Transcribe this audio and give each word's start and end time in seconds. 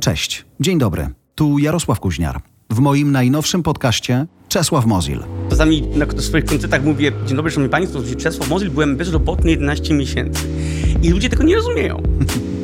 Cześć, 0.00 0.44
dzień 0.60 0.78
dobry. 0.78 1.08
Tu 1.34 1.58
Jarosław 1.58 2.00
Kuźniar. 2.00 2.40
W 2.70 2.78
moim 2.78 3.12
najnowszym 3.12 3.62
podcaście 3.62 4.26
Czesław 4.48 4.86
Mozil. 4.86 5.18
Czasami 5.50 5.82
na 5.82 6.22
swoich 6.22 6.44
koncertach 6.44 6.84
mówię, 6.84 7.12
dzień 7.26 7.36
dobry, 7.36 7.50
szanowni 7.52 7.70
państwo, 7.70 7.98
Czesław 8.18 8.48
Mozil, 8.50 8.70
byłem 8.70 8.96
bezrobotny 8.96 9.50
11 9.50 9.94
miesięcy. 9.94 10.42
I 11.02 11.10
ludzie 11.10 11.28
tego 11.28 11.42
nie 11.42 11.54
rozumieją. 11.56 12.02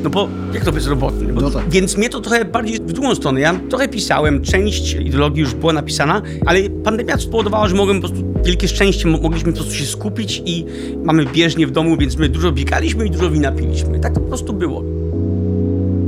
No 0.03 0.11
bo 0.11 0.29
jak 0.55 0.65
to 0.65 0.73
bezrobotny? 0.73 1.33
Bo, 1.33 1.41
No 1.41 1.51
tak. 1.51 1.71
Więc 1.71 1.97
mnie 1.97 2.09
to 2.09 2.21
trochę 2.21 2.45
bardziej 2.45 2.77
w 2.77 2.93
drugą 2.93 3.15
stronę. 3.15 3.41
Ja 3.41 3.61
trochę 3.71 3.89
pisałem, 3.89 4.43
część 4.43 4.95
ideologii 4.95 5.41
już 5.41 5.55
była 5.55 5.73
napisana, 5.73 6.23
ale 6.47 6.71
pandemia 6.71 7.19
spowodowała, 7.19 7.69
że 7.69 7.75
mogłem 7.75 8.01
po 8.01 8.09
prostu, 8.09 8.27
wielkie 8.45 8.69
szczęście, 8.69 9.09
mo- 9.09 9.19
mogliśmy 9.19 9.53
po 9.53 9.59
prostu 9.59 9.75
się 9.75 9.87
skupić 9.87 10.43
i 10.45 10.65
mamy 11.05 11.27
bieżnię 11.27 11.67
w 11.67 11.71
domu, 11.71 11.97
więc 11.97 12.17
my 12.17 12.29
dużo 12.29 12.53
biegaliśmy 12.53 13.07
i 13.07 13.11
dużo 13.11 13.31
wina 13.31 13.53
piliśmy. 13.53 14.01
Tak 14.01 14.15
to 14.15 14.21
po 14.21 14.29
prostu 14.29 14.53
było. 14.53 14.83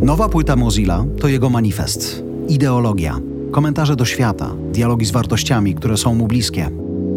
Nowa 0.02 0.28
płyta 0.28 0.56
Mozilla 0.56 1.04
to 1.20 1.28
jego 1.28 1.50
manifest. 1.50 2.24
Ideologia, 2.48 3.20
komentarze 3.50 3.96
do 3.96 4.04
świata, 4.04 4.54
dialogi 4.72 5.06
z 5.06 5.10
wartościami, 5.10 5.74
które 5.74 5.96
są 5.96 6.14
mu 6.14 6.26
bliskie. 6.26 6.70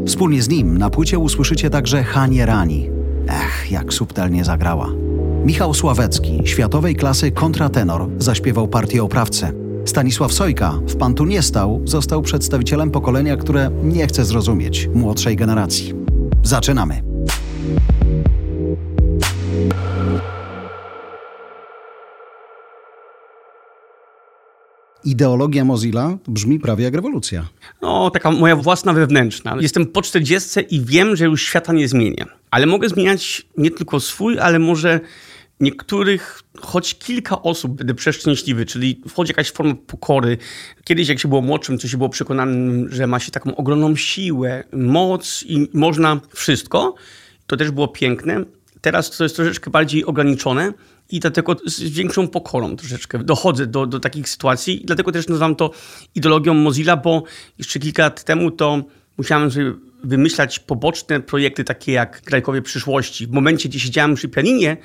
Wspólnie 0.07 0.41
z 0.41 0.49
nim 0.49 0.77
na 0.77 0.89
płycie 0.89 1.19
usłyszycie 1.19 1.69
także 1.69 2.03
Hanie 2.03 2.45
Rani. 2.45 2.89
Ech, 3.27 3.71
jak 3.71 3.93
subtelnie 3.93 4.45
zagrała. 4.45 4.89
Michał 5.45 5.73
Sławecki, 5.73 6.41
światowej 6.45 6.95
klasy 6.95 7.31
kontratenor, 7.31 8.09
zaśpiewał 8.17 8.67
partię 8.67 9.03
oprawcy. 9.03 9.53
Stanisław 9.85 10.33
Sojka 10.33 10.79
w 10.87 10.95
Pan 10.95 11.13
tu 11.13 11.25
nie 11.25 11.41
stał, 11.41 11.81
został 11.85 12.21
przedstawicielem 12.21 12.91
pokolenia, 12.91 13.37
które 13.37 13.71
nie 13.83 14.07
chce 14.07 14.25
zrozumieć 14.25 14.89
młodszej 14.93 15.35
generacji. 15.35 15.93
Zaczynamy. 16.43 17.10
Ideologia 25.03 25.65
Mozilla 25.65 26.17
brzmi 26.27 26.59
prawie 26.59 26.83
jak 26.83 26.95
rewolucja. 26.95 27.47
No, 27.81 28.09
taka 28.09 28.31
moja 28.31 28.55
własna 28.55 28.93
wewnętrzna. 28.93 29.55
Jestem 29.59 29.85
po 29.85 30.01
40 30.01 30.59
i 30.69 30.81
wiem, 30.81 31.15
że 31.15 31.25
już 31.25 31.43
świata 31.43 31.73
nie 31.73 31.87
zmienię. 31.87 32.25
Ale 32.51 32.65
mogę 32.65 32.89
zmieniać 32.89 33.47
nie 33.57 33.71
tylko 33.71 33.99
swój, 33.99 34.39
ale 34.39 34.59
może 34.59 34.99
niektórych, 35.59 36.41
choć 36.61 36.95
kilka 36.95 37.41
osób 37.41 37.71
będę 37.71 37.93
przeszczęśliwy, 37.93 38.65
czyli 38.65 39.01
wchodzi 39.07 39.29
jakaś 39.29 39.51
forma 39.51 39.75
pokory. 39.87 40.37
Kiedyś, 40.83 41.07
jak 41.07 41.19
się 41.19 41.27
było 41.27 41.41
młodszym, 41.41 41.77
to 41.77 41.87
się 41.87 41.97
było 41.97 42.09
przekonanym, 42.09 42.89
że 42.91 43.07
ma 43.07 43.19
się 43.19 43.31
taką 43.31 43.55
ogromną 43.55 43.95
siłę, 43.95 44.63
moc 44.73 45.43
i 45.47 45.67
można 45.73 46.19
wszystko. 46.33 46.95
To 47.47 47.57
też 47.57 47.71
było 47.71 47.87
piękne. 47.87 48.45
Teraz 48.81 49.17
to 49.17 49.23
jest 49.23 49.35
troszeczkę 49.35 49.71
bardziej 49.71 50.05
ograniczone 50.05 50.73
i 51.09 51.19
dlatego 51.19 51.55
z 51.65 51.81
większą 51.81 52.27
pokorą 52.27 52.75
troszeczkę 52.75 53.19
dochodzę 53.19 53.67
do, 53.67 53.85
do 53.85 53.99
takich 53.99 54.29
sytuacji. 54.29 54.81
I 54.81 54.85
dlatego 54.85 55.11
też 55.11 55.27
nazywam 55.27 55.55
to 55.55 55.71
ideologią 56.15 56.53
Mozilla, 56.53 56.97
bo 56.97 57.23
jeszcze 57.57 57.79
kilka 57.79 58.03
lat 58.03 58.23
temu 58.23 58.51
to 58.51 58.83
musiałem 59.17 59.51
sobie 59.51 59.73
wymyślać 60.03 60.59
poboczne 60.59 61.19
projekty 61.19 61.63
takie 61.63 61.91
jak 61.91 62.21
Grajkowie 62.25 62.61
Przyszłości. 62.61 63.27
W 63.27 63.31
momencie, 63.31 63.69
gdzie 63.69 63.79
siedziałem 63.79 64.15
przy 64.15 64.29
pianinie 64.29 64.77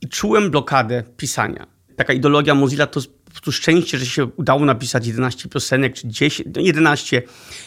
i 0.00 0.08
czułem 0.08 0.50
blokadę 0.50 1.02
pisania. 1.16 1.66
Taka 1.96 2.12
ideologia 2.12 2.54
Mozilla 2.54 2.86
to 2.86 3.00
prostu 3.40 3.52
szczęście, 3.52 3.98
że 3.98 4.06
się 4.06 4.24
udało 4.24 4.64
napisać 4.64 5.06
11 5.06 5.48
piosenek, 5.48 5.94
czy 5.94 6.08
10, 6.08 6.48
no 6.56 6.60
11. 6.60 7.22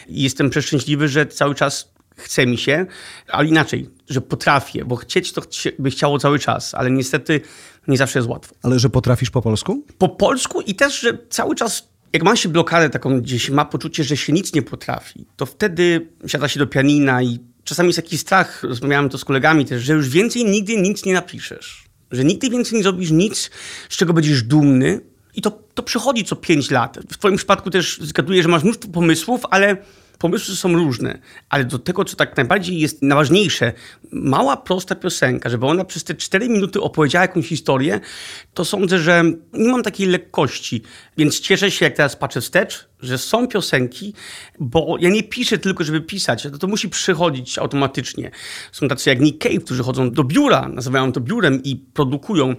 I 0.08 0.22
jestem 0.22 0.50
przeszczęśliwy, 0.50 1.08
że 1.08 1.26
cały 1.26 1.54
czas 1.54 1.91
chce 2.16 2.46
mi 2.46 2.58
się, 2.58 2.86
ale 3.28 3.48
inaczej, 3.48 3.90
że 4.08 4.20
potrafię, 4.20 4.84
bo 4.84 4.96
chcieć 4.96 5.32
to 5.32 5.42
by 5.78 5.90
chciało 5.90 6.18
cały 6.18 6.38
czas, 6.38 6.74
ale 6.74 6.90
niestety 6.90 7.40
nie 7.88 7.96
zawsze 7.96 8.18
jest 8.18 8.28
łatwo. 8.28 8.54
Ale 8.62 8.78
że 8.78 8.90
potrafisz 8.90 9.30
po 9.30 9.42
polsku? 9.42 9.84
Po 9.98 10.08
polsku 10.08 10.60
i 10.60 10.74
też, 10.74 11.00
że 11.00 11.18
cały 11.30 11.54
czas, 11.54 11.88
jak 12.12 12.22
ma 12.22 12.36
się 12.36 12.48
blokadę 12.48 12.90
taką 12.90 13.20
gdzieś, 13.20 13.50
ma 13.50 13.64
poczucie, 13.64 14.04
że 14.04 14.16
się 14.16 14.32
nic 14.32 14.54
nie 14.54 14.62
potrafi, 14.62 15.26
to 15.36 15.46
wtedy 15.46 16.08
siada 16.26 16.48
się 16.48 16.58
do 16.58 16.66
pianina 16.66 17.22
i 17.22 17.38
czasami 17.64 17.88
jest 17.88 17.96
taki 17.96 18.18
strach, 18.18 18.62
rozmawiałem 18.62 19.08
to 19.08 19.18
z 19.18 19.24
kolegami 19.24 19.64
też, 19.64 19.82
że 19.82 19.92
już 19.92 20.08
więcej 20.08 20.44
nigdy 20.44 20.76
nic 20.76 21.04
nie 21.04 21.14
napiszesz. 21.14 21.84
Że 22.10 22.24
nigdy 22.24 22.50
więcej 22.50 22.78
nie 22.78 22.82
zrobisz 22.82 23.10
nic, 23.10 23.50
z 23.88 23.96
czego 23.96 24.12
będziesz 24.12 24.42
dumny 24.42 25.00
i 25.34 25.42
to, 25.42 25.50
to 25.50 25.82
przychodzi 25.82 26.24
co 26.24 26.36
5 26.36 26.70
lat. 26.70 26.98
W 27.10 27.18
twoim 27.18 27.36
przypadku 27.36 27.70
też 27.70 27.98
zgaduję, 28.00 28.42
że 28.42 28.48
masz 28.48 28.62
mnóstwo 28.62 28.88
pomysłów, 28.88 29.40
ale 29.50 29.76
pomysły 30.22 30.56
są 30.56 30.74
różne, 30.74 31.18
ale 31.48 31.64
do 31.64 31.78
tego, 31.78 32.04
co 32.04 32.16
tak 32.16 32.36
najbardziej 32.36 32.80
jest 32.80 33.02
najważniejsze, 33.02 33.72
mała, 34.12 34.56
prosta 34.56 34.94
piosenka, 34.94 35.50
żeby 35.50 35.66
ona 35.66 35.84
przez 35.84 36.04
te 36.04 36.14
4 36.14 36.48
minuty 36.48 36.80
opowiedziała 36.80 37.22
jakąś 37.22 37.48
historię, 37.48 38.00
to 38.54 38.64
sądzę, 38.64 38.98
że 38.98 39.24
nie 39.52 39.70
mam 39.70 39.82
takiej 39.82 40.06
lekkości. 40.06 40.82
Więc 41.16 41.40
cieszę 41.40 41.70
się, 41.70 41.84
jak 41.84 41.96
teraz 41.96 42.16
patrzę 42.16 42.40
wstecz, 42.40 42.88
że 43.02 43.18
są 43.18 43.48
piosenki, 43.48 44.14
bo 44.60 44.96
ja 45.00 45.10
nie 45.10 45.22
piszę 45.22 45.58
tylko, 45.58 45.84
żeby 45.84 46.00
pisać, 46.00 46.42
to, 46.42 46.58
to 46.58 46.66
musi 46.66 46.88
przychodzić 46.88 47.58
automatycznie. 47.58 48.30
Są 48.72 48.88
tacy 48.88 49.10
jak 49.10 49.20
Nick 49.20 49.42
Cave, 49.42 49.64
którzy 49.64 49.82
chodzą 49.82 50.10
do 50.10 50.24
biura, 50.24 50.68
nazywają 50.68 51.12
to 51.12 51.20
biurem 51.20 51.62
i 51.62 51.76
produkują. 51.76 52.54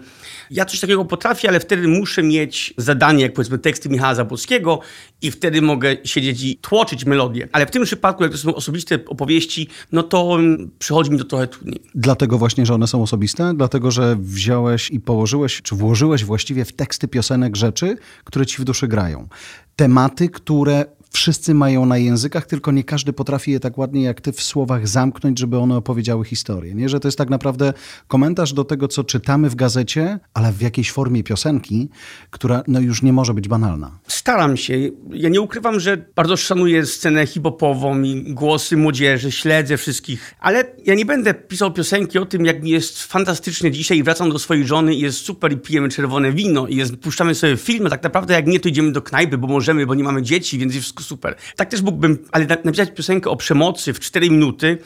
Ja 0.52 0.66
coś 0.66 0.80
takiego 0.80 1.06
potrafię, 1.06 1.50
ale 1.50 1.59
wtedy 1.59 1.88
muszę 1.88 2.24
mieć 2.24 2.74
zadanie, 2.78 3.24
jak 3.24 3.34
powiedzmy 3.34 3.59
teksty 3.59 3.90
Michała 3.90 4.16
Zabłockiego 4.16 4.80
i 5.22 5.32
wtedy 5.32 5.62
mogę 5.62 5.98
siedzieć 6.03 6.44
i 6.44 6.58
tłoczyć 6.58 7.06
melodię. 7.06 7.48
Ale 7.52 7.66
w 7.66 7.72
tym 7.72 7.84
przypadku, 7.84 8.24
jak 8.24 8.32
to 8.32 8.38
są 8.38 8.56
osobiste 8.56 9.00
opowieści, 9.08 9.68
no 9.92 10.03
to 10.03 10.38
przychodzi 10.80 11.12
mi 11.12 11.18
to 11.18 11.24
trochę 11.24 11.48
trudniej. 11.48 11.82
Dlatego 11.96 12.38
właśnie, 12.38 12.66
że 12.66 12.74
one 12.74 12.88
są 12.88 13.03
osobiste? 13.03 13.53
Dlatego, 13.56 13.92
że 13.92 14.16
wziąłeś 14.20 14.92
i 14.92 15.00
położyłeś, 15.00 15.62
czy 15.62 15.76
włożyłeś 15.76 16.26
właściwie 16.26 16.66
w 16.66 16.72
teksty 16.72 17.08
piosenek 17.08 17.56
rzeczy, 17.56 17.98
które 18.24 18.46
ci 18.46 18.62
w 18.62 18.66
duszy 18.66 18.88
grają. 18.88 19.28
Tematy, 19.75 20.29
które 20.29 20.85
wszyscy 21.13 21.53
mają 21.53 21.85
na 21.85 21.97
językach, 21.97 22.46
tylko 22.46 22.72
nie 22.72 22.84
każdy 22.84 23.13
potrafi 23.13 23.51
je 23.51 23.59
tak 23.59 23.78
ładnie 23.78 24.03
jak 24.03 24.22
ty 24.22 24.31
w 24.31 24.41
słowach 24.41 24.88
zamknąć, 24.88 25.40
żeby 25.40 25.57
one 25.57 25.75
opowiedziały 25.75 26.25
historię. 26.25 26.75
Nie, 26.75 26.90
że 26.90 27.00
to 27.00 27.07
jest 27.07 27.18
tak 27.18 27.29
naprawdę 27.29 27.74
komentarz 28.07 28.53
do 28.53 28.63
tego, 28.63 28.88
co 28.88 29.03
czytamy 29.03 29.50
w 29.50 29.56
gazecie, 29.56 30.19
ale 30.34 30.52
w 30.52 30.62
jakiejś 30.62 30.91
formie 30.91 31.23
piosenki, 31.23 31.90
która 32.29 32.63
no 32.68 32.79
już 32.79 33.02
nie 33.02 33.13
może 33.13 33.34
być 33.34 33.47
banalna. 33.47 34.00
Staram 34.07 34.57
się. 34.57 34.73
Ja 35.13 35.29
nie 35.29 35.41
ukrywam, 35.41 35.79
że 35.79 35.97
bardzo 36.16 36.38
szanuję 36.38 36.85
scenę 36.85 37.28
hip-hopową 37.28 38.02
i 38.02 38.34
głosy 38.34 38.78
młodzieży, 38.78 39.31
śledzę 39.31 39.78
wszystkich, 39.78 40.35
ale 40.40 40.66
ja 40.85 40.96
nie 40.96 41.06
będę 41.06 41.34
pisał 41.34 41.73
piosenki 41.73 42.19
o 42.19 42.25
tym, 42.25 42.46
jak 42.46 42.63
mi 42.63 42.69
jest 42.69 43.03
fantastycznie 43.03 43.72
dzisiaj 43.72 43.97
i 43.97 44.03
wracam 44.03 44.31
do 44.31 44.40
swojej 44.40 44.66
żony 44.66 44.96
i 44.96 45.00
jest 45.00 45.18
super 45.18 45.53
i 45.53 45.57
pijemy 45.57 45.90
czerwone 45.90 46.31
wino 46.31 46.68
i 46.68 46.75
jest, 46.75 46.96
puszczamy 46.96 47.35
sobie 47.35 47.57
film, 47.57 47.88
a 47.88 47.90
tak 47.90 48.03
naprawdę 48.03 48.34
jak 48.34 48.47
nie, 48.47 48.59
to 48.59 48.69
idziemy 48.69 48.91
do 48.91 49.02
knajpy, 49.02 49.38
bo 49.38 49.47
możemy, 49.47 49.85
bo 49.85 49.96
nie 49.96 50.03
mamy 50.03 50.22
dzieci, 50.22 50.59
więc 50.59 50.73
wszystko 50.73 51.03
super. 51.03 51.36
Tak 51.56 51.69
też 51.69 51.81
mógłbym, 51.81 52.18
ale 52.31 52.46
na- 52.46 52.58
napisać 52.64 52.91
piosenkę 52.96 53.30
o 53.30 53.36
przemocy 53.36 53.94
w 53.94 54.00
4 54.00 54.30
minuty, 54.30 54.78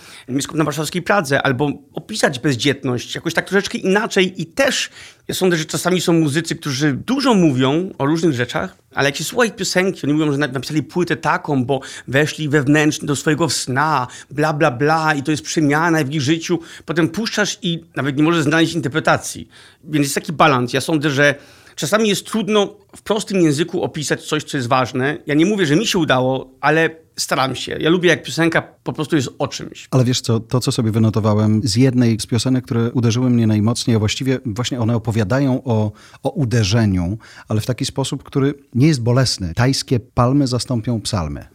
na 0.54 0.64
warszawskiej 0.64 1.02
Pradze, 1.02 1.42
albo 1.42 1.72
opisać 1.94 2.40
bezdzietność 2.40 3.16
jakoś 3.16 3.34
tak 3.34 3.46
troszeczkę 3.48 3.78
inaczej 3.78 4.42
i 4.42 4.46
też 4.46 4.90
ja 5.28 5.36
sądzę, 5.36 5.58
że 5.58 5.66
czasami 5.66 6.02
są 6.02 6.14
muzycy, 6.14 6.56
którzy 6.56 6.94
dużo 6.94 7.34
mówią 7.34 7.92
o 7.98 8.06
różnych 8.06 8.34
rzeczach, 8.34 8.78
ale 8.94 9.10
jak 9.10 9.16
się 9.16 9.24
słucha 9.24 9.46
ich 9.46 9.56
piosenki, 9.56 10.02
oni 10.04 10.14
mówią, 10.14 10.32
że 10.32 10.38
na- 10.38 10.48
napisali 10.48 10.84
płytę 10.84 11.16
taką, 11.16 11.66
bo 11.66 11.80
weszli 12.08 12.50
wewnętrznie 12.50 13.08
do 13.08 13.16
swojego 13.16 13.50
sna, 13.50 14.08
bla, 14.32 14.54
bla, 14.54 14.72
bla 14.72 15.14
i 15.14 15.24
to 15.24 15.32
jest 15.32 15.44
przemiana 15.44 16.04
w 16.04 16.12
ich 16.12 16.22
życiu. 16.22 16.60
Potem 16.86 17.10
puszczasz 17.10 17.58
i 17.62 17.84
nawet 17.96 18.18
nie 18.18 18.24
możesz 18.24 18.44
znaleźć 18.44 18.74
interpretacji. 18.74 19.50
Więc 19.84 20.06
jest 20.06 20.16
taki 20.16 20.34
balans. 20.34 20.74
Ja 20.74 20.82
sądzę, 20.82 21.10
że 21.10 21.36
czasami 21.78 22.10
jest 22.10 22.26
trudno 22.26 22.76
w 22.96 23.02
prostym 23.02 23.42
języku 23.42 23.84
opisać 23.84 24.24
coś, 24.24 24.44
co 24.44 24.58
jest 24.58 24.70
ważne. 24.70 25.18
Ja 25.28 25.36
nie 25.36 25.46
mówię, 25.46 25.66
że 25.66 25.76
mi 25.76 25.88
się 25.88 26.00
udało, 26.00 26.52
ale 26.62 26.90
staram 27.18 27.56
się. 27.56 27.78
Ja 27.80 27.90
lubię, 27.90 28.10
jak 28.10 28.24
piosenka 28.24 28.62
po 28.62 28.94
prostu 28.94 29.16
jest 29.16 29.30
o 29.40 29.48
czymś. 29.48 29.88
Ale 29.92 30.04
wiesz 30.04 30.22
co, 30.22 30.40
to 30.40 30.60
co 30.60 30.72
sobie 30.72 30.92
wynotowałem 30.92 31.62
z 31.64 31.76
jednej 31.76 32.20
z 32.20 32.26
piosenek, 32.26 32.66
które 32.66 32.92
uderzyły 32.92 33.30
mnie 33.30 33.48
najmocniej, 33.48 33.96
a 33.96 34.00
właściwie 34.00 34.40
właśnie 34.46 34.80
one 34.80 34.96
opowiadają 34.96 35.64
o, 35.64 35.92
o 36.24 36.30
uderzeniu, 36.30 37.18
ale 37.48 37.62
w 37.62 37.66
taki 37.66 37.86
sposób, 37.86 38.24
który 38.24 38.54
nie 38.76 38.88
jest 38.88 39.02
bolesny. 39.02 39.54
Tajskie 39.54 40.00
palmy 40.00 40.48
zastąpią 40.48 41.02
psalmy. 41.02 41.46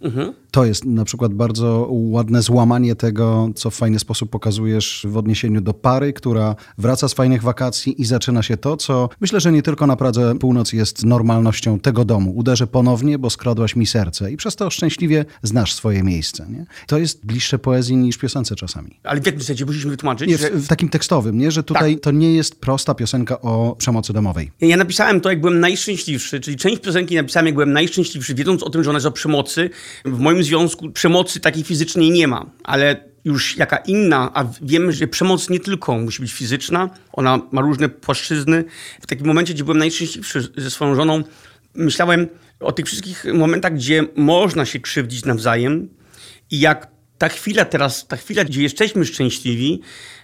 To 0.53 0.65
jest 0.65 0.85
na 0.85 1.05
przykład 1.05 1.35
bardzo 1.35 1.87
ładne 1.91 2.43
złamanie 2.43 2.97
tego, 2.97 3.51
co 3.55 3.71
w 3.71 3.75
fajny 3.75 3.99
sposób 3.99 4.31
pokazujesz 4.31 5.07
w 5.09 5.17
odniesieniu 5.17 5.61
do 5.61 5.75
pary, 5.75 6.13
która 6.13 6.57
wraca 6.79 7.09
z 7.09 7.15
fajnych 7.15 7.43
wakacji 7.43 8.03
i 8.03 8.05
zaczyna 8.05 8.43
się 8.43 8.57
to, 8.57 8.77
co 8.77 9.09
myślę, 9.21 9.41
że 9.41 9.53
nie 9.53 9.63
tylko 9.63 9.87
na 9.87 9.97
Pradze 9.97 10.35
Północ 10.39 10.73
jest 10.73 11.05
normalnością 11.05 11.81
tego 11.81 12.05
domu. 12.05 12.33
Uderzę 12.37 12.67
ponownie, 12.67 13.19
bo 13.19 13.31
skradłaś 13.31 13.77
mi 13.77 13.87
serce 13.87 14.33
i 14.33 14.37
przez 14.37 14.57
to 14.57 14.71
szczęśliwie 14.71 15.25
znasz 15.43 15.75
swoje 15.75 16.03
miejsce. 16.03 16.47
Nie? 16.51 16.67
To 16.87 16.99
jest 16.99 17.27
bliższe 17.27 17.59
poezji 17.59 17.97
niż 17.97 18.19
piosence 18.19 18.57
czasami. 18.57 18.99
Ale 19.03 19.21
w 19.21 19.27
jakim 19.27 19.43
sensie 19.43 19.65
musisz 19.65 19.85
mi 19.85 19.91
wytłumaczyć, 19.91 20.29
Nie, 20.29 20.39
w, 20.39 20.41
że... 20.41 20.51
w 20.51 20.67
takim 20.67 20.89
tekstowym, 20.89 21.39
nie? 21.39 21.51
że 21.51 21.63
tutaj 21.63 21.99
to 21.99 22.11
nie 22.11 22.35
jest 22.35 22.61
prosta 22.61 22.95
piosenka 22.95 23.41
o 23.41 23.77
przemocy 23.79 24.13
domowej. 24.13 24.51
Ja 24.61 24.77
napisałem 24.77 25.21
to, 25.21 25.31
jak 25.31 25.41
byłem 25.41 25.61
najszczęśliwszy, 25.61 26.41
czyli 26.41 26.57
część 26.57 26.83
piosenki 26.83 27.15
napisałem, 27.15 27.47
jak 27.47 27.55
byłem 27.55 27.73
najszczęśliwszy, 27.73 28.35
wiedząc 28.35 28.63
o 28.63 28.71
tym, 28.71 28.85
że 28.85 28.91
ona 28.91 28.97
jest 28.97 29.07
o 29.07 29.13
przemocy. 29.13 29.71
W 30.05 30.19
moim 30.19 30.42
związku 30.43 30.91
przemocy 30.91 31.41
takiej 31.41 31.65
fizycznej 31.65 32.11
nie 32.11 32.29
ma, 32.29 32.51
ale 32.65 33.13
już 33.25 33.57
jaka 33.57 33.77
inna, 33.77 34.31
a 34.35 34.45
wiemy, 34.63 34.93
że 34.93 35.07
przemoc 35.07 35.51
nie 35.51 35.61
tylko 35.61 35.99
musi 35.99 36.23
być 36.23 36.33
fizyczna, 36.33 36.91
ona 37.13 37.41
ma 37.53 37.61
różne 37.61 37.89
płaszczyzny. 37.89 38.65
W 39.01 39.07
takim 39.07 39.27
momencie, 39.27 39.55
gdzie 39.55 39.65
byłem 39.65 39.79
najszczęśliwszy 39.79 40.53
ze 40.57 40.71
swoją 40.71 40.95
żoną, 40.95 41.23
myślałem 41.75 42.29
o 42.61 42.73
tych 42.73 42.87
wszystkich 42.87 43.25
momentach, 43.35 43.75
gdzie 43.75 44.05
można 44.17 44.65
się 44.65 44.81
krzywdzić 44.81 45.25
nawzajem 45.25 45.89
i 46.51 46.61
jak 46.61 46.93
ta 47.19 47.29
chwila 47.29 47.65
teraz, 47.65 48.07
ta 48.07 48.17
chwila, 48.17 48.45
gdzie 48.45 48.63
jesteśmy 48.63 49.05
szczęśliwi, 49.05 49.81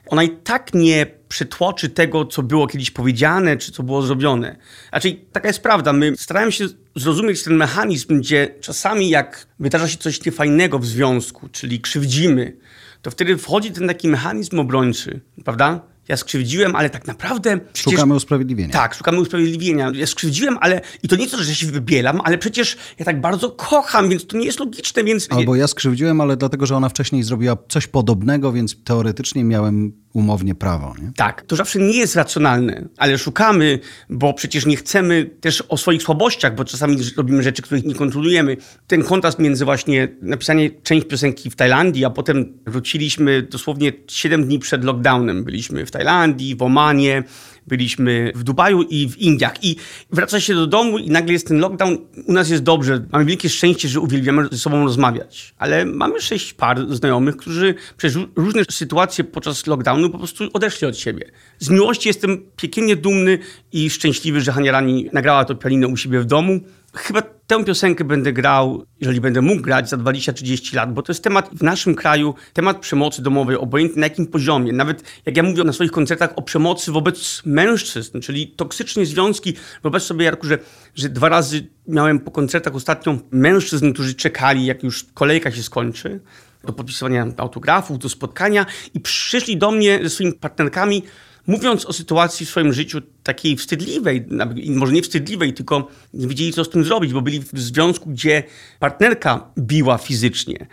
ona 0.09 0.23
i 0.23 0.31
tak 0.31 0.75
nie 0.75 1.07
przytłoczy 1.29 1.89
tego, 1.89 2.25
co 2.25 2.43
było 2.43 2.67
kiedyś 2.67 2.91
powiedziane, 2.91 3.57
czy 3.57 3.73
co 3.73 3.83
było 3.83 4.03
zrobione. 4.03 4.57
Znaczy, 4.89 5.17
taka 5.33 5.49
jest 5.49 5.63
prawda. 5.63 5.93
My 5.93 6.17
staramy 6.17 6.53
się 6.53 6.67
zrozumieć 6.97 7.43
ten 7.43 7.55
mechanizm, 7.55 8.19
gdzie 8.21 8.55
czasami 8.61 9.09
jak 9.09 9.47
wydarza 9.61 9.89
się 9.89 9.97
coś 9.99 10.25
niefajnego 10.25 10.79
w 10.79 10.87
związku, 10.87 11.49
czyli 11.49 11.81
krzywdzimy, 11.81 12.57
to 13.03 13.11
wtedy 13.11 13.37
wchodzi 13.37 13.71
ten 13.71 13.89
taki 13.89 14.09
mechanizm 14.09 14.59
obrończy, 14.59 15.21
prawda? 15.45 15.81
Ja 16.09 16.17
skrzywdziłem, 16.17 16.77
ale 16.77 16.91
tak 16.91 17.07
naprawdę... 17.07 17.59
Przecież... 17.73 17.95
Szukamy 17.95 18.15
usprawiedliwienia. 18.15 18.73
Tak, 18.73 18.95
szukamy 18.95 19.21
usprawiedliwienia. 19.21 19.93
Ja 19.95 20.07
skrzywdziłem, 20.07 20.59
ale... 20.61 20.81
I 21.03 21.09
to 21.09 21.17
nie 21.17 21.29
to, 21.29 21.43
że 21.43 21.55
się 21.55 21.67
wybielam, 21.67 22.21
ale 22.25 22.39
przecież 22.39 22.77
ja 22.99 23.05
tak 23.05 23.21
bardzo 23.21 23.51
kocham, 23.51 24.09
więc 24.09 24.27
to 24.27 24.37
nie 24.37 24.47
jest 24.47 24.61
logiczne, 24.61 25.05
więc... 25.05 25.27
Albo 25.31 25.57
ja 25.57 25.67
skrzywdziłem, 25.67 26.21
ale 26.21 26.37
dlatego, 26.37 26.67
że 26.67 26.77
ona 26.77 26.89
wcześniej 26.89 27.23
zrobiła 27.23 27.57
coś 27.69 27.87
podobnego, 27.87 28.53
więc 28.53 28.77
teoretycznie 28.85 29.45
miałem 29.45 29.93
umownie 30.13 30.55
prawo. 30.55 30.95
Nie? 31.03 31.13
Tak, 31.17 31.43
to 31.43 31.57
zawsze 31.57 31.79
nie 31.79 31.99
jest 31.99 32.17
racjonalne, 32.17 32.89
ale 32.97 33.19
szukamy, 33.19 33.79
bo 34.11 34.35
przecież 34.35 34.67
nie 34.67 34.77
chcemy 34.77 35.31
też 35.41 35.63
o 35.69 35.77
swoich 35.77 36.03
słabościach, 36.03 36.55
bo 36.55 36.65
czasami 36.65 36.97
robimy 37.17 37.43
rzeczy, 37.43 37.63
których 37.63 37.85
nie 37.85 37.95
kontrolujemy. 37.95 38.57
Ten 38.87 39.03
kontrast 39.03 39.39
między 39.39 39.65
właśnie 39.65 40.09
napisanie 40.23 40.71
część 40.71 41.07
piosenki 41.07 41.51
w 41.51 41.57
Tajlandii, 41.57 42.05
a 42.05 42.11
potem 42.11 42.53
wróciliśmy 42.67 43.43
dosłownie 43.43 43.93
7 44.09 44.45
dni 44.45 44.59
przed 44.59 44.85
lockdownem. 44.85 45.45
Byliśmy 45.45 45.87
w 45.87 45.91
Tajlandii, 45.91 46.57
w 46.57 46.63
Omanie, 46.63 47.23
byliśmy 47.69 48.33
w 48.35 48.45
Dubaju 48.45 48.83
i 48.83 49.09
w 49.09 49.19
Indiach. 49.19 49.65
I 49.65 49.77
wraca 50.11 50.41
się 50.41 50.55
do 50.55 50.67
domu 50.67 50.99
i 50.99 51.11
nagle 51.11 51.33
jest 51.33 51.49
ten 51.49 51.59
lockdown. 51.59 51.99
U 52.27 52.33
nas 52.33 52.51
jest 52.51 52.63
dobrze. 52.63 53.05
Mamy 53.13 53.25
wielkie 53.25 53.49
szczęście, 53.49 53.89
że 53.89 54.01
uwielbiamy 54.01 54.49
ze 54.53 54.59
sobą 54.59 54.85
rozmawiać. 54.85 55.55
Ale 55.59 55.85
mamy 55.85 56.21
sześć 56.21 56.53
par 56.53 56.95
znajomych, 56.95 57.37
którzy 57.37 57.75
przez 57.97 58.15
różne 58.37 58.63
sytuacje 58.71 59.25
podczas 59.25 59.67
lockdownu 59.67 60.11
po 60.11 60.19
prostu 60.19 60.45
odeszli 60.53 60.87
od 60.87 60.99
siebie. 60.99 61.31
Z 61.59 61.71
miłości 61.71 62.09
jestem 62.09 62.43
piekielnie 62.57 62.97
dumny 62.97 63.39
i 63.73 63.91
szczęśliwy, 63.91 64.41
że 64.41 64.53
Hania 64.53 64.73
Rani 64.73 65.11
nagrała 65.13 65.45
to 65.45 65.55
pianino 65.55 65.89
u 65.89 65.97
siebie 65.97 66.21
w 66.21 66.25
domu. 66.25 66.61
Chyba 66.95 67.23
tę 67.23 67.65
piosenkę 67.65 68.05
będę 68.05 68.33
grał, 68.33 68.85
jeżeli 69.01 69.21
będę 69.21 69.43
mógł 69.43 69.63
grać 69.63 69.91
za 69.91 69.97
20-30 69.97 70.75
lat, 70.75 70.95
bo 70.95 71.03
to 71.03 71.13
jest 71.13 71.25
temat 71.25 71.51
w 71.53 71.63
naszym 71.63 71.95
kraju, 71.95 72.35
temat 72.53 72.79
przemocy 72.81 73.23
domowej, 73.23 73.57
obojętnie 73.57 74.01
na 74.01 74.07
jakim 74.07 74.27
poziomie. 74.27 74.73
Nawet 74.73 75.03
jak 75.27 75.37
ja 75.37 75.43
mówię 75.43 75.65
na 75.65 75.73
swoich 75.73 75.91
koncertach 75.91 76.33
o 76.37 76.43
przemocy 76.43 76.93
wobec 76.93 77.43
mężczyzn, 77.45 78.21
czyli 78.21 78.49
toksyczne 78.49 79.07
związki. 79.07 79.55
Wyobraź 79.83 80.03
sobie, 80.03 80.25
Jarku, 80.25 80.47
że, 80.47 80.59
że 80.95 81.09
dwa 81.09 81.29
razy 81.29 81.67
miałem 81.89 82.21
po 82.21 82.31
koncertach 82.31 82.75
ostatnio 82.75 83.19
mężczyzn, 83.31 83.93
którzy 83.93 84.15
czekali, 84.15 84.67
jak 84.67 84.83
już 84.83 85.07
kolejka 85.15 85.51
się 85.53 85.63
skończy, 85.63 86.21
do 86.65 86.73
podpisywania 86.73 87.27
autografów, 87.37 87.99
do 87.99 88.09
spotkania 88.09 88.67
i 88.95 89.01
przyszli 89.01 89.57
do 89.57 89.71
mnie 89.71 90.01
ze 90.03 90.11
swoimi 90.11 90.33
partnerkami, 90.33 91.03
mówiąc 91.49 91.87
o 91.87 91.93
sytuacji 91.93 92.47
w 92.47 92.49
swoim 92.49 92.73
życiu 92.73 93.01
takiej 93.23 93.57
wstydliwej, 93.57 94.27
może 94.69 94.93
nie 94.93 95.03
wstydliwej, 95.03 95.55
tylko 95.55 95.89
nie 96.15 96.27
wiedzieli, 96.27 96.53
co 96.53 96.65
z 96.65 96.71
tym 96.71 96.85
zrobić, 96.85 97.13
bo 97.13 97.23
byli 97.23 97.41
w 97.41 97.61
związku, 97.61 98.11
gdzie 98.11 98.43
partnerka 98.79 99.51
biła 99.59 99.99
fizycznie. 99.99 100.67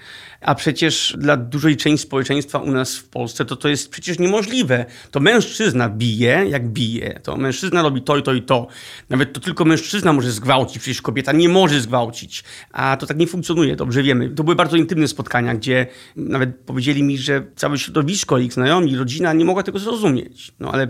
A 0.46 0.56
przecież 0.56 1.16
dla 1.18 1.38
dużej 1.38 1.78
części 1.78 2.08
społeczeństwa 2.08 2.60
u 2.60 2.72
nas 2.72 2.98
w 2.98 3.10
Polsce 3.10 3.46
to 3.46 3.56
to 3.56 3.68
jest 3.70 3.90
przecież 3.90 4.20
niemożliwe. 4.20 4.86
To 5.12 5.20
mężczyzna 5.20 5.90
bije, 5.90 6.46
jak 6.50 6.70
bije. 6.70 7.20
To 7.24 7.38
mężczyzna 7.38 7.82
robi 7.82 8.02
to 8.02 8.18
i 8.18 8.24
to 8.24 8.34
i 8.34 8.42
to. 8.42 8.68
Nawet 9.10 9.34
to 9.34 9.40
tylko 9.40 9.66
mężczyzna 9.66 10.14
może 10.14 10.32
zgwałcić, 10.32 10.80
przecież 10.80 11.02
kobieta 11.02 11.32
nie 11.32 11.50
może 11.50 11.82
zgwałcić. 11.82 12.44
A 12.72 12.98
to 12.98 13.06
tak 13.06 13.18
nie 13.18 13.28
funkcjonuje, 13.28 13.76
dobrze 13.76 14.04
wiemy. 14.04 14.30
To 14.30 14.44
były 14.44 14.56
bardzo 14.56 14.78
intymne 14.78 15.08
spotkania, 15.08 15.56
gdzie 15.56 15.88
nawet 16.16 16.56
powiedzieli 16.56 17.04
mi, 17.04 17.18
że 17.18 17.46
całe 17.56 17.78
środowisko, 17.78 18.38
ich 18.38 18.54
znajomi, 18.54 18.96
rodzina 18.96 19.34
nie 19.34 19.46
mogła 19.46 19.64
tego 19.64 19.80
zrozumieć. 19.80 20.52
No 20.60 20.72
ale 20.72 20.88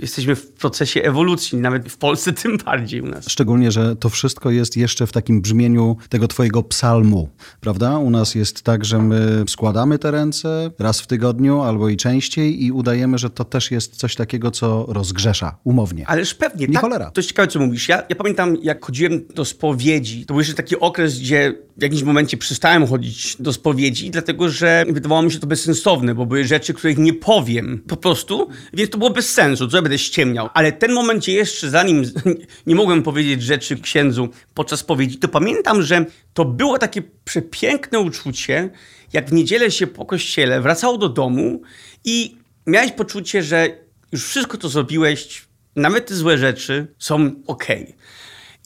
jesteśmy 0.00 0.36
w 0.36 0.52
procesie 0.52 1.02
ewolucji, 1.02 1.58
nawet 1.58 1.88
w 1.88 1.96
Polsce 1.96 2.32
tym 2.42 2.58
bardziej 2.64 3.00
u 3.00 3.06
nas. 3.06 3.28
Szczególnie, 3.28 3.72
że 3.72 3.96
to 3.96 4.08
wszystko 4.08 4.50
jest 4.50 4.76
jeszcze 4.76 5.06
w 5.06 5.12
takim 5.12 5.40
brzmieniu 5.40 5.96
tego 6.08 6.28
twojego 6.28 6.62
psalmu, 6.62 7.28
prawda? 7.60 7.98
U 7.98 8.10
nas 8.10 8.34
jest 8.34 8.62
tak, 8.62 8.84
że 8.84 8.91
my 8.98 9.44
składamy 9.48 9.98
te 9.98 10.10
ręce 10.10 10.70
raz 10.78 11.00
w 11.00 11.06
tygodniu 11.06 11.60
albo 11.60 11.88
i 11.88 11.96
częściej 11.96 12.64
i 12.64 12.72
udajemy, 12.72 13.18
że 13.18 13.30
to 13.30 13.44
też 13.44 13.70
jest 13.70 13.96
coś 13.96 14.14
takiego, 14.14 14.50
co 14.50 14.86
rozgrzesza, 14.88 15.58
umownie. 15.64 16.06
Ależ 16.06 16.34
pewnie. 16.34 16.66
Nie 16.66 16.72
tak, 16.72 16.82
cholera. 16.82 17.10
To 17.10 17.20
jest 17.20 17.28
ciekawe, 17.28 17.48
co 17.48 17.60
mówisz. 17.60 17.88
Ja, 17.88 18.02
ja 18.08 18.16
pamiętam, 18.16 18.56
jak 18.62 18.84
chodziłem 18.84 19.24
do 19.34 19.44
spowiedzi, 19.44 20.26
to 20.26 20.34
był 20.34 20.40
jeszcze 20.40 20.54
taki 20.54 20.80
okres, 20.80 21.18
gdzie 21.18 21.54
w 21.76 21.82
jakimś 21.82 22.02
momencie 22.02 22.36
przestałem 22.36 22.86
chodzić 22.86 23.36
do 23.40 23.52
spowiedzi, 23.52 24.10
dlatego 24.10 24.48
że 24.48 24.84
wydawało 24.88 25.22
mi 25.22 25.32
się 25.32 25.38
to 25.38 25.46
bezsensowne, 25.46 26.14
bo 26.14 26.26
były 26.26 26.44
rzeczy, 26.44 26.74
których 26.74 26.98
nie 26.98 27.12
powiem 27.12 27.82
po 27.88 27.96
prostu, 27.96 28.48
więc 28.72 28.90
to 28.90 28.98
było 28.98 29.10
bez 29.10 29.30
sensu, 29.30 29.68
co 29.68 29.76
ja 29.76 29.82
będę 29.82 29.98
ściemniał. 29.98 30.48
Ale 30.54 30.72
ten 30.72 30.92
moment, 30.92 31.28
jeszcze 31.28 31.70
zanim 31.70 32.02
nie 32.66 32.74
mogłem 32.74 33.02
powiedzieć 33.02 33.42
rzeczy 33.42 33.76
księdzu 33.76 34.28
podczas 34.54 34.80
spowiedzi, 34.80 35.18
to 35.18 35.28
pamiętam, 35.28 35.82
że 35.82 36.06
to 36.34 36.44
było 36.44 36.78
takie 36.78 37.02
przepiękne 37.24 38.00
uczucie, 38.00 38.70
jak 39.12 39.30
w 39.30 39.32
niedzielę 39.32 39.70
się 39.70 39.86
po 39.86 40.06
kościele 40.06 40.60
wracało 40.60 40.98
do 40.98 41.08
domu 41.08 41.62
i 42.04 42.36
miałeś 42.66 42.92
poczucie, 42.92 43.42
że 43.42 43.68
już 44.12 44.26
wszystko, 44.26 44.58
co 44.58 44.68
zrobiłeś, 44.68 45.46
nawet 45.76 46.06
te 46.06 46.14
złe 46.14 46.38
rzeczy 46.38 46.86
są 46.98 47.30
ok. 47.46 47.66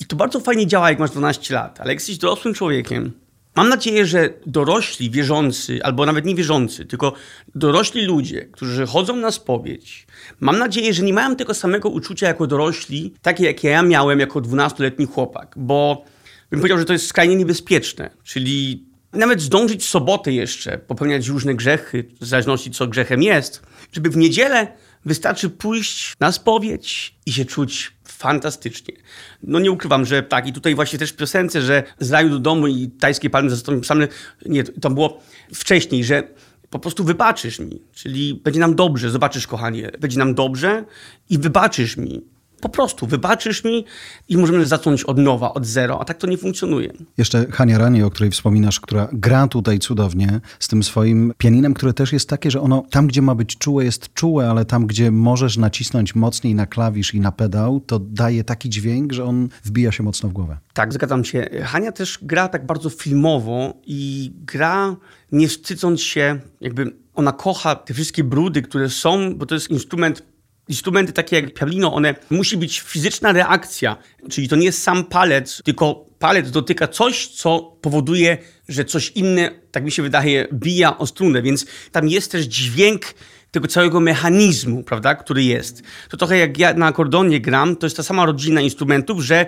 I 0.01 0.05
to 0.07 0.17
bardzo 0.17 0.41
fajnie 0.41 0.67
działa, 0.67 0.91
jak 0.91 0.99
masz 0.99 1.11
12 1.11 1.55
lat, 1.55 1.81
ale 1.81 1.91
jak 1.91 1.99
jesteś 1.99 2.19
dorosłym 2.19 2.55
człowiekiem, 2.55 3.13
mam 3.57 3.69
nadzieję, 3.69 4.07
że 4.07 4.31
dorośli 4.47 5.11
wierzący, 5.11 5.81
albo 5.83 6.07
nawet 6.07 6.25
nie 6.25 6.35
wierzący, 6.35 6.85
tylko 6.85 7.13
dorośli 7.55 8.05
ludzie, 8.05 8.45
którzy 8.45 8.87
chodzą 8.87 9.17
na 9.17 9.31
spowiedź, 9.31 10.07
mam 10.41 10.59
nadzieję, 10.59 10.95
że 10.95 11.03
nie 11.03 11.13
mają 11.13 11.37
tego 11.37 11.55
samego 11.55 11.89
uczucia 11.89 12.27
jako 12.27 12.47
dorośli, 12.47 13.15
takie 13.23 13.45
jakie 13.45 13.69
ja 13.69 13.83
miałem 13.83 14.21
jako 14.21 14.41
12-letni 14.41 15.07
chłopak, 15.07 15.55
bo 15.57 16.05
bym 16.51 16.61
powiedział, 16.61 16.79
że 16.79 16.85
to 16.85 16.93
jest 16.93 17.07
skrajnie 17.07 17.37
niebezpieczne, 17.37 18.11
czyli 18.25 18.87
nawet 19.13 19.41
zdążyć 19.41 19.83
w 19.83 19.89
sobotę 19.89 20.33
jeszcze 20.33 20.79
popełniać 20.79 21.29
różne 21.29 21.55
grzechy, 21.55 22.05
w 22.21 22.27
zależności 22.27 22.71
co 22.71 22.87
grzechem 22.87 23.23
jest, 23.23 23.63
żeby 23.93 24.11
w 24.11 24.17
niedzielę 24.17 24.73
wystarczy 25.05 25.51
pójść 25.51 26.15
na 26.21 26.33
spowiedź 26.33 27.15
i 27.27 27.33
się 27.33 27.45
czuć 27.45 27.93
fantastycznie. 28.05 28.95
No 29.43 29.61
nie 29.61 29.71
ukrywam, 29.71 30.07
że 30.07 30.23
tak 30.23 30.47
i 30.47 30.53
tutaj 30.53 30.75
właśnie 30.75 30.99
też 30.99 31.11
w 31.11 31.17
piosence, 31.17 31.63
że 31.63 31.83
z 31.99 32.11
raju 32.11 32.31
do 32.31 32.39
domu 32.39 32.67
i 32.67 32.89
tajskie 32.89 33.31
palmy 33.31 33.51
zastąpią 33.51 33.85
same, 33.85 34.09
nie, 34.47 34.65
to 34.65 34.91
było 34.91 35.21
wcześniej, 35.55 36.05
że 36.05 36.23
po 36.71 36.79
prostu 36.79 37.05
wybaczysz 37.05 37.59
mi, 37.59 37.83
czyli 37.95 38.35
będzie 38.45 38.61
nam 38.61 38.75
dobrze, 38.75 39.11
zobaczysz 39.11 39.47
kochanie, 39.47 39.91
będzie 40.01 40.19
nam 40.19 40.35
dobrze 40.35 40.85
i 41.31 41.39
wybaczysz 41.39 41.97
mi. 41.97 42.36
Po 42.61 42.69
prostu 42.69 43.07
wybaczysz 43.07 43.65
mi 43.65 43.85
i 44.29 44.37
możemy 44.37 44.67
zacząć 44.67 45.05
od 45.05 45.19
nowa, 45.19 45.55
od 45.55 45.67
zero, 45.67 46.01
a 46.01 46.05
tak 46.05 46.19
to 46.19 46.27
nie 46.27 46.39
funkcjonuje. 46.39 46.93
Jeszcze 47.19 47.47
Hania 47.53 47.79
Rani, 47.79 48.03
o 48.03 48.11
której 48.11 48.31
wspominasz, 48.31 48.81
która 48.81 49.09
gra 49.13 49.49
tutaj 49.49 49.79
cudownie 49.79 50.41
z 50.59 50.69
tym 50.69 50.83
swoim 50.83 51.33
pianinem, 51.39 51.75
które 51.75 51.93
też 51.93 52.13
jest 52.13 52.29
takie, 52.29 52.51
że 52.51 52.61
ono 52.61 52.87
tam, 52.91 53.07
gdzie 53.07 53.23
ma 53.23 53.35
być 53.35 53.59
czułe, 53.59 53.85
jest 53.85 54.15
czułe, 54.15 54.51
ale 54.51 54.65
tam, 54.65 54.87
gdzie 54.87 55.11
możesz 55.11 55.57
nacisnąć 55.57 56.15
mocniej 56.15 56.55
na 56.55 56.67
klawisz 56.67 57.15
i 57.15 57.21
na 57.21 57.33
pedał, 57.33 57.81
to 57.81 57.99
daje 57.99 58.45
taki 58.45 58.71
dźwięk, 58.71 59.13
że 59.13 59.25
on 59.25 59.49
wbija 59.65 59.93
się 59.93 60.03
mocno 60.03 60.29
w 60.29 60.33
głowę. 60.33 60.59
Tak, 60.73 60.93
zgadzam 60.93 61.25
się. 61.25 61.49
Hania 61.65 61.93
też 61.93 62.19
gra 62.23 62.49
tak 62.49 62.67
bardzo 62.67 62.91
filmowo 62.91 63.75
i 63.87 64.33
gra 64.37 64.97
nie 65.33 65.49
wstydząc 65.49 66.01
się, 66.01 66.41
jakby 66.61 66.93
ona 67.15 67.33
kocha 67.33 67.75
te 67.75 67.95
wszystkie 67.95 68.25
brudy, 68.25 68.63
które 68.63 68.91
są, 68.91 69.35
bo 69.35 69.47
to 69.47 69.55
jest 69.55 69.71
instrument 69.71 70.23
Instrumenty 70.69 71.13
takie 71.13 71.37
jak 71.37 71.55
pianino, 71.55 71.95
one 71.95 72.15
musi 72.31 72.57
być 72.57 72.81
fizyczna 72.81 73.33
reakcja, 73.33 73.97
czyli 74.31 74.49
to 74.49 74.57
nie 74.57 74.67
jest 74.67 74.83
sam 74.83 75.05
palec, 75.05 75.63
tylko 75.65 76.07
palec 76.19 76.51
dotyka 76.51 76.89
coś, 76.89 77.29
co 77.29 77.77
powoduje, 77.81 78.39
że 78.69 78.85
coś 78.85 79.11
inne, 79.11 79.51
tak 79.71 79.85
mi 79.85 79.93
się 79.93 80.03
wydaje, 80.03 80.49
bija 80.53 80.99
o 80.99 81.07
strunę, 81.07 81.43
więc 81.43 81.67
tam 81.93 82.09
jest 82.09 82.33
też 82.33 82.45
dźwięk 82.45 83.15
tego 83.51 83.69
całego 83.69 84.01
mechanizmu, 84.01 84.83
prawda, 84.83 85.15
który 85.15 85.45
jest. 85.45 85.83
To 86.09 86.17
trochę 86.17 86.39
jak 86.39 86.59
ja 86.59 86.75
na 86.75 86.87
akordonie 86.87 87.41
gram, 87.41 87.77
to 87.77 87.87
jest 87.87 87.97
ta 87.97 88.03
sama 88.03 88.27
rodzina 88.27 88.61
instrumentów, 88.61 89.21
że 89.21 89.47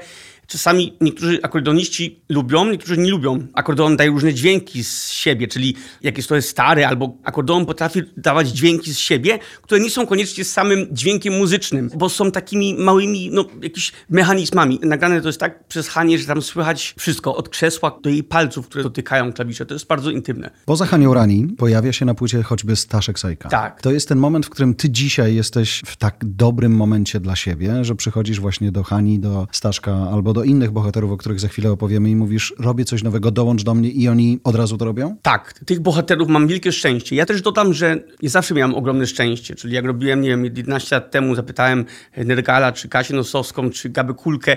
Czasami 0.49 0.97
niektórzy 1.00 1.38
akordeoniści 1.43 2.21
lubią, 2.28 2.64
niektórzy 2.64 2.99
nie 2.99 3.11
lubią. 3.11 3.47
Akordeon 3.55 3.97
daje 3.97 4.11
różne 4.11 4.35
dźwięki 4.35 4.85
z 4.85 5.11
siebie, 5.11 5.49
czyli 5.49 5.75
jak 6.02 6.17
jest 6.17 6.28
to 6.28 6.43
stary, 6.43 6.87
albo 6.87 7.17
akordeon 7.25 7.67
potrafi 7.67 8.02
dawać 8.17 8.49
dźwięki 8.49 8.95
z 8.95 8.99
siebie, 8.99 9.38
które 9.62 9.81
nie 9.81 9.90
są 9.90 10.07
koniecznie 10.07 10.45
samym 10.45 10.87
dźwiękiem 10.93 11.38
muzycznym, 11.38 11.90
bo 11.97 12.09
są 12.09 12.31
takimi 12.31 12.75
małymi, 12.75 13.31
no, 13.33 13.45
jakimiś 13.62 13.93
mechanizmami. 14.11 14.81
Nagrane 14.83 15.21
to 15.21 15.28
jest 15.28 15.40
tak 15.40 15.64
przez 15.64 15.88
Hanie, 15.88 16.19
że 16.19 16.26
tam 16.26 16.43
słychać 16.43 16.95
wszystko, 16.99 17.37
od 17.37 17.49
krzesła 17.49 17.99
do 18.02 18.11
jej 18.11 18.25
palców, 18.25 18.67
które 18.67 18.85
dotykają 18.85 19.33
klawisze. 19.33 19.67
To 19.67 19.75
jest 19.75 19.87
bardzo 19.87 20.11
intymne. 20.11 20.50
Poza 20.64 20.87
Hanią 20.87 21.14
Rani 21.14 21.47
pojawia 21.59 21.93
się 21.93 22.05
na 22.05 22.14
płycie 22.14 22.43
choćby 22.43 22.76
Staszek 22.76 23.19
Sajka. 23.19 23.49
Tak. 23.49 23.83
To 23.83 23.90
jest 23.90 24.09
ten 24.09 24.19
moment, 24.19 24.47
w 24.47 24.50
którym 24.50 24.75
ty 24.75 24.90
dzisiaj 24.90 25.35
jesteś 25.35 25.83
w 25.87 25.97
tak 25.97 26.17
dobrym 26.23 26.76
momencie 26.76 27.21
dla 27.21 27.37
siebie, 27.37 27.85
że 27.85 27.95
przychodzisz 27.95 28.40
właśnie 28.40 28.73
do 28.73 28.83
Hani, 28.83 29.19
do 29.19 29.47
Staszka 29.52 29.93
albo 30.12 30.33
do 30.33 30.38
do 30.38 30.45
innych 30.45 30.71
bohaterów, 30.71 31.12
o 31.12 31.16
których 31.16 31.40
za 31.40 31.49
chwilę 31.49 31.71
opowiemy 31.71 32.11
i 32.11 32.16
mówisz, 32.16 32.54
robię 32.59 32.85
coś 32.85 33.02
nowego, 33.02 33.30
dołącz 33.30 33.62
do 33.62 33.75
mnie 33.75 33.90
i 33.90 34.09
oni 34.09 34.40
od 34.45 34.54
razu 34.54 34.78
to 34.78 34.85
robią? 34.85 35.16
Tak, 35.23 35.61
tych 35.66 35.80
bohaterów 35.80 36.28
mam 36.28 36.47
wielkie 36.47 36.73
szczęście. 36.73 37.16
Ja 37.16 37.26
też 37.26 37.42
dodam, 37.42 37.75
że 37.75 38.04
ja 38.23 38.30
zawsze 38.30 38.54
miałem 38.54 38.75
ogromne 38.75 39.07
szczęście, 39.07 39.54
czyli 39.54 39.75
jak 39.75 39.85
robiłem, 39.85 40.21
nie 40.21 40.28
wiem, 40.28 40.45
11 40.45 40.97
lat 40.97 41.11
temu 41.11 41.35
zapytałem 41.35 41.85
Nergala, 42.16 42.73
czy 42.73 42.88
Kasię 42.88 43.14
Nosowską, 43.14 43.71
czy 43.71 43.88
Gabę 43.88 44.14
Kulkę, 44.14 44.57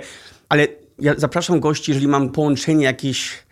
ale 0.49 0.67
ja 0.99 1.13
zapraszam 1.17 1.59
gości, 1.59 1.91
jeżeli 1.91 2.07
mam 2.07 2.29
połączenie 2.29 2.85
jakieś, 2.85 3.43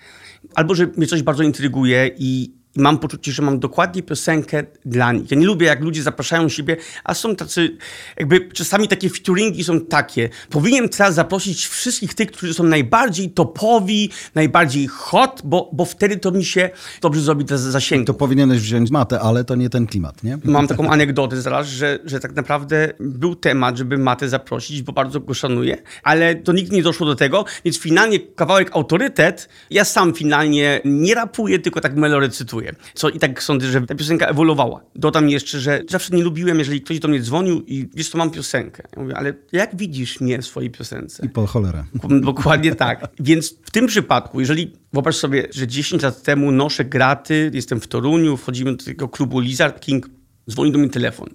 albo 0.55 0.75
że 0.75 0.87
mnie 0.97 1.07
coś 1.07 1.23
bardzo 1.23 1.43
intryguje 1.43 2.11
i, 2.17 2.58
i 2.75 2.81
mam 2.81 2.99
poczucie, 2.99 3.31
że 3.31 3.41
mam 3.41 3.59
dokładnie 3.59 4.03
piosenkę 4.03 4.63
dla 4.85 5.11
nich. 5.11 5.31
Ja 5.31 5.37
nie 5.37 5.45
lubię, 5.45 5.67
jak 5.67 5.81
ludzie 5.81 6.03
zapraszają 6.03 6.49
siebie, 6.49 6.77
a 7.03 7.13
są 7.13 7.35
tacy, 7.35 7.77
jakby 8.17 8.49
czasami 8.53 8.87
takie 8.87 9.09
featuringi 9.09 9.63
są 9.63 9.81
takie. 9.81 10.29
Powinien 10.49 10.89
teraz 10.89 11.15
zaprosić 11.15 11.67
wszystkich 11.67 12.13
tych, 12.13 12.31
którzy 12.31 12.53
są 12.53 12.63
najbardziej 12.63 13.29
topowi, 13.29 14.09
najbardziej 14.35 14.87
hot, 14.87 15.41
bo, 15.43 15.69
bo 15.73 15.85
wtedy 15.85 16.17
to 16.17 16.31
mi 16.31 16.45
się 16.45 16.69
dobrze 17.01 17.21
zrobi 17.21 17.45
te 17.45 17.57
zasięgi. 17.57 18.05
To 18.05 18.13
powinieneś 18.13 18.59
wziąć 18.59 18.91
matę, 18.91 19.19
ale 19.19 19.43
to 19.43 19.55
nie 19.55 19.69
ten 19.69 19.87
klimat, 19.87 20.23
nie? 20.23 20.37
Mam 20.43 20.67
taką 20.67 20.89
anegdotę 20.89 21.41
zaraz, 21.41 21.67
że, 21.67 21.99
że 22.05 22.19
tak 22.19 22.35
naprawdę 22.35 22.93
był 22.99 23.35
temat, 23.35 23.77
żeby 23.77 23.97
Matę 23.97 24.29
zaprosić, 24.29 24.81
bo 24.81 24.93
bardzo 24.93 25.19
go 25.19 25.33
szanuję, 25.33 25.77
ale 26.03 26.35
to 26.35 26.53
nigdy 26.53 26.75
nie 26.75 26.83
doszło 26.83 27.07
do 27.07 27.15
tego, 27.15 27.45
więc 27.65 27.79
finalnie 27.79 28.19
kawałek 28.19 28.75
autorytet, 28.75 29.49
ja 29.69 29.85
sam 29.85 30.13
finalnie 30.13 30.81
nie 30.85 31.15
rapuję, 31.15 31.59
tylko 31.59 31.81
tak 31.81 31.95
melorecytuję. 31.95 32.58
Co 32.93 33.09
i 33.09 33.19
tak 33.19 33.43
sądzę, 33.43 33.67
że 33.67 33.81
ta 33.81 33.95
piosenka 33.95 34.25
ewoluowała. 34.25 34.81
Dodam 34.95 35.29
jeszcze, 35.29 35.59
że 35.59 35.81
zawsze 35.89 36.15
nie 36.15 36.23
lubiłem, 36.23 36.59
jeżeli 36.59 36.81
ktoś 36.81 36.99
do 36.99 37.07
mnie 37.07 37.21
dzwonił 37.21 37.63
i 37.67 37.89
wiesz, 37.93 38.09
to 38.09 38.17
mam 38.17 38.31
piosenkę. 38.31 38.83
Ja 38.95 39.01
mówię, 39.01 39.17
ale 39.17 39.33
jak 39.51 39.75
widzisz 39.75 40.21
mnie 40.21 40.41
w 40.41 40.45
swojej 40.45 40.69
piosence? 40.69 41.25
I 41.25 41.29
po 41.29 41.47
cholerę. 41.47 41.83
Dokładnie 42.21 42.75
tak. 42.75 43.07
Więc 43.19 43.55
w 43.63 43.71
tym 43.71 43.87
przypadku, 43.87 44.39
jeżeli 44.39 44.73
wyobraź 44.93 45.15
sobie, 45.15 45.47
że 45.53 45.67
10 45.67 46.03
lat 46.03 46.23
temu 46.23 46.51
noszę 46.51 46.85
graty, 46.85 47.51
jestem 47.53 47.79
w 47.79 47.87
Toruniu, 47.87 48.37
wchodzimy 48.37 48.75
do 48.75 48.85
tego 48.85 49.09
klubu 49.09 49.39
Lizard 49.39 49.79
King, 49.79 50.09
dzwoni 50.49 50.71
do 50.71 50.79
mnie 50.79 50.89
telefon 50.89 51.29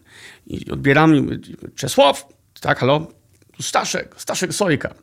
i 0.47 0.71
odbieram 0.71 1.17
i 1.17 1.21
mówię, 1.21 1.39
Czesław, 1.75 2.29
tak, 2.61 2.79
halo? 2.79 3.07
Tu 3.57 3.63
Staszek, 3.63 4.15
Staszek 4.17 4.55
Sojka. 4.55 4.95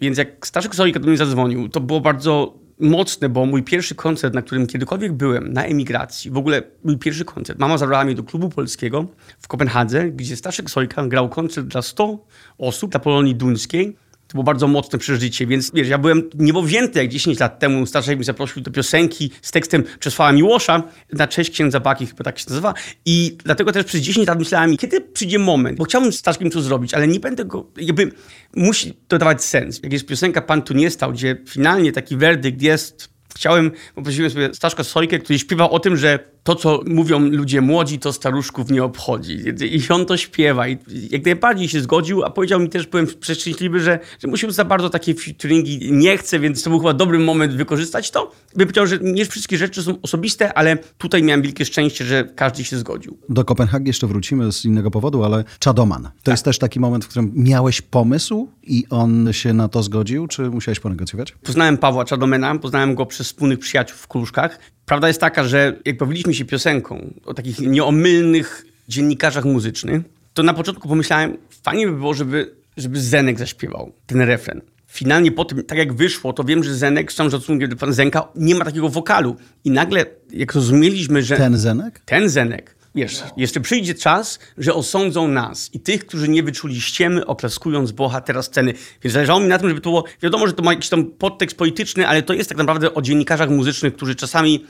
Więc 0.00 0.18
jak 0.18 0.46
Staszek 0.46 0.74
Sojka 0.74 1.00
do 1.00 1.08
mnie 1.08 1.16
zadzwonił, 1.16 1.68
to 1.68 1.80
było 1.80 2.00
bardzo 2.00 2.58
mocne, 2.80 3.28
bo 3.28 3.46
mój 3.46 3.62
pierwszy 3.62 3.94
koncert, 3.94 4.34
na 4.34 4.42
którym 4.42 4.66
kiedykolwiek 4.66 5.12
byłem, 5.12 5.52
na 5.52 5.64
emigracji, 5.64 6.30
w 6.30 6.36
ogóle 6.36 6.62
mój 6.84 6.98
pierwszy 6.98 7.24
koncert, 7.24 7.58
mama 7.58 7.78
zabrała 7.78 8.04
mnie 8.04 8.14
do 8.14 8.22
klubu 8.22 8.48
polskiego 8.48 9.06
w 9.38 9.48
Kopenhadze, 9.48 10.10
gdzie 10.10 10.36
Staszek 10.36 10.70
Sojka 10.70 11.06
grał 11.06 11.28
koncert 11.28 11.66
dla 11.66 11.82
100 11.82 12.18
osób 12.58 12.90
dla 12.90 13.00
Polonii 13.00 13.34
Duńskiej. 13.34 13.96
To 14.28 14.32
było 14.32 14.44
bardzo 14.44 14.68
mocne 14.68 14.98
przeżycie, 14.98 15.46
więc 15.46 15.70
wiesz, 15.74 15.88
ja 15.88 15.98
byłem 15.98 16.30
niebowzięty, 16.34 16.98
jak 16.98 17.08
10 17.08 17.40
lat 17.40 17.58
temu 17.58 17.86
Staszek 17.86 18.18
mi 18.18 18.24
zaprosił 18.24 18.62
do 18.62 18.70
piosenki 18.70 19.30
z 19.42 19.50
tekstem 19.50 19.84
Czesława 20.00 20.32
Miłosza 20.32 20.82
na 21.12 21.26
cześć 21.26 21.50
księdza 21.50 21.80
Baki, 21.80 22.06
chyba 22.06 22.24
tak 22.24 22.38
się 22.38 22.44
nazywa. 22.48 22.74
I 23.04 23.36
dlatego 23.44 23.72
też 23.72 23.84
przez 23.84 24.00
10 24.00 24.28
lat 24.28 24.38
myślałem, 24.38 24.76
kiedy 24.76 25.00
przyjdzie 25.00 25.38
moment, 25.38 25.78
bo 25.78 25.84
chciałbym 25.84 26.12
z 26.12 26.18
Staszkiem 26.18 26.50
coś 26.50 26.62
zrobić, 26.62 26.94
ale 26.94 27.08
nie 27.08 27.20
będę 27.20 27.44
go, 27.44 27.66
jakby 27.76 28.12
musi 28.56 28.94
to 29.08 29.18
dawać 29.18 29.44
sens. 29.44 29.80
Jak 29.82 29.92
jest 29.92 30.06
piosenka 30.06 30.42
Pan 30.42 30.62
tu 30.62 30.74
nie 30.74 30.90
stał, 30.90 31.12
gdzie 31.12 31.36
finalnie 31.48 31.92
taki 31.92 32.16
werdykt 32.16 32.62
jest 32.62 33.16
Chciałem, 33.36 33.70
poprosiłem 33.94 34.30
sobie 34.30 34.54
Staszka 34.54 34.84
Sojkę, 34.84 35.18
który 35.18 35.38
śpiewał 35.38 35.72
o 35.72 35.80
tym, 35.80 35.96
że 35.96 36.35
to, 36.46 36.54
co 36.54 36.80
mówią 36.86 37.18
ludzie 37.20 37.60
młodzi, 37.60 37.98
to 37.98 38.12
staruszków 38.12 38.70
nie 38.70 38.84
obchodzi. 38.84 39.38
I 39.60 39.88
on 39.88 40.06
to 40.06 40.16
śpiewa. 40.16 40.68
I 40.68 40.78
jak 41.10 41.24
najbardziej 41.24 41.68
się 41.68 41.80
zgodził, 41.80 42.24
a 42.24 42.30
powiedział 42.30 42.60
mi 42.60 42.68
też, 42.68 42.86
byłem 42.86 43.06
przeszczęśliwy, 43.20 43.80
że, 43.80 43.98
że 44.22 44.28
musiał 44.28 44.50
za 44.50 44.64
bardzo 44.64 44.90
takie 44.90 45.14
featuringi 45.14 45.92
nie 45.92 46.18
chce, 46.18 46.40
więc 46.40 46.62
to 46.62 46.70
był 46.70 46.78
chyba 46.78 46.92
dobry 46.92 47.18
moment 47.18 47.54
wykorzystać 47.54 48.10
to. 48.10 48.32
By 48.56 48.66
powiedział, 48.66 48.86
że 48.86 48.98
nie 49.02 49.24
wszystkie 49.24 49.58
rzeczy 49.58 49.82
są 49.82 50.00
osobiste, 50.02 50.54
ale 50.54 50.76
tutaj 50.98 51.22
miałem 51.22 51.42
wielkie 51.42 51.64
szczęście, 51.64 52.04
że 52.04 52.24
każdy 52.24 52.64
się 52.64 52.78
zgodził. 52.78 53.18
Do 53.28 53.44
Kopenhagi 53.44 53.86
jeszcze 53.86 54.06
wrócimy 54.06 54.52
z 54.52 54.64
innego 54.64 54.90
powodu, 54.90 55.24
ale 55.24 55.44
Czadoman. 55.58 56.02
To 56.02 56.10
tak. 56.22 56.32
jest 56.32 56.44
też 56.44 56.58
taki 56.58 56.80
moment, 56.80 57.04
w 57.04 57.08
którym 57.08 57.32
miałeś 57.34 57.80
pomysł 57.80 58.48
i 58.62 58.84
on 58.90 59.28
się 59.32 59.52
na 59.52 59.68
to 59.68 59.82
zgodził, 59.82 60.26
czy 60.26 60.50
musiałeś 60.50 60.80
ponegocjować? 60.80 61.32
Poznałem 61.42 61.78
Pawła 61.78 62.04
Czadomena, 62.04 62.58
poznałem 62.58 62.94
go 62.94 63.06
przez 63.06 63.26
wspólnych 63.26 63.58
przyjaciół 63.58 63.96
w 63.98 64.08
Kruszkach. 64.08 64.58
Prawda 64.86 65.08
jest 65.08 65.20
taka, 65.20 65.44
że 65.44 65.76
jak 65.84 65.96
bawiliśmy 65.96 66.34
się 66.34 66.44
piosenką 66.44 67.14
o 67.24 67.34
takich 67.34 67.60
nieomylnych 67.60 68.66
dziennikarzach 68.88 69.44
muzycznych, 69.44 70.02
to 70.34 70.42
na 70.42 70.54
początku 70.54 70.88
pomyślałem, 70.88 71.36
fajnie 71.62 71.86
by 71.86 71.92
było, 71.92 72.14
żeby, 72.14 72.54
żeby 72.76 73.00
Zenek 73.00 73.38
zaśpiewał 73.38 73.92
ten 74.06 74.20
refren. 74.20 74.60
Finalnie 74.86 75.32
po 75.32 75.44
tym, 75.44 75.64
tak 75.64 75.78
jak 75.78 75.92
wyszło, 75.92 76.32
to 76.32 76.44
wiem, 76.44 76.64
że 76.64 76.74
Zenek, 76.74 77.12
z 77.12 77.14
całym 77.14 77.32
szacunkiem 77.32 77.70
do 77.70 77.76
pana 77.76 77.92
Zenka, 77.92 78.28
nie 78.36 78.54
ma 78.54 78.64
takiego 78.64 78.88
wokalu. 78.88 79.36
I 79.64 79.70
nagle, 79.70 80.06
jak 80.32 80.54
rozumieliśmy, 80.54 81.22
że... 81.22 81.36
Ten 81.36 81.58
Zenek? 81.58 82.00
Ten 82.04 82.28
Zenek 82.28 82.76
Wiesz, 82.96 83.22
jeszcze 83.36 83.60
przyjdzie 83.60 83.94
czas, 83.94 84.38
że 84.58 84.74
osądzą 84.74 85.28
nas 85.28 85.70
i 85.74 85.80
tych, 85.80 86.06
którzy 86.06 86.28
nie 86.28 86.42
wyczuli 86.42 86.80
ściemy, 86.80 87.26
oklaskując 87.26 87.92
bohatera 87.92 88.42
sceny. 88.42 88.74
Więc 89.02 89.12
zależało 89.14 89.40
mi 89.40 89.46
na 89.46 89.58
tym, 89.58 89.68
żeby 89.68 89.80
to 89.80 89.90
było, 89.90 90.04
wiadomo, 90.22 90.46
że 90.46 90.52
to 90.52 90.62
ma 90.62 90.72
jakiś 90.72 90.88
tam 90.88 91.04
podtekst 91.04 91.56
polityczny, 91.56 92.08
ale 92.08 92.22
to 92.22 92.34
jest 92.34 92.48
tak 92.48 92.58
naprawdę 92.58 92.94
o 92.94 93.02
dziennikarzach 93.02 93.50
muzycznych, 93.50 93.96
którzy 93.96 94.14
czasami 94.14 94.64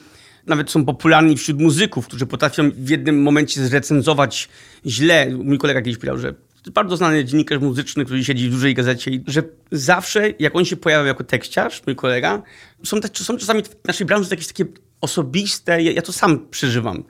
nawet 0.47 0.71
są 0.71 0.85
popularni 0.85 1.37
wśród 1.37 1.61
muzyków, 1.61 2.07
którzy 2.07 2.27
potrafią 2.27 2.71
w 2.71 2.89
jednym 2.89 3.23
momencie 3.23 3.67
zrecenzować 3.67 4.49
źle. 4.87 5.31
Mój 5.31 5.59
kolega 5.59 5.83
kiedyś 5.83 5.97
powiedział, 5.97 6.19
że 6.19 6.35
bardzo 6.75 6.97
znany 6.97 7.25
dziennikarz 7.25 7.61
muzyczny, 7.61 8.05
który 8.05 8.25
siedzi 8.25 8.49
w 8.49 8.53
dużej 8.53 8.75
gazecie, 8.75 9.11
że 9.27 9.43
zawsze, 9.73 10.31
jak 10.39 10.57
on 10.57 10.65
się 10.65 10.77
pojawia 10.77 11.09
jako 11.09 11.25
tekściarz, 11.25 11.83
mój 11.87 11.97
kolega, 11.97 12.43
są, 12.85 13.01
te, 13.01 13.25
są 13.25 13.37
czasami 13.37 13.63
w 13.63 13.85
naszej 13.85 14.07
branży 14.07 14.29
jakieś 14.31 14.47
takie 14.47 14.65
osobiste, 15.01 15.83
ja, 15.83 15.93
ja 15.93 16.03
to 16.03 16.13
sam 16.13 16.47
przeżywam 16.51 17.05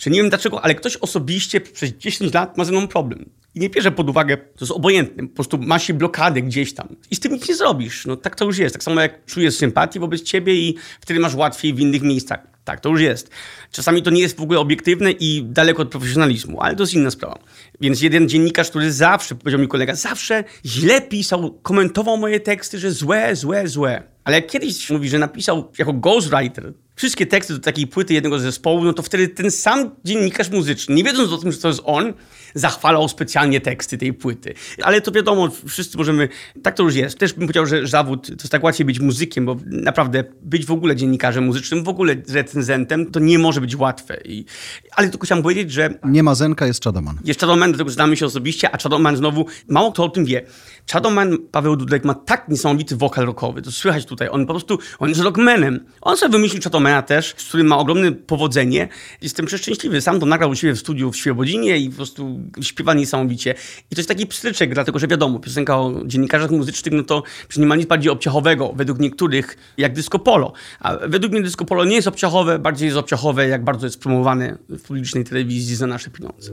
że 0.00 0.10
nie 0.10 0.20
wiem 0.20 0.28
dlaczego, 0.28 0.64
ale 0.64 0.74
ktoś 0.74 0.96
osobiście 0.96 1.60
przez 1.60 1.90
10 1.90 2.34
lat 2.34 2.56
ma 2.58 2.64
ze 2.64 2.72
mną 2.72 2.88
problem. 2.88 3.30
I 3.54 3.60
nie 3.60 3.70
bierze 3.70 3.90
pod 3.90 4.10
uwagę, 4.10 4.36
to 4.36 4.60
jest 4.60 4.72
obojętne, 4.72 5.28
po 5.28 5.34
prostu 5.34 5.58
ma 5.58 5.78
się 5.78 5.94
blokady 5.94 6.42
gdzieś 6.42 6.74
tam. 6.74 6.96
I 7.10 7.16
z 7.16 7.20
tym 7.20 7.32
nic 7.32 7.48
nie 7.48 7.54
zrobisz. 7.54 8.06
No 8.06 8.16
tak 8.16 8.36
to 8.36 8.44
już 8.44 8.58
jest. 8.58 8.74
Tak 8.74 8.82
samo 8.82 9.00
jak 9.00 9.24
czujesz 9.24 9.56
sympatię 9.56 10.00
wobec 10.00 10.22
ciebie 10.22 10.54
i 10.54 10.76
wtedy 11.00 11.20
masz 11.20 11.34
łatwiej 11.34 11.74
w 11.74 11.80
innych 11.80 12.02
miejscach. 12.02 12.40
Tak, 12.64 12.80
to 12.80 12.88
już 12.88 13.00
jest. 13.00 13.30
Czasami 13.72 14.02
to 14.02 14.10
nie 14.10 14.20
jest 14.20 14.36
w 14.36 14.40
ogóle 14.40 14.60
obiektywne 14.60 15.10
i 15.10 15.42
daleko 15.44 15.82
od 15.82 15.90
profesjonalizmu, 15.90 16.60
ale 16.60 16.76
to 16.76 16.82
jest 16.82 16.94
inna 16.94 17.10
sprawa. 17.10 17.38
Więc 17.80 18.02
jeden 18.02 18.28
dziennikarz, 18.28 18.70
który 18.70 18.92
zawsze, 18.92 19.34
powiedział 19.34 19.60
mi 19.60 19.68
kolega, 19.68 19.94
zawsze 19.94 20.44
źle 20.64 21.00
pisał, 21.00 21.58
komentował 21.62 22.16
moje 22.16 22.40
teksty, 22.40 22.78
że 22.78 22.92
złe, 22.92 23.36
złe, 23.36 23.68
złe. 23.68 24.02
Ale 24.24 24.36
jak 24.36 24.46
kiedyś 24.46 24.90
mówi, 24.90 25.08
że 25.08 25.18
napisał 25.18 25.72
jako 25.78 25.92
ghostwriter 25.92 26.72
wszystkie 27.00 27.26
teksty 27.26 27.52
do 27.52 27.58
takiej 27.58 27.86
płyty 27.86 28.14
jednego 28.14 28.38
zespołu, 28.38 28.84
no 28.84 28.92
to 28.92 29.02
wtedy 29.02 29.28
ten 29.28 29.50
sam 29.50 29.90
dziennikarz 30.04 30.50
muzyczny, 30.50 30.94
nie 30.94 31.04
wiedząc 31.04 31.32
o 31.32 31.38
tym, 31.38 31.52
że 31.52 31.58
to 31.58 31.68
jest 31.68 31.80
on, 31.84 32.12
zachwalał 32.54 33.08
specjalnie 33.08 33.60
teksty 33.60 33.98
tej 33.98 34.12
płyty. 34.12 34.54
Ale 34.82 35.00
to 35.00 35.12
wiadomo, 35.12 35.48
wszyscy 35.68 35.98
możemy, 35.98 36.28
tak 36.62 36.74
to 36.74 36.82
już 36.82 36.94
jest. 36.94 37.18
Też 37.18 37.32
bym 37.32 37.42
powiedział, 37.42 37.66
że 37.66 37.86
zawód, 37.86 38.26
to 38.26 38.32
jest 38.32 38.50
tak 38.52 38.64
łatwiej 38.64 38.86
być 38.86 39.00
muzykiem, 39.00 39.46
bo 39.46 39.56
naprawdę 39.66 40.24
być 40.42 40.66
w 40.66 40.70
ogóle 40.70 40.96
dziennikarzem 40.96 41.44
muzycznym, 41.44 41.84
w 41.84 41.88
ogóle 41.88 42.16
recenzentem, 42.28 43.10
to 43.10 43.20
nie 43.20 43.38
może 43.38 43.60
być 43.60 43.76
łatwe. 43.76 44.20
I, 44.24 44.44
ale 44.92 45.08
tylko 45.08 45.26
chciałem 45.26 45.42
powiedzieć, 45.42 45.72
że... 45.72 45.94
Nie 46.04 46.22
ma 46.22 46.34
Zenka, 46.34 46.66
jest 46.66 46.80
Czadoman. 46.80 47.18
Jest 47.24 47.40
Czadoman, 47.40 47.70
dlatego 47.70 47.90
znamy 47.90 48.16
się 48.16 48.26
osobiście, 48.26 48.70
a 48.70 48.78
Czadoman 48.78 49.16
znowu, 49.16 49.46
mało 49.68 49.92
kto 49.92 50.04
o 50.04 50.08
tym 50.08 50.24
wie. 50.24 50.42
Czadoman, 50.86 51.38
Paweł 51.50 51.76
Dudek 51.76 52.04
ma 52.04 52.14
tak 52.14 52.48
niesamowity 52.48 52.96
wokal 52.96 53.26
rockowy, 53.26 53.62
to 53.62 53.72
słychać 53.72 54.04
tutaj, 54.04 54.28
on 54.28 54.46
po 54.46 54.52
prostu, 54.52 54.78
on 54.98 55.08
jest 55.08 55.20
rockmanem. 55.20 55.84
On 56.00 56.16
sobie 56.16 56.32
wymyślił 56.32 56.62
Chadomana 56.90 57.02
też, 57.02 57.34
z 57.36 57.48
którym 57.48 57.66
ma 57.66 57.78
ogromne 57.78 58.12
powodzenie. 58.12 58.88
Jestem 59.22 59.46
przeszczęśliwy, 59.46 60.00
sam 60.00 60.20
to 60.20 60.26
nagrał 60.26 60.50
u 60.50 60.54
siebie 60.54 60.74
w 60.74 60.78
studiu 60.78 61.12
w 61.12 61.16
Świebodzinie 61.16 61.78
i 61.78 61.90
po 61.90 61.96
prostu 61.96 62.40
śpiewa 62.60 62.94
niesamowicie. 62.94 63.54
I 63.90 63.94
to 63.94 64.00
jest 64.00 64.08
taki 64.08 64.26
pstryczek, 64.26 64.74
dlatego 64.74 64.98
że 64.98 65.08
wiadomo, 65.08 65.38
piosenka 65.38 65.78
o 65.78 65.92
dziennikarzach 66.04 66.50
muzycznych, 66.50 66.94
no 66.94 67.02
to 67.02 67.22
nie 67.56 67.66
ma 67.66 67.76
nic 67.76 67.86
bardziej 67.86 68.12
obciachowego, 68.12 68.72
według 68.76 68.98
niektórych, 68.98 69.56
jak 69.76 69.92
disco 69.92 70.18
polo. 70.18 70.52
A 70.80 70.96
według 70.96 71.32
mnie 71.32 71.42
disco 71.42 71.64
polo 71.64 71.84
nie 71.84 71.96
jest 71.96 72.08
obciachowe, 72.08 72.58
bardziej 72.58 72.86
jest 72.86 72.98
obciachowe, 72.98 73.48
jak 73.48 73.64
bardzo 73.64 73.86
jest 73.86 74.00
promowane 74.00 74.58
w 74.68 74.82
publicznej 74.82 75.24
telewizji 75.24 75.76
za 75.76 75.86
nasze 75.86 76.10
pieniądze. 76.10 76.52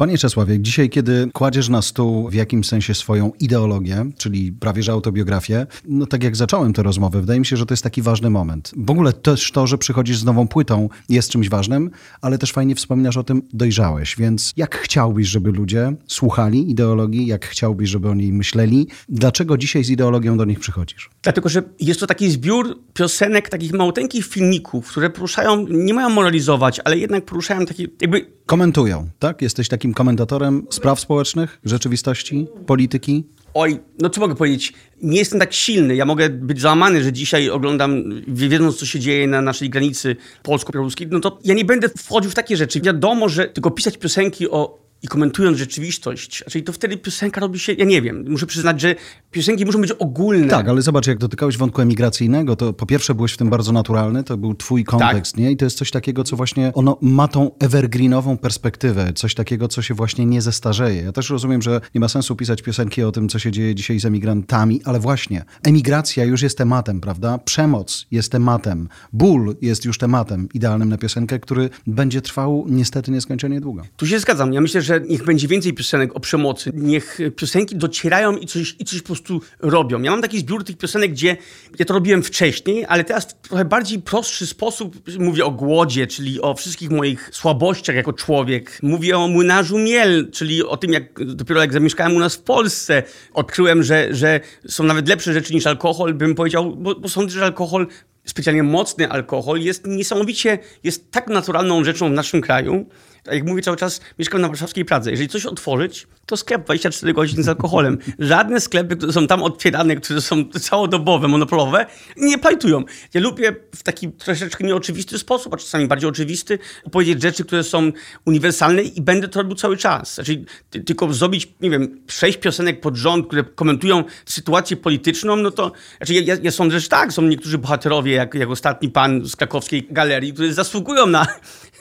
Panie 0.00 0.18
Czesławie, 0.18 0.60
dzisiaj, 0.60 0.90
kiedy 0.90 1.30
kładziesz 1.32 1.68
na 1.68 1.82
stół 1.82 2.28
w 2.28 2.34
jakimś 2.34 2.68
sensie 2.68 2.94
swoją 2.94 3.32
ideologię, 3.40 4.06
czyli 4.18 4.52
prawie 4.52 4.82
że 4.82 4.92
autobiografię, 4.92 5.66
no 5.84 6.06
tak 6.06 6.24
jak 6.24 6.36
zacząłem 6.36 6.72
tę 6.72 6.82
rozmowę, 6.82 7.20
wydaje 7.20 7.40
mi 7.40 7.46
się, 7.46 7.56
że 7.56 7.66
to 7.66 7.72
jest 7.72 7.82
taki 7.82 8.02
ważny 8.02 8.30
moment. 8.30 8.72
W 8.76 8.90
ogóle 8.90 9.12
też 9.12 9.52
to, 9.52 9.66
że 9.66 9.78
przychodzisz 9.78 10.18
z 10.18 10.24
nową 10.24 10.48
płytą 10.48 10.88
jest 11.08 11.30
czymś 11.30 11.48
ważnym, 11.48 11.90
ale 12.20 12.38
też 12.38 12.52
fajnie 12.52 12.74
wspominasz 12.74 13.16
o 13.16 13.24
tym, 13.24 13.42
dojrzałeś. 13.52 14.16
Więc 14.16 14.52
jak 14.56 14.76
chciałbyś, 14.76 15.28
żeby 15.28 15.50
ludzie 15.50 15.92
słuchali 16.06 16.70
ideologii, 16.70 17.26
jak 17.26 17.46
chciałbyś, 17.46 17.90
żeby 17.90 18.08
o 18.08 18.14
niej 18.14 18.32
myśleli? 18.32 18.86
Dlaczego 19.08 19.58
dzisiaj 19.58 19.84
z 19.84 19.90
ideologią 19.90 20.36
do 20.36 20.44
nich 20.44 20.60
przychodzisz? 20.60 21.10
Dlatego, 21.22 21.48
że 21.48 21.62
jest 21.80 22.00
to 22.00 22.06
taki 22.06 22.30
zbiór 22.30 22.78
piosenek, 22.94 23.48
takich 23.48 23.72
maluteńkich 23.72 24.26
filmików, 24.26 24.88
które 24.88 25.10
poruszają, 25.10 25.66
nie 25.68 25.94
mają 25.94 26.08
moralizować, 26.08 26.80
ale 26.84 26.98
jednak 26.98 27.24
poruszają 27.24 27.66
takie 27.66 27.86
jakby... 28.00 28.26
Komentują, 28.46 29.08
tak? 29.18 29.42
Jesteś 29.42 29.68
takim 29.90 29.94
komentatorem 29.94 30.66
spraw 30.70 31.00
społecznych, 31.00 31.60
rzeczywistości, 31.64 32.46
polityki? 32.66 33.24
oj, 33.54 33.80
no 33.98 34.10
co 34.10 34.20
mogę 34.20 34.34
powiedzieć, 34.34 34.72
nie 35.02 35.18
jestem 35.18 35.40
tak 35.40 35.52
silny. 35.52 35.96
Ja 35.96 36.04
mogę 36.04 36.28
być 36.28 36.60
załamany, 36.60 37.02
że 37.02 37.12
dzisiaj 37.12 37.50
oglądam, 37.50 38.04
wiedząc 38.28 38.76
co 38.76 38.86
się 38.86 39.00
dzieje 39.00 39.26
na 39.26 39.42
naszej 39.42 39.70
granicy 39.70 40.16
polsko-białoruskiej, 40.42 41.08
no 41.10 41.20
to 41.20 41.38
ja 41.44 41.54
nie 41.54 41.64
będę 41.64 41.88
wchodził 41.88 42.30
w 42.30 42.34
takie 42.34 42.56
rzeczy. 42.56 42.80
Wiadomo, 42.80 43.28
że 43.28 43.48
tylko 43.48 43.70
pisać 43.70 43.98
piosenki 43.98 44.50
o 44.50 44.78
i 45.02 45.08
komentując 45.08 45.58
rzeczywistość, 45.58 46.44
czyli 46.50 46.64
to 46.64 46.72
wtedy 46.72 46.96
piosenka 46.96 47.40
robi 47.40 47.58
się, 47.58 47.72
ja 47.72 47.84
nie 47.84 48.02
wiem, 48.02 48.24
muszę 48.28 48.46
przyznać, 48.46 48.80
że 48.80 48.94
piosenki 49.30 49.64
muszą 49.64 49.80
być 49.80 49.92
ogólne. 49.92 50.48
Tak, 50.48 50.68
ale 50.68 50.82
zobacz, 50.82 51.06
jak 51.06 51.18
dotykałeś 51.18 51.56
wątku 51.56 51.82
emigracyjnego, 51.82 52.56
to 52.56 52.72
po 52.72 52.86
pierwsze 52.86 53.14
byłeś 53.14 53.32
w 53.32 53.36
tym 53.36 53.50
bardzo 53.50 53.72
naturalny, 53.72 54.24
to 54.24 54.36
był 54.36 54.54
twój 54.54 54.84
kontekst, 54.84 55.32
tak. 55.32 55.40
nie? 55.40 55.50
I 55.50 55.56
to 55.56 55.64
jest 55.64 55.78
coś 55.78 55.90
takiego, 55.90 56.24
co 56.24 56.36
właśnie, 56.36 56.72
ono 56.74 56.98
ma 57.00 57.28
tą 57.28 57.50
evergreenową 57.58 58.38
perspektywę, 58.38 59.12
coś 59.12 59.34
takiego, 59.34 59.68
co 59.68 59.82
się 59.82 59.94
właśnie 59.94 60.26
nie 60.26 60.42
zestarzeje. 60.42 61.02
Ja 61.02 61.12
też 61.12 61.30
rozumiem, 61.30 61.62
że 61.62 61.80
nie 61.94 62.00
ma 62.00 62.08
sensu 62.08 62.36
pisać 62.36 62.62
piosenki 62.62 63.02
o 63.02 63.12
tym, 63.12 63.28
co 63.28 63.38
się 63.38 63.50
dzieje 63.50 63.74
dzisiaj 63.74 64.00
z 64.00 64.04
emigrantami, 64.04 64.80
ale 64.84 65.00
właśnie, 65.00 65.44
emigracja 65.62 66.24
już 66.24 66.42
jest 66.42 66.58
tematem, 66.58 67.00
prawda? 67.00 67.38
Przemoc 67.38 68.06
jest 68.10 68.32
tematem, 68.32 68.88
ból 69.12 69.56
jest 69.62 69.84
już 69.84 69.98
tematem 69.98 70.48
idealnym 70.54 70.88
na 70.88 70.98
piosenkę, 70.98 71.38
który 71.38 71.70
będzie 71.86 72.22
trwał 72.22 72.66
niestety 72.68 73.10
nieskończenie 73.10 73.60
długo. 73.60 73.82
Tu 73.96 74.06
się 74.06 74.18
zgadzam. 74.18 74.52
Ja 74.52 74.60
myślę, 74.60 74.82
że 74.82 74.89
że 74.90 75.00
niech 75.00 75.24
będzie 75.24 75.48
więcej 75.48 75.72
piosenek 75.74 76.16
o 76.16 76.20
przemocy, 76.20 76.70
niech 76.74 77.18
piosenki 77.36 77.76
docierają 77.76 78.36
i 78.36 78.46
coś, 78.46 78.76
i 78.78 78.84
coś 78.84 79.00
po 79.00 79.06
prostu 79.06 79.40
robią. 79.60 80.02
Ja 80.02 80.10
mam 80.10 80.22
taki 80.22 80.38
zbiór 80.38 80.64
tych 80.64 80.78
piosenek, 80.78 81.10
gdzie 81.10 81.36
ja 81.78 81.84
to 81.84 81.94
robiłem 81.94 82.22
wcześniej, 82.22 82.84
ale 82.88 83.04
teraz 83.04 83.24
w 83.24 83.48
trochę 83.48 83.64
bardziej 83.64 83.98
prostszy 84.02 84.46
sposób 84.46 84.96
mówię 85.18 85.44
o 85.44 85.50
głodzie, 85.50 86.06
czyli 86.06 86.40
o 86.40 86.54
wszystkich 86.54 86.90
moich 86.90 87.30
słabościach 87.32 87.96
jako 87.96 88.12
człowiek. 88.12 88.78
Mówię 88.82 89.18
o 89.18 89.28
młynarzu 89.28 89.78
miel, 89.78 90.30
czyli 90.30 90.64
o 90.64 90.76
tym, 90.76 90.92
jak 90.92 91.34
dopiero 91.34 91.60
jak 91.60 91.72
zamieszkałem 91.72 92.16
u 92.16 92.18
nas 92.18 92.34
w 92.36 92.42
Polsce, 92.42 93.02
odkryłem, 93.32 93.82
że, 93.82 94.14
że 94.14 94.40
są 94.68 94.84
nawet 94.84 95.08
lepsze 95.08 95.32
rzeczy 95.32 95.54
niż 95.54 95.66
alkohol, 95.66 96.14
bym 96.14 96.34
powiedział, 96.34 96.76
bo, 96.76 96.94
bo 96.94 97.08
sądzę, 97.08 97.38
że 97.38 97.44
alkohol 97.44 97.86
specjalnie 98.24 98.62
mocny 98.62 99.08
alkohol 99.08 99.60
jest 99.60 99.86
niesamowicie, 99.86 100.58
jest 100.84 101.10
tak 101.10 101.28
naturalną 101.28 101.84
rzeczą 101.84 102.08
w 102.08 102.12
naszym 102.12 102.40
kraju, 102.40 102.86
jak 103.26 103.46
mówię 103.46 103.62
cały 103.62 103.76
czas, 103.76 104.00
mieszkam 104.18 104.40
na 104.40 104.48
warszawskiej 104.48 104.84
Pradze. 104.84 105.10
Jeżeli 105.10 105.28
coś 105.28 105.46
otworzyć, 105.46 106.06
to 106.26 106.36
sklep 106.36 106.64
24 106.64 107.12
godziny 107.12 107.42
z 107.42 107.48
alkoholem. 107.48 107.98
Żadne 108.18 108.60
sklepy, 108.60 108.96
które 108.96 109.12
są 109.12 109.26
tam 109.26 109.42
otwierane, 109.42 109.96
które 109.96 110.20
są 110.20 110.44
całodobowe, 110.44 111.28
monopolowe, 111.28 111.86
nie 112.16 112.38
plajtują. 112.38 112.84
Ja 113.14 113.20
lubię 113.20 113.56
w 113.76 113.82
taki 113.82 114.08
troszeczkę 114.08 114.64
nieoczywisty 114.64 115.18
sposób, 115.18 115.54
a 115.54 115.56
czasami 115.56 115.86
bardziej 115.86 116.10
oczywisty, 116.10 116.58
opowiedzieć 116.84 117.22
rzeczy, 117.22 117.44
które 117.44 117.64
są 117.64 117.92
uniwersalne 118.24 118.82
i 118.82 119.02
będę 119.02 119.28
to 119.28 119.42
robił 119.42 119.56
cały 119.56 119.76
czas. 119.76 120.14
Znaczy, 120.14 120.44
tylko 120.70 121.12
zrobić, 121.12 121.48
nie 121.60 121.70
wiem, 121.70 122.00
sześć 122.08 122.38
piosenek 122.38 122.80
pod 122.80 122.96
rząd, 122.96 123.26
które 123.26 123.44
komentują 123.44 124.04
sytuację 124.24 124.76
polityczną, 124.76 125.36
no 125.36 125.50
to 125.50 125.72
znaczy 125.96 126.14
ja, 126.14 126.36
ja 126.42 126.50
sądzę, 126.50 126.80
że 126.80 126.88
tak, 126.88 127.12
są 127.12 127.22
niektórzy 127.22 127.58
bohaterowie, 127.58 128.12
jak, 128.12 128.34
jak 128.34 128.50
ostatni 128.50 128.88
pan 128.88 129.26
z 129.26 129.36
krakowskiej 129.36 129.86
galerii, 129.90 130.32
którzy 130.32 130.54
zasługują 130.54 131.06
na... 131.06 131.26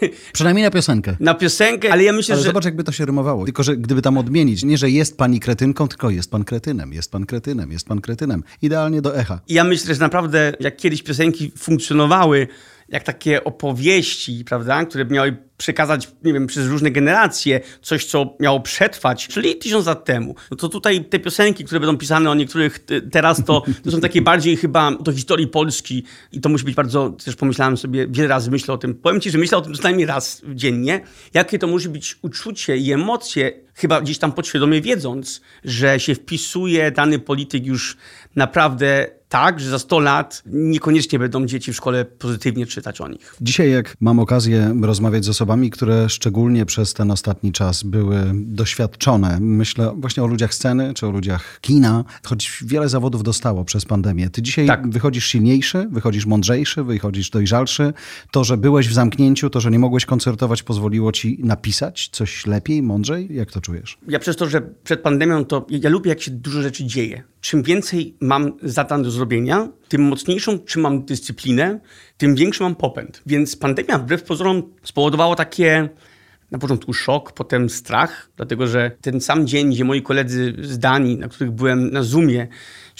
Przynajmniej 0.34 0.64
na 0.64 0.72
piosenkę 0.72 1.16
na 1.20 1.34
piosenkę, 1.34 1.92
ale 1.92 2.04
ja 2.04 2.14
myślę, 2.14 2.36
ale 2.36 2.44
że... 2.44 2.50
zobacz, 2.50 2.66
jakby 2.66 2.84
to 2.84 2.92
się 2.92 3.06
rymowało. 3.06 3.46
Tylko, 3.46 3.64
że 3.64 3.78
gdyby 3.78 4.02
tam 4.02 4.18
odmienić, 4.18 4.64
nie, 4.64 4.78
że 4.78 4.90
jest 4.90 5.18
pani 5.18 5.40
kretynką, 5.40 5.88
tylko 5.88 6.10
jest 6.10 6.32
pan 6.32 6.44
kretynem, 6.44 6.94
jest 6.94 7.12
pan 7.12 7.26
kretynem, 7.26 7.72
jest 7.72 7.88
pan 7.88 8.02
kretynem. 8.02 8.44
Idealnie 8.62 9.02
do 9.02 9.18
echa. 9.18 9.40
Ja 9.50 9.64
myślę, 9.64 9.96
że 9.96 10.02
naprawdę, 10.02 10.54
jak 10.60 10.78
kiedyś 10.78 11.04
piosenki 11.04 11.52
funkcjonowały, 11.58 12.48
jak 12.92 13.04
takie 13.04 13.44
opowieści, 13.44 14.44
prawda, 14.46 14.86
które 14.86 15.06
miały 15.06 15.38
przekazać, 15.58 16.12
nie 16.24 16.34
wiem, 16.34 16.48
przez 16.48 16.68
różne 16.68 16.92
generacje 16.92 17.62
coś, 17.82 18.06
co 18.06 18.38
miało 18.40 18.60
przetrwać, 18.60 19.28
czyli 19.28 19.56
tysiąc 19.56 19.86
lat 19.86 20.06
temu. 20.06 20.36
No 20.52 20.58
to 20.58 20.70
tutaj 20.70 21.06
te 21.06 21.20
piosenki, 21.20 21.66
które 21.66 21.80
będą 21.80 21.98
pisane 21.98 22.30
o 22.30 22.36
niektórych 22.36 22.80
teraz, 23.12 23.46
to, 23.46 23.64
to 23.84 23.92
są 23.92 24.02
takie 24.02 24.22
bardziej 24.22 24.58
chyba 24.58 24.92
do 24.92 25.12
historii 25.12 25.48
Polski 25.48 26.04
i 26.32 26.42
to 26.42 26.50
musi 26.50 26.66
być 26.66 26.76
bardzo, 26.76 27.10
też 27.10 27.36
pomyślałem 27.36 27.78
sobie, 27.78 28.08
wiele 28.08 28.28
razy 28.28 28.52
myślę 28.52 28.74
o 28.74 28.78
tym. 28.78 28.96
Powiem 28.96 29.22
ci, 29.22 29.32
że 29.32 29.38
myślę 29.38 29.58
o 29.58 29.62
tym 29.62 29.74
co 29.74 29.84
najmniej 29.84 30.06
raz 30.06 30.42
dziennie, 30.54 31.02
jakie 31.34 31.60
to 31.60 31.68
musi 31.68 31.90
być 31.90 32.18
uczucie 32.22 32.78
i 32.78 32.92
emocje, 32.92 33.52
chyba 33.74 34.02
gdzieś 34.02 34.18
tam 34.18 34.32
podświadomie 34.32 34.82
wiedząc, 34.82 35.42
że 35.64 36.00
się 36.00 36.16
wpisuje 36.16 36.92
dany 36.92 37.20
polityk 37.20 37.66
już 37.66 37.98
naprawdę 38.36 39.19
tak, 39.30 39.60
że 39.60 39.70
za 39.70 39.80
100 39.80 40.00
lat 40.00 40.44
niekoniecznie 40.46 41.20
będą 41.20 41.46
dzieci 41.46 41.74
w 41.74 41.76
szkole 41.76 42.06
pozytywnie 42.06 42.66
czytać 42.66 43.02
o 43.02 43.08
nich. 43.08 43.36
Dzisiaj, 43.42 43.72
jak 43.72 43.96
mam 44.00 44.20
okazję 44.20 44.76
rozmawiać 44.82 45.26
z 45.26 45.30
osobami, 45.30 45.70
które 45.70 46.10
szczególnie 46.10 46.66
przez 46.66 46.94
ten 46.94 47.12
ostatni 47.12 47.52
czas 47.52 47.84
były 47.84 48.32
doświadczone, 48.34 49.38
myślę 49.42 49.94
właśnie 49.98 50.24
o 50.24 50.28
ludziach 50.28 50.54
sceny 50.54 50.94
czy 50.94 51.08
o 51.08 51.12
ludziach 51.12 51.60
kina, 51.62 52.04
choć 52.26 52.64
wiele 52.66 52.90
zawodów 52.90 53.24
dostało 53.24 53.66
przez 53.66 53.86
pandemię. 53.86 54.30
Ty 54.30 54.42
dzisiaj 54.42 54.68
tak. 54.68 54.90
wychodzisz 54.90 55.26
silniejszy, 55.26 55.88
wychodzisz 55.92 56.26
mądrzejszy, 56.26 56.84
wychodzisz 56.84 57.30
dojrzalszy. 57.30 57.94
To, 58.32 58.44
że 58.44 58.58
byłeś 58.58 58.90
w 58.90 58.94
zamknięciu, 58.94 59.50
to, 59.50 59.62
że 59.62 59.72
nie 59.72 59.80
mogłeś 59.80 60.06
koncertować, 60.06 60.64
pozwoliło 60.64 61.12
ci 61.12 61.40
napisać 61.44 62.10
coś 62.12 62.48
lepiej, 62.48 62.84
mądrzej? 62.84 63.36
Jak 63.36 63.52
to 63.52 63.62
czujesz? 63.62 63.98
Ja 64.08 64.20
przez 64.20 64.36
to, 64.36 64.50
że 64.50 64.62
przed 64.84 65.02
pandemią, 65.02 65.46
to 65.46 65.66
ja 65.70 65.90
lubię, 65.90 66.10
jak 66.10 66.22
się 66.22 66.32
dużo 66.32 66.62
rzeczy 66.62 66.86
dzieje 66.86 67.24
czym 67.42 67.64
więcej 67.64 68.18
mam 68.20 68.54
zadań 68.64 69.04
do 69.04 69.12
zrobienia, 69.12 69.68
tym 69.88 70.02
mocniejszą 70.02 70.60
trzymam 70.60 71.06
dyscyplinę, 71.06 71.80
tym 72.18 72.36
większy 72.36 72.64
mam 72.64 72.76
popęd. 72.76 73.22
Więc 73.26 73.56
pandemia 73.56 73.98
wbrew 73.98 74.24
pozorom 74.24 74.64
spowodowała 74.84 75.36
takie 75.36 75.90
na 76.52 76.60
początku 76.60 76.94
szok, 76.94 77.32
potem 77.32 77.70
strach, 77.70 78.30
dlatego 78.38 78.68
że 78.68 78.92
ten 79.02 79.22
sam 79.22 79.48
dzień, 79.48 79.72
gdzie 79.72 79.86
moi 79.86 80.02
koledzy 80.02 80.54
z 80.62 80.80
Danii, 80.80 81.18
na 81.18 81.28
których 81.28 81.52
byłem 81.52 81.92
na 81.92 82.04
Zoomie, 82.04 82.48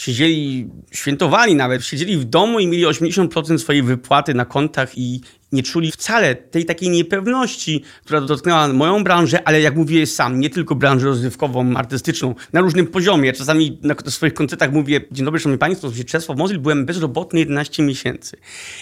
siedzieli, 0.00 0.68
świętowali 0.92 1.54
nawet, 1.54 1.84
siedzieli 1.84 2.16
w 2.16 2.24
domu 2.24 2.60
i 2.60 2.66
mieli 2.66 2.86
80% 2.86 3.58
swojej 3.58 3.82
wypłaty 3.82 4.34
na 4.34 4.44
kontach 4.44 4.98
i 4.98 5.20
nie 5.52 5.62
czuli 5.62 5.92
wcale 5.92 6.34
tej 6.34 6.64
takiej 6.64 6.90
niepewności, 6.90 7.82
która 8.04 8.20
dotknęła 8.20 8.68
moją 8.68 9.04
branżę, 9.04 9.48
ale 9.48 9.60
jak 9.60 9.76
mówię 9.76 10.06
sam, 10.06 10.40
nie 10.40 10.50
tylko 10.50 10.74
branżę 10.74 11.06
rozrywkową, 11.06 11.76
artystyczną, 11.76 12.34
na 12.52 12.60
różnym 12.60 12.86
poziomie. 12.86 13.32
Czasami 13.32 13.78
na 13.82 13.94
swoich 14.08 14.34
koncertach 14.34 14.72
mówię, 14.72 15.00
dzień 15.12 15.24
dobry, 15.24 15.40
szanowni 15.40 15.58
państwo, 15.58 15.86
nazywam 15.86 15.98
się 15.98 16.12
Czesław 16.12 16.38
Mozyl, 16.38 16.58
byłem 16.58 16.86
bezrobotny 16.86 17.40
11 17.40 17.82
miesięcy. 17.82 18.36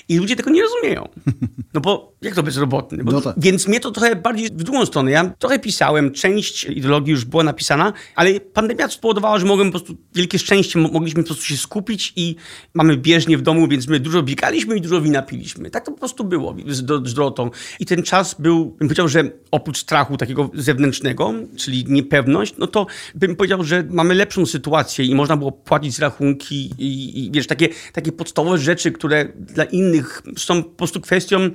I 0.08 0.18
ludzie 0.18 0.36
tego 0.36 0.50
nie 0.50 0.62
rozumieją. 0.62 1.08
No 1.74 1.80
bo 1.80 2.12
jak 2.22 2.34
to 2.34 2.42
bezrobotny? 2.42 3.04
Bo, 3.04 3.12
no 3.12 3.20
tak. 3.20 3.34
Więc 3.38 3.68
mnie 3.68 3.80
to 3.80 3.90
trochę 3.90 4.16
bardziej 4.16 4.46
w 4.46 4.50
drugą 4.50 4.86
stronę. 4.86 5.10
Ja 5.10 5.32
trochę 5.38 5.58
pisałem, 5.58 6.12
część 6.12 6.64
ideologii 6.64 7.10
już 7.10 7.24
była 7.24 7.44
napisana, 7.44 7.92
ale 8.14 8.40
pandemia 8.40 8.88
spowodowała, 8.88 9.38
że 9.38 9.46
mogłem 9.46 9.72
po 9.72 9.78
prostu, 9.78 9.96
wielkie 10.14 10.38
szczęście, 10.38 10.78
mogliśmy 11.08 11.22
po 11.22 11.26
prostu 11.26 11.44
się 11.44 11.56
skupić 11.56 12.12
i 12.16 12.36
mamy 12.74 12.96
bieżnie 12.96 13.38
w 13.38 13.42
domu, 13.42 13.68
więc 13.68 13.88
my 13.88 14.00
dużo 14.00 14.22
biegaliśmy 14.22 14.76
i 14.76 14.80
dużo 14.80 15.00
wina 15.00 15.22
piliśmy. 15.22 15.70
Tak 15.70 15.84
to 15.84 15.92
po 15.92 15.98
prostu 15.98 16.24
było 16.24 16.56
z, 16.66 17.14
Dorotą. 17.14 17.50
I 17.80 17.86
ten 17.86 18.02
czas 18.02 18.36
był, 18.38 18.64
bym 18.64 18.88
powiedział, 18.88 19.08
że 19.08 19.30
oprócz 19.50 19.78
strachu 19.78 20.16
takiego 20.16 20.50
zewnętrznego, 20.54 21.34
czyli 21.56 21.84
niepewność, 21.88 22.54
no 22.58 22.66
to 22.66 22.86
bym 23.14 23.36
powiedział, 23.36 23.64
że 23.64 23.84
mamy 23.90 24.14
lepszą 24.14 24.46
sytuację 24.46 25.04
i 25.04 25.14
można 25.14 25.36
było 25.36 25.52
płacić 25.52 25.98
rachunki 25.98 26.70
i, 26.78 27.24
i 27.24 27.30
wiesz, 27.32 27.46
takie, 27.46 27.68
takie 27.92 28.12
podstawowe 28.12 28.58
rzeczy, 28.58 28.92
które 28.92 29.28
dla 29.38 29.64
innych 29.64 30.22
są 30.36 30.62
po 30.62 30.70
prostu 30.70 31.00
kwestią 31.00 31.50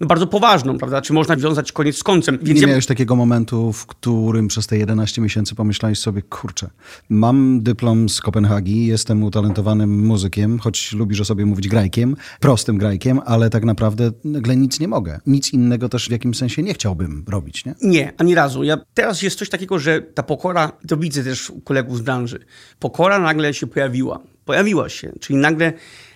no, 0.00 0.06
bardzo 0.06 0.26
poważną, 0.26 0.78
prawda? 0.78 1.02
Czy 1.02 1.12
można 1.12 1.36
wiązać 1.36 1.72
koniec 1.72 1.96
z 1.96 2.02
końcem. 2.02 2.38
Więc 2.42 2.60
nie 2.60 2.66
miałeś 2.66 2.86
takiego 2.86 3.16
momentu, 3.16 3.72
w 3.72 3.86
którym 3.86 4.48
przez 4.48 4.66
te 4.66 4.78
11 4.78 5.20
miesięcy 5.20 5.54
pomyślałeś 5.54 5.98
sobie, 5.98 6.22
kurczę, 6.22 6.70
mam 7.08 7.62
dyplom 7.62 8.08
z 8.08 8.20
Kopenhagi, 8.20 8.86
jestem 8.86 9.22
utalentowanym 9.22 10.06
muzykiem, 10.06 10.58
choć 10.58 10.92
lubisz 10.92 11.20
o 11.20 11.24
sobie 11.24 11.46
mówić 11.46 11.68
grajkiem, 11.68 12.16
prostym 12.40 12.78
grajkiem, 12.78 13.20
ale 13.26 13.50
tak 13.50 13.64
naprawdę 13.64 14.10
nagle 14.24 14.56
nic 14.56 14.80
nie 14.80 14.88
mogę. 14.88 15.20
Nic 15.26 15.52
innego 15.52 15.88
też 15.88 16.08
w 16.08 16.10
jakimś 16.10 16.36
sensie 16.36 16.62
nie 16.62 16.74
chciałbym 16.74 17.24
robić, 17.28 17.64
nie? 17.64 17.74
Nie, 17.82 18.12
ani 18.18 18.34
razu. 18.34 18.64
Ja, 18.64 18.78
teraz 18.94 19.22
jest 19.22 19.38
coś 19.38 19.48
takiego, 19.48 19.78
że 19.78 20.02
ta 20.02 20.22
pokora, 20.22 20.72
to 20.88 20.96
widzę 20.96 21.24
też 21.24 21.50
u 21.50 21.60
kolegów 21.60 21.98
z 21.98 22.00
branży, 22.00 22.38
pokora 22.78 23.18
nagle 23.18 23.54
się 23.54 23.66
pojawiła. 23.66 24.20
Pojawiła 24.44 24.88
się, 24.88 25.12
czyli 25.20 25.38
nagle 25.38 25.72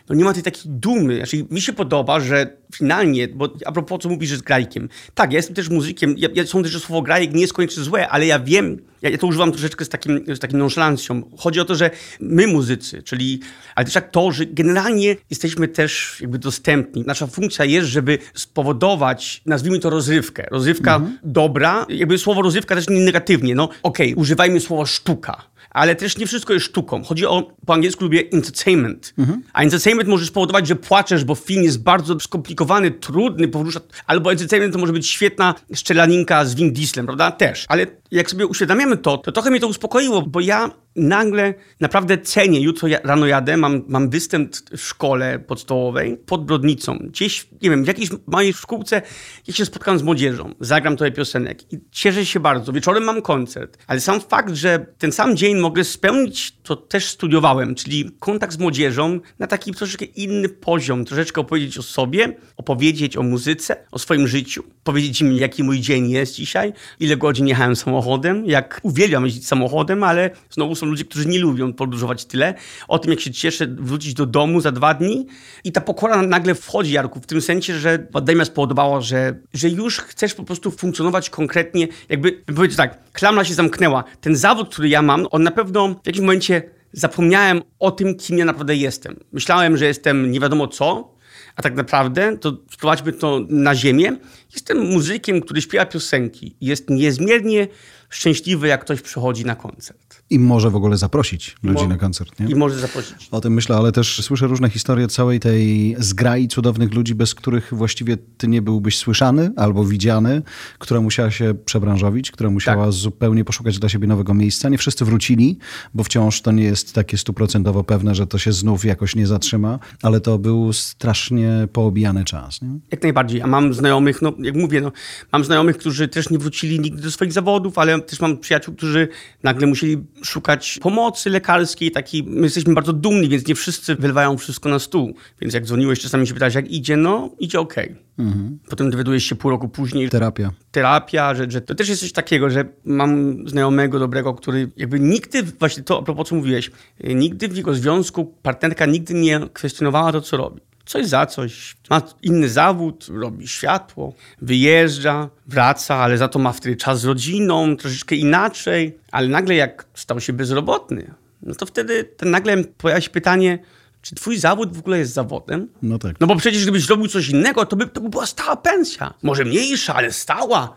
no 0.09 0.15
nie 0.15 0.25
ma 0.25 0.33
tej 0.33 0.43
takiej 0.43 0.63
dumy. 0.67 1.17
Znaczy, 1.17 1.47
mi 1.51 1.61
się 1.61 1.73
podoba, 1.73 2.21
że 2.21 2.57
finalnie, 2.75 3.29
bo 3.29 3.49
a 3.67 3.73
propos 3.73 4.03
co 4.03 4.09
mówisz, 4.09 4.31
że 4.31 4.37
z 4.37 4.43
grajkiem. 4.43 4.89
Tak, 5.15 5.33
ja 5.33 5.37
jestem 5.37 5.57
też 5.57 5.69
muzykiem, 5.69 6.15
ja, 6.19 6.29
ja 6.35 6.47
sądzę, 6.47 6.69
że 6.69 6.81
słowo 6.81 7.03
grajek 7.03 7.35
nie 7.35 7.41
jest 7.41 7.53
koniecznie 7.53 7.83
złe, 7.83 8.09
ale 8.09 8.27
ja 8.27 8.39
wiem, 8.41 8.79
ja, 9.03 9.11
ja 9.11 9.19
to 9.19 9.27
używam 9.27 9.53
troszeczkę 9.53 9.85
z 9.85 9.89
takim, 9.89 10.25
z 10.37 10.39
takim 10.39 10.59
nonszalancją. 10.59 11.23
Chodzi 11.39 11.61
o 11.61 11.65
to, 11.65 11.75
że 11.75 11.91
my 12.21 12.47
muzycy, 12.47 13.03
czyli, 13.03 13.41
ale 13.75 13.85
też 13.85 13.97
aktorzy, 13.97 14.47
generalnie 14.47 15.17
jesteśmy 15.31 15.69
też 15.69 16.19
jakby 16.21 16.39
dostępni. 16.39 17.05
Nasza 17.07 17.27
funkcja 17.27 17.65
jest, 17.65 17.89
żeby 17.89 18.19
spowodować, 18.35 19.43
nazwijmy 19.47 19.79
to 19.79 19.91
rozrywkę. 19.91 20.47
Rozrywka 20.51 20.97
mhm. 20.97 21.19
dobra, 21.25 21.87
jakby 21.89 22.19
słowo 22.19 22.43
rozrywka 22.43 22.75
też 22.75 22.89
nie 22.89 23.01
negatywnie. 23.01 23.55
No 23.55 23.65
okej, 23.65 24.13
okay, 24.13 24.23
używajmy 24.23 24.61
słowa 24.61 24.87
sztuka 24.87 25.52
ale 25.75 25.97
też 25.97 26.19
nie 26.19 26.27
wszystko 26.27 26.53
jest 26.53 26.67
sztuką. 26.67 27.05
Chodzi 27.05 27.27
o, 27.27 27.53
po 27.67 27.75
angielsku 27.75 28.05
lubię 28.05 28.23
entertainment. 28.33 29.15
Mhm. 29.19 29.43
A 29.53 29.63
entertainment 29.63 30.09
może 30.09 30.27
spowodować, 30.27 30.67
że 30.67 30.77
płaczesz, 30.77 31.25
bo 31.25 31.35
film 31.35 31.63
jest 31.63 31.83
bardzo 31.83 32.21
skomplikowany, 32.21 32.91
trudny, 32.91 33.49
porusza, 33.49 33.81
albo 34.07 34.33
entertainment 34.33 34.73
to 34.75 34.81
może 34.81 34.93
być 34.93 35.11
świetna 35.11 35.55
szczelaninka 35.75 36.45
z 36.45 36.55
Vin 36.55 36.73
Dieslem, 36.73 37.07
prawda? 37.07 37.31
Też. 37.31 37.65
Ale 37.69 37.87
jak 38.13 38.31
sobie 38.31 38.47
uświadamiamy 38.47 38.97
to, 38.97 39.19
to 39.19 39.33
trochę 39.33 39.51
mnie 39.51 39.61
to 39.61 39.67
uspokoiło, 39.67 40.23
bo 40.23 40.41
ja 40.41 40.71
nagle 40.97 41.55
naprawdę 41.81 42.19
cenię. 42.19 42.61
Jutro 42.61 42.89
rano 43.05 43.27
jadę, 43.27 43.57
mam, 43.57 43.83
mam 43.89 44.11
występ 44.11 44.57
w 44.77 44.81
szkole 44.81 45.39
podstawowej 45.39 46.17
pod 46.17 46.45
Brodnicą. 46.45 46.99
Gdzieś, 46.99 47.49
nie 47.63 47.71
wiem, 47.71 47.85
w 47.85 47.87
jakiejś 47.87 48.11
małej 48.27 48.53
szkółce, 48.53 49.03
ja 49.47 49.55
się 49.55 49.65
spotkam 49.65 49.99
z 49.99 50.03
młodzieżą, 50.03 50.55
zagram 50.61 50.97
trochę 50.97 51.13
piosenek 51.13 51.73
i 51.73 51.79
cieszę 51.91 52.27
się 52.27 52.41
bardzo. 52.41 52.73
Wieczorem 52.73 53.05
mam 53.05 53.23
koncert, 53.23 53.79
ale 53.87 54.01
sam 54.01 54.21
fakt, 54.21 54.55
że 54.55 54.87
ten 54.99 55.13
sam 55.13 55.37
dzień 55.37 55.57
mogę 55.57 55.85
spełnić, 55.85 56.57
to 56.63 56.77
też 56.77 57.07
studiowałem, 57.09 57.75
czyli 57.75 58.11
kontakt 58.19 58.53
z 58.53 58.59
młodzieżą 58.59 59.21
na 59.39 59.47
taki 59.47 59.73
troszeczkę 59.73 60.05
inny 60.05 60.49
poziom, 60.49 61.05
troszeczkę 61.05 61.41
opowiedzieć 61.41 61.79
o 61.79 61.83
sobie, 61.83 62.37
opowiedzieć 62.57 63.17
o 63.17 63.23
muzyce, 63.23 63.77
o 63.91 63.99
swoim 63.99 64.29
życiu, 64.29 64.63
powiedzieć 64.85 65.21
im, 65.21 65.33
jaki 65.33 65.65
mój 65.65 65.81
dzień 65.81 66.11
jest 66.11 66.35
dzisiaj, 66.35 66.73
ile 67.01 67.17
godzin 67.17 67.47
jechałem 67.47 67.77
samochodem, 67.77 68.02
jak 68.47 68.81
uwielbiam 68.83 69.25
jeździć 69.25 69.47
samochodem, 69.47 70.05
ale 70.05 70.31
znowu 70.51 70.75
są 70.75 70.87
ludzie, 70.87 71.05
którzy 71.05 71.29
nie 71.29 71.39
lubią 71.39 71.73
podróżować 71.73 72.25
tyle. 72.25 72.55
O 72.89 72.99
tym, 72.99 73.11
jak 73.11 73.21
się 73.21 73.31
cieszę 73.31 73.67
wrócić 73.67 74.15
do 74.15 74.27
domu 74.27 74.61
za 74.61 74.73
dwa 74.73 74.95
dni. 74.95 75.27
I 75.65 75.73
ta 75.73 75.81
pokora 75.81 76.23
nagle 76.23 76.55
wchodzi, 76.55 76.93
Jarku, 76.93 77.21
w 77.21 77.27
tym 77.27 77.41
sensie, 77.41 77.75
że 77.75 78.07
Dajma 78.23 78.45
spodobała, 78.45 79.01
że, 79.01 79.35
że 79.55 79.69
już 79.69 79.99
chcesz 79.99 80.35
po 80.35 80.45
prostu 80.45 80.71
funkcjonować 80.71 81.31
konkretnie. 81.31 81.89
Jakby, 82.09 82.33
powiedzieć 82.33 82.77
tak, 82.77 83.13
klamra 83.13 83.45
się 83.45 83.55
zamknęła. 83.55 84.05
Ten 84.21 84.37
zawód, 84.37 84.69
który 84.69 84.89
ja 84.89 85.03
mam, 85.03 85.27
on 85.31 85.43
na 85.43 85.51
pewno 85.51 85.89
w 85.89 86.07
jakimś 86.07 86.21
momencie 86.21 86.63
zapomniałem 86.93 87.63
o 87.79 87.91
tym, 87.91 88.15
kim 88.15 88.39
ja 88.39 88.45
naprawdę 88.45 88.77
jestem. 88.77 89.17
Myślałem, 89.33 89.77
że 89.77 89.87
jestem 89.87 90.31
nie 90.31 90.41
wiadomo 90.41 90.69
co, 90.69 91.15
a 91.57 91.63
tak 91.63 91.75
naprawdę, 91.75 92.39
to 92.39 92.57
sprowadźmy 92.71 93.13
to 93.13 93.41
na 93.49 93.75
ziemię, 93.75 94.17
jestem 94.55 94.79
muzykiem, 94.79 95.41
który 95.41 95.63
śpiewa 95.63 95.87
piosenki. 95.87 96.57
Jest 96.61 96.91
niezmiernie 96.91 97.69
szczęśliwy, 98.11 98.69
jak 98.69 98.81
ktoś 98.81 99.03
przychodzi 99.03 99.45
na 99.45 99.57
koncert. 99.57 100.22
I 100.33 100.39
może 100.39 100.71
w 100.71 100.77
ogóle 100.77 100.97
zaprosić 100.97 101.57
ludzi 101.63 101.89
na 101.89 101.97
koncert, 101.97 102.41
nie? 102.41 102.47
I 102.47 102.55
może 102.55 102.79
zaprosić. 102.79 103.29
O 103.31 103.41
tym 103.41 103.53
myślę, 103.53 103.77
ale 103.77 103.93
też 103.93 104.25
słyszę 104.25 104.47
różne 104.47 104.71
historie 104.71 105.09
całej 105.09 105.41
tej 105.41 105.97
zgrai 105.99 106.49
cudownych 106.49 106.95
ludzi, 106.95 107.15
bez 107.15 107.35
których 107.35 107.75
właściwie 107.75 108.17
ty 108.17 108.49
nie 108.49 108.63
byłbyś 108.63 108.99
słyszany 108.99 109.51
albo 109.57 109.85
widziany, 109.85 110.43
która 110.79 111.01
musiała 111.01 111.31
się 111.31 111.55
przebranżowić, 111.65 112.31
która 112.31 112.51
musiała 112.51 112.85
tak. 112.85 112.93
zupełnie 112.93 113.45
poszukać 113.45 113.79
dla 113.79 113.89
siebie 113.89 114.07
nowego 114.07 114.35
miejsca. 114.35 114.69
Nie 114.69 114.79
wszyscy 114.79 115.05
wrócili, 115.05 115.59
bo 115.95 116.05
wciąż 116.05 116.41
to 116.41 116.53
nie 116.53 116.65
jest 116.65 116.93
takie 116.93 117.19
stuprocentowo 117.19 117.85
pewne, 117.85 118.15
że 118.15 118.27
to 118.27 118.39
się 118.39 118.53
znów 118.53 118.85
jakoś 118.85 119.17
nie 119.17 119.27
zatrzyma, 119.27 119.79
ale 120.03 120.21
to 120.21 120.39
był 120.39 120.73
strasznie 120.73 121.69
poobijany 121.73 122.25
czas. 122.25 122.63
Nie? 122.63 122.79
Jak 122.91 123.03
najbardziej. 123.03 123.43
A 123.43 123.47
mam 123.47 123.75
znajomych, 123.75 124.23
no 124.23 124.33
jak 124.39 124.55
mówię, 124.55 124.81
no, 124.81 124.93
mam 125.33 125.45
znajomych, 125.45 125.79
którzy 125.79 126.09
też 126.09 126.31
nie 126.31 126.39
wrócili 126.39 126.81
nigdy 126.81 127.03
do 127.03 127.11
swoich 127.11 127.33
zawodów, 127.33 127.79
ale 127.79 128.01
też 128.01 128.21
mam 128.21 128.39
przyjaciół, 128.39 128.75
którzy 128.75 129.09
nagle 129.43 129.67
musieli 129.67 129.97
szukać 130.23 130.79
pomocy 130.83 131.31
lekarskiej. 131.31 131.91
Taki, 131.91 132.23
my 132.23 132.43
jesteśmy 132.43 132.75
bardzo 132.75 132.93
dumni, 132.93 133.29
więc 133.29 133.47
nie 133.47 133.55
wszyscy 133.55 133.95
wylewają 133.95 134.39
wszystko 134.39 134.69
na 134.69 134.79
stół. 134.79 135.15
Więc 135.41 135.55
jak 135.55 135.65
dzwoniłeś, 135.65 136.01
czasami 136.01 136.27
się 136.27 136.35
pytałeś, 136.35 136.55
jak 136.55 136.71
idzie, 136.71 136.97
no 136.97 137.31
idzie 137.39 137.61
ok. 137.61 137.75
Mhm. 138.19 138.59
Potem 138.69 138.91
dowiadujesz 138.91 139.25
się 139.25 139.35
pół 139.35 139.51
roku 139.51 139.69
później. 139.69 140.11
Terapia. 140.11 140.51
Terapia, 140.71 141.35
że, 141.35 141.51
że 141.51 141.61
to 141.61 141.75
też 141.75 141.89
jest 141.89 142.01
coś 142.01 142.13
takiego, 142.13 142.51
że 142.51 142.65
mam 142.85 143.37
znajomego 143.49 143.99
dobrego, 143.99 144.35
który 144.35 144.71
jakby 144.77 145.01
nigdy, 145.01 145.43
właśnie 145.43 145.83
to 145.83 145.99
a 145.99 146.03
propos 146.03 146.29
co 146.29 146.35
mówiłeś, 146.35 146.71
nigdy 147.05 147.49
w 147.49 147.57
jego 147.57 147.75
związku 147.75 148.25
partnerka 148.25 148.87
nigdy 148.87 149.15
nie 149.15 149.41
kwestionowała 149.53 150.13
to, 150.13 150.21
co 150.21 150.37
robi 150.37 150.61
coś 150.87 151.07
za 151.07 151.27
coś. 151.27 151.77
Ma 151.91 152.03
inny 152.23 152.49
zawód, 152.49 153.07
robi 153.11 153.49
światło, 153.49 154.15
wyjeżdża, 154.43 155.31
wraca, 155.47 155.95
ale 155.97 156.19
za 156.19 156.29
to 156.29 156.39
ma 156.39 156.53
wtedy 156.53 156.77
czas 156.77 157.01
z 157.01 157.05
rodziną, 157.05 157.77
troszeczkę 157.77 158.15
inaczej. 158.15 158.99
Ale 159.11 159.29
nagle 159.29 159.55
jak 159.55 159.87
stał 159.95 160.21
się 160.21 160.33
bezrobotny, 160.33 161.15
no 161.43 161.55
to 161.55 161.67
wtedy 161.67 162.05
ten 162.05 162.31
nagle 162.31 162.65
pojawia 162.65 163.01
się 163.01 163.11
pytanie, 163.11 163.59
czy 164.03 164.15
twój 164.15 164.39
zawód 164.39 164.77
w 164.77 164.79
ogóle 164.79 164.99
jest 164.99 165.13
zawodem? 165.13 165.69
No 165.83 165.99
tak. 165.99 166.21
No 166.21 166.27
bo 166.27 166.37
przecież 166.37 166.63
gdybyś 166.63 166.89
robił 166.89 167.09
coś 167.09 167.29
innego, 167.29 167.67
to 167.67 167.77
by, 167.77 167.87
to 167.87 168.01
by 168.01 168.09
była 168.09 168.27
stała 168.27 168.57
pensja. 168.57 169.15
Może 169.23 169.45
mniejsza, 169.45 169.95
ale 169.95 170.13
stała. 170.13 170.77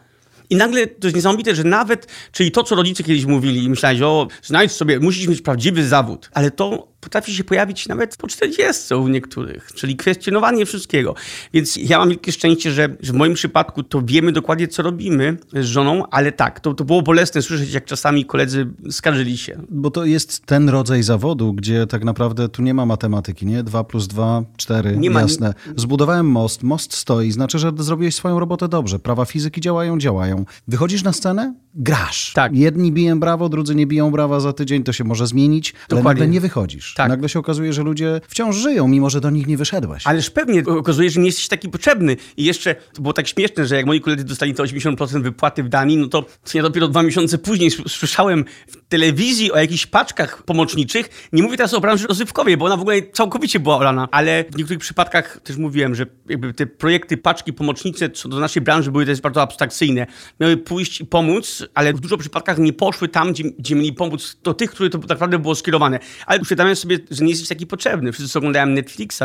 I 0.50 0.56
nagle 0.56 0.88
to 0.88 1.08
jest 1.08 1.16
niesamowite, 1.16 1.56
że 1.56 1.64
nawet, 1.64 2.08
czyli 2.32 2.52
to, 2.52 2.64
co 2.64 2.76
rodzice 2.76 3.04
kiedyś 3.04 3.26
mówili 3.26 3.64
i 3.64 3.70
myślałeś, 3.70 4.02
o, 4.02 4.28
znajdź 4.44 4.72
sobie, 4.72 5.00
musisz 5.00 5.28
mieć 5.28 5.42
prawdziwy 5.42 5.88
zawód, 5.88 6.30
ale 6.34 6.52
to 6.52 6.88
potrafi 7.06 7.36
się 7.36 7.44
pojawić 7.44 7.88
nawet 7.88 8.18
po 8.18 8.28
40 8.28 8.94
u 8.94 9.08
niektórych, 9.08 9.72
czyli 9.74 9.96
kwestionowanie 9.96 10.66
wszystkiego. 10.66 11.16
Więc 11.54 11.78
ja 11.78 12.00
mam 12.00 12.10
wielkie 12.10 12.32
szczęście, 12.32 12.72
że, 12.72 12.90
że 13.00 13.14
w 13.14 13.16
moim 13.16 13.34
przypadku 13.34 13.84
to 13.84 14.02
wiemy 14.02 14.32
dokładnie, 14.32 14.68
co 14.68 14.84
robimy 14.84 15.38
z 15.54 15.66
żoną, 15.66 16.04
ale 16.10 16.32
tak, 16.32 16.60
to, 16.60 16.74
to 16.74 16.84
było 16.84 17.02
bolesne 17.02 17.42
słyszeć, 17.42 17.74
jak 17.74 17.86
czasami 17.86 18.26
koledzy 18.26 18.68
skarżyli 18.92 19.38
się. 19.38 19.62
Bo 19.70 19.92
to 19.92 20.06
jest 20.06 20.46
ten 20.46 20.70
rodzaj 20.70 21.04
zawodu, 21.04 21.54
gdzie 21.54 21.88
tak 21.88 22.04
naprawdę 22.04 22.50
tu 22.50 22.62
nie 22.62 22.74
ma 22.74 22.86
matematyki, 22.86 23.46
nie? 23.46 23.64
2 23.64 23.84
plus 23.84 24.08
2, 24.08 24.44
4, 24.58 24.98
nie 24.98 25.10
jasne. 25.10 25.54
Ma... 25.68 25.74
Zbudowałem 25.76 26.26
most, 26.26 26.64
most 26.64 26.94
stoi, 26.94 27.32
znaczy, 27.32 27.60
że 27.60 27.72
zrobiłeś 27.78 28.16
swoją 28.16 28.40
robotę 28.40 28.68
dobrze. 28.68 29.00
Prawa 29.00 29.26
fizyki 29.26 29.62
działają, 29.62 29.98
działają. 29.98 30.46
Wychodzisz 30.68 31.04
na 31.04 31.14
scenę, 31.14 31.54
grasz. 31.76 32.34
Tak. 32.34 32.56
Jedni 32.56 32.92
biją 32.92 33.20
brawo, 33.20 33.50
drudzy 33.50 33.76
nie 33.76 33.88
biją 33.88 34.12
brawa 34.12 34.40
za 34.40 34.54
tydzień, 34.54 34.84
to 34.84 34.94
się 34.94 35.04
może 35.04 35.28
zmienić, 35.28 35.74
Dokładnie. 35.74 35.96
ale 35.96 36.04
nagle 36.04 36.28
nie 36.28 36.42
wychodzisz. 36.42 36.94
Tak. 36.96 37.10
Nagle 37.10 37.30
się 37.30 37.40
okazuje, 37.40 37.74
że 37.74 37.84
ludzie 37.84 38.22
wciąż 38.28 38.56
żyją, 38.56 38.88
mimo 38.88 39.10
że 39.10 39.22
do 39.22 39.30
nich 39.30 39.48
nie 39.48 39.58
wyszedłeś. 39.58 40.08
Ależ 40.08 40.30
pewnie 40.30 40.64
okazuje 40.66 41.10
że 41.10 41.20
nie 41.20 41.26
jesteś 41.26 41.48
taki 41.48 41.70
potrzebny. 41.70 42.18
I 42.38 42.44
jeszcze 42.44 42.76
to 42.94 43.02
było 43.02 43.14
tak 43.14 43.28
śmieszne, 43.28 43.66
że 43.66 43.76
jak 43.76 43.86
moi 43.86 44.02
koledzy 44.02 44.24
dostali 44.24 44.54
to 44.54 44.64
80% 44.64 45.22
wypłaty 45.22 45.64
w 45.64 45.70
Danii, 45.70 45.98
no 45.98 46.08
to 46.08 46.26
ja 46.54 46.64
dopiero 46.64 46.88
dwa 46.88 47.04
miesiące 47.04 47.38
później 47.38 47.72
słyszałem 47.72 48.46
w 48.68 48.85
telewizji 48.90 49.52
o 49.52 49.58
jakichś 49.58 49.86
paczkach 49.86 50.44
pomoczniczych. 50.44 51.30
Nie 51.34 51.44
mówię 51.44 51.58
teraz 51.58 51.74
o 51.74 51.82
branży 51.82 52.08
rozrywkowej, 52.08 52.58
bo 52.58 52.66
ona 52.66 52.78
w 52.78 52.82
ogóle 52.82 53.02
całkowicie 53.14 53.60
była 53.60 53.78
olana, 53.78 54.08
ale 54.12 54.46
w 54.52 54.58
niektórych 54.58 54.80
przypadkach 54.80 55.40
też 55.44 55.58
mówiłem, 55.58 55.96
że 55.96 56.06
jakby 56.30 56.54
te 56.54 56.66
projekty, 56.66 57.18
paczki 57.18 57.54
pomocnicze 57.54 58.10
co 58.10 58.30
do 58.30 58.40
naszej 58.40 58.62
branży 58.62 58.92
były 58.92 59.06
też 59.06 59.22
bardzo 59.22 59.42
abstrakcyjne. 59.42 60.08
Miały 60.40 60.58
pójść 60.58 61.02
i 61.02 61.06
pomóc, 61.06 61.64
ale 61.74 61.94
w 61.94 62.00
dużo 62.00 62.18
przypadkach 62.18 62.58
nie 62.58 62.74
poszły 62.74 63.08
tam, 63.08 63.34
gdzie, 63.34 63.44
gdzie 63.44 63.76
mieli 63.76 63.94
pomóc 63.94 64.38
do 64.44 64.54
tych, 64.54 64.72
które 64.72 64.90
to 64.90 64.98
tak 64.98 65.10
naprawdę 65.10 65.40
było 65.40 65.56
skierowane. 65.56 66.00
Ale 66.26 66.40
uświadamiam 66.40 66.76
sobie, 66.76 67.00
że 67.12 67.24
nie 67.24 67.30
jesteś 67.30 67.48
taki 67.48 67.68
potrzebny. 67.68 68.12
Wszyscy 68.12 68.38
oglądają 68.38 68.66
Netflixa. 68.66 69.24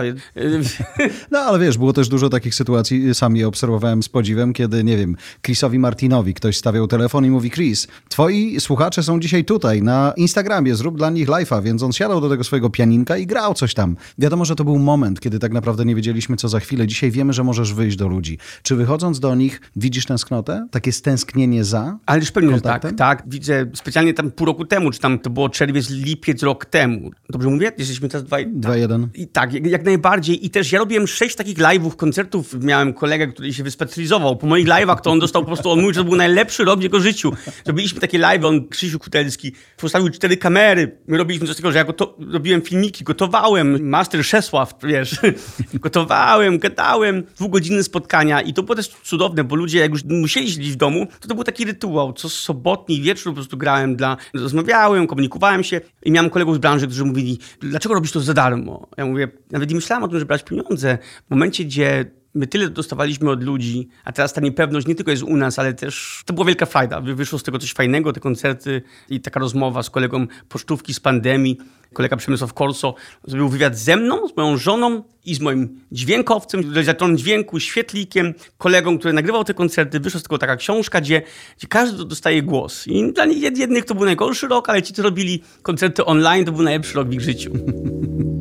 No 1.30 1.38
ale 1.38 1.58
wiesz, 1.58 1.78
było 1.78 1.92
też 1.92 2.08
dużo 2.08 2.28
takich 2.28 2.54
sytuacji, 2.54 3.14
sam 3.14 3.36
je 3.36 3.48
obserwowałem 3.48 4.02
z 4.02 4.08
podziwem, 4.08 4.52
kiedy, 4.52 4.84
nie 4.84 4.96
wiem, 4.96 5.16
Chrisowi 5.42 5.78
Martinowi 5.78 6.34
ktoś 6.34 6.56
stawiał 6.56 6.86
telefon 6.86 7.24
i 7.24 7.30
mówi, 7.30 7.50
Chris, 7.50 7.88
twoi 8.08 8.60
słuchacze 8.60 9.02
są 9.02 9.20
dzisiaj 9.20 9.44
tutaj, 9.44 9.59
na 9.82 10.12
Instagramie, 10.16 10.74
zrób 10.74 10.96
dla 10.96 11.10
nich 11.10 11.28
live'a, 11.28 11.62
więc 11.62 11.82
on 11.82 11.92
siadał 11.92 12.20
do 12.20 12.28
tego 12.28 12.44
swojego 12.44 12.70
pianinka 12.70 13.16
i 13.16 13.26
grał 13.26 13.54
coś 13.54 13.74
tam. 13.74 13.96
Wiadomo, 14.18 14.44
że 14.44 14.56
to 14.56 14.64
był 14.64 14.78
moment, 14.78 15.20
kiedy 15.20 15.38
tak 15.38 15.52
naprawdę 15.52 15.84
nie 15.84 15.94
wiedzieliśmy, 15.94 16.36
co 16.36 16.48
za 16.48 16.60
chwilę. 16.60 16.86
Dzisiaj 16.86 17.10
wiemy, 17.10 17.32
że 17.32 17.44
możesz 17.44 17.74
wyjść 17.74 17.96
do 17.96 18.08
ludzi. 18.08 18.38
Czy 18.62 18.76
wychodząc 18.76 19.20
do 19.20 19.34
nich, 19.34 19.60
widzisz 19.76 20.06
tęsknotę? 20.06 20.66
Takie 20.70 20.92
stęsknienie 20.92 21.64
za? 21.64 21.98
Ale 22.06 22.20
już 22.20 22.30
pewnie, 22.30 22.60
tak, 22.60 22.96
tak. 22.96 23.22
Widzę 23.26 23.66
specjalnie 23.74 24.14
tam 24.14 24.30
pół 24.30 24.46
roku 24.46 24.64
temu, 24.64 24.90
czy 24.90 24.98
tam 24.98 25.18
to 25.18 25.30
było 25.30 25.48
czerwiec, 25.48 25.90
lipiec 25.90 26.42
rok 26.42 26.64
temu. 26.64 27.10
Dobrze 27.30 27.48
mówię? 27.48 27.72
Jesteśmy 27.78 28.08
teraz 28.08 28.26
2-1. 28.26 29.06
I 29.14 29.28
tak, 29.28 29.52
jak, 29.52 29.66
jak, 29.66 29.84
najbardziej. 29.84 30.46
I 30.46 30.50
też 30.50 30.72
ja 30.72 30.78
robiłem 30.78 31.06
sześć 31.06 31.36
takich 31.36 31.58
live'ów, 31.58 31.96
koncertów. 31.96 32.54
Miałem 32.64 32.92
kolegę, 32.92 33.26
który 33.26 33.54
się 33.54 33.62
wyspecjalizował. 33.62 34.36
Po 34.36 34.46
moich 34.46 34.66
live'ach 34.66 35.00
to 35.00 35.10
on 35.10 35.18
dostał 35.18 35.42
po 35.42 35.46
prostu, 35.46 35.70
on 35.70 35.78
mówił, 35.78 35.94
że 35.94 36.00
to 36.00 36.04
był 36.04 36.16
najlepszy 36.16 36.64
rok 36.64 36.80
w 36.80 36.82
jego 36.82 37.00
życiu. 37.00 37.32
Zrobiliśmy 37.64 38.00
takie 38.00 38.18
live, 38.18 38.44
on, 38.44 38.68
Krzysiu 38.68 38.98
Kutelski, 38.98 39.39
postawił 39.76 40.10
cztery 40.10 40.36
kamery. 40.36 40.98
My 41.06 41.18
robiliśmy 41.18 41.46
coś 41.46 41.56
takiego, 41.56 41.72
że 41.72 41.78
ja 41.78 41.84
goto- 41.84 42.32
robiłem 42.32 42.62
filmiki, 42.62 43.04
gotowałem, 43.04 43.88
master 43.88 44.24
Szesław, 44.24 44.74
wiesz, 44.82 45.16
gotowałem, 45.74 46.58
gadałem, 46.58 47.22
dwugodzinne 47.36 47.82
spotkania 47.82 48.40
i 48.40 48.52
to 48.52 48.62
było 48.62 48.76
też 48.76 48.88
cudowne, 48.88 49.44
bo 49.44 49.56
ludzie 49.56 49.78
jak 49.78 49.90
już 49.90 50.04
musieli 50.04 50.50
siedzieć 50.50 50.72
w 50.72 50.76
domu, 50.76 51.06
to 51.20 51.28
to 51.28 51.34
był 51.34 51.44
taki 51.44 51.64
rytuał. 51.64 52.12
Co 52.12 52.28
sobotni 52.28 53.00
wieczór 53.00 53.32
po 53.32 53.34
prostu 53.34 53.56
grałem 53.56 53.96
dla, 53.96 54.16
rozmawiałem, 54.34 55.06
komunikowałem 55.06 55.64
się 55.64 55.80
i 56.02 56.12
miałem 56.12 56.30
kolegów 56.30 56.54
z 56.54 56.58
branży, 56.58 56.86
którzy 56.86 57.04
mówili, 57.04 57.38
dlaczego 57.60 57.94
robisz 57.94 58.12
to 58.12 58.20
za 58.20 58.34
darmo? 58.34 58.88
Ja 58.96 59.06
mówię, 59.06 59.28
nawet 59.50 59.68
nie 59.70 59.76
myślałem 59.76 60.04
o 60.04 60.08
tym, 60.08 60.18
żeby 60.18 60.28
brać 60.28 60.44
pieniądze. 60.44 60.98
W 61.26 61.30
momencie, 61.30 61.64
gdzie 61.64 62.19
my 62.34 62.46
tyle 62.46 62.68
dostawaliśmy 62.68 63.30
od 63.30 63.42
ludzi, 63.42 63.88
a 64.04 64.12
teraz 64.12 64.32
ta 64.32 64.40
niepewność 64.40 64.86
nie 64.86 64.94
tylko 64.94 65.10
jest 65.10 65.22
u 65.22 65.36
nas, 65.36 65.58
ale 65.58 65.74
też 65.74 66.22
to 66.26 66.34
była 66.34 66.46
wielka 66.46 66.66
frajda. 66.66 67.00
Wyszło 67.00 67.38
z 67.38 67.42
tego 67.42 67.58
coś 67.58 67.72
fajnego, 67.72 68.12
te 68.12 68.20
koncerty 68.20 68.82
i 69.08 69.20
taka 69.20 69.40
rozmowa 69.40 69.82
z 69.82 69.90
kolegą 69.90 70.26
pocztówki 70.48 70.94
z 70.94 71.00
pandemii. 71.00 71.58
Kolega 71.92 72.16
Przemysław 72.16 72.54
Korso 72.54 72.94
zrobił 73.24 73.48
wywiad 73.48 73.78
ze 73.78 73.96
mną, 73.96 74.28
z 74.28 74.36
moją 74.36 74.56
żoną 74.56 75.02
i 75.24 75.34
z 75.34 75.40
moim 75.40 75.80
dźwiękowcem, 75.92 76.60
realizatorem 76.60 77.18
dźwięku, 77.18 77.60
świetlikiem, 77.60 78.34
kolegą, 78.58 78.98
który 78.98 79.14
nagrywał 79.14 79.44
te 79.44 79.54
koncerty. 79.54 80.00
Wyszła 80.00 80.20
z 80.20 80.22
tego 80.22 80.38
taka 80.38 80.56
książka, 80.56 81.00
gdzie, 81.00 81.22
gdzie 81.58 81.68
każdy 81.68 82.04
dostaje 82.04 82.42
głos. 82.42 82.86
I 82.86 83.12
dla 83.12 83.24
jednych 83.26 83.84
to 83.84 83.94
był 83.94 84.04
najgorszy 84.04 84.48
rok, 84.48 84.68
ale 84.68 84.82
ci, 84.82 84.92
co 84.92 85.02
robili 85.02 85.42
koncerty 85.62 86.04
online, 86.04 86.44
to 86.44 86.52
był 86.52 86.62
najlepszy 86.62 86.94
rok 86.94 87.08
w 87.08 87.12
ich 87.12 87.20
życiu. 87.20 87.52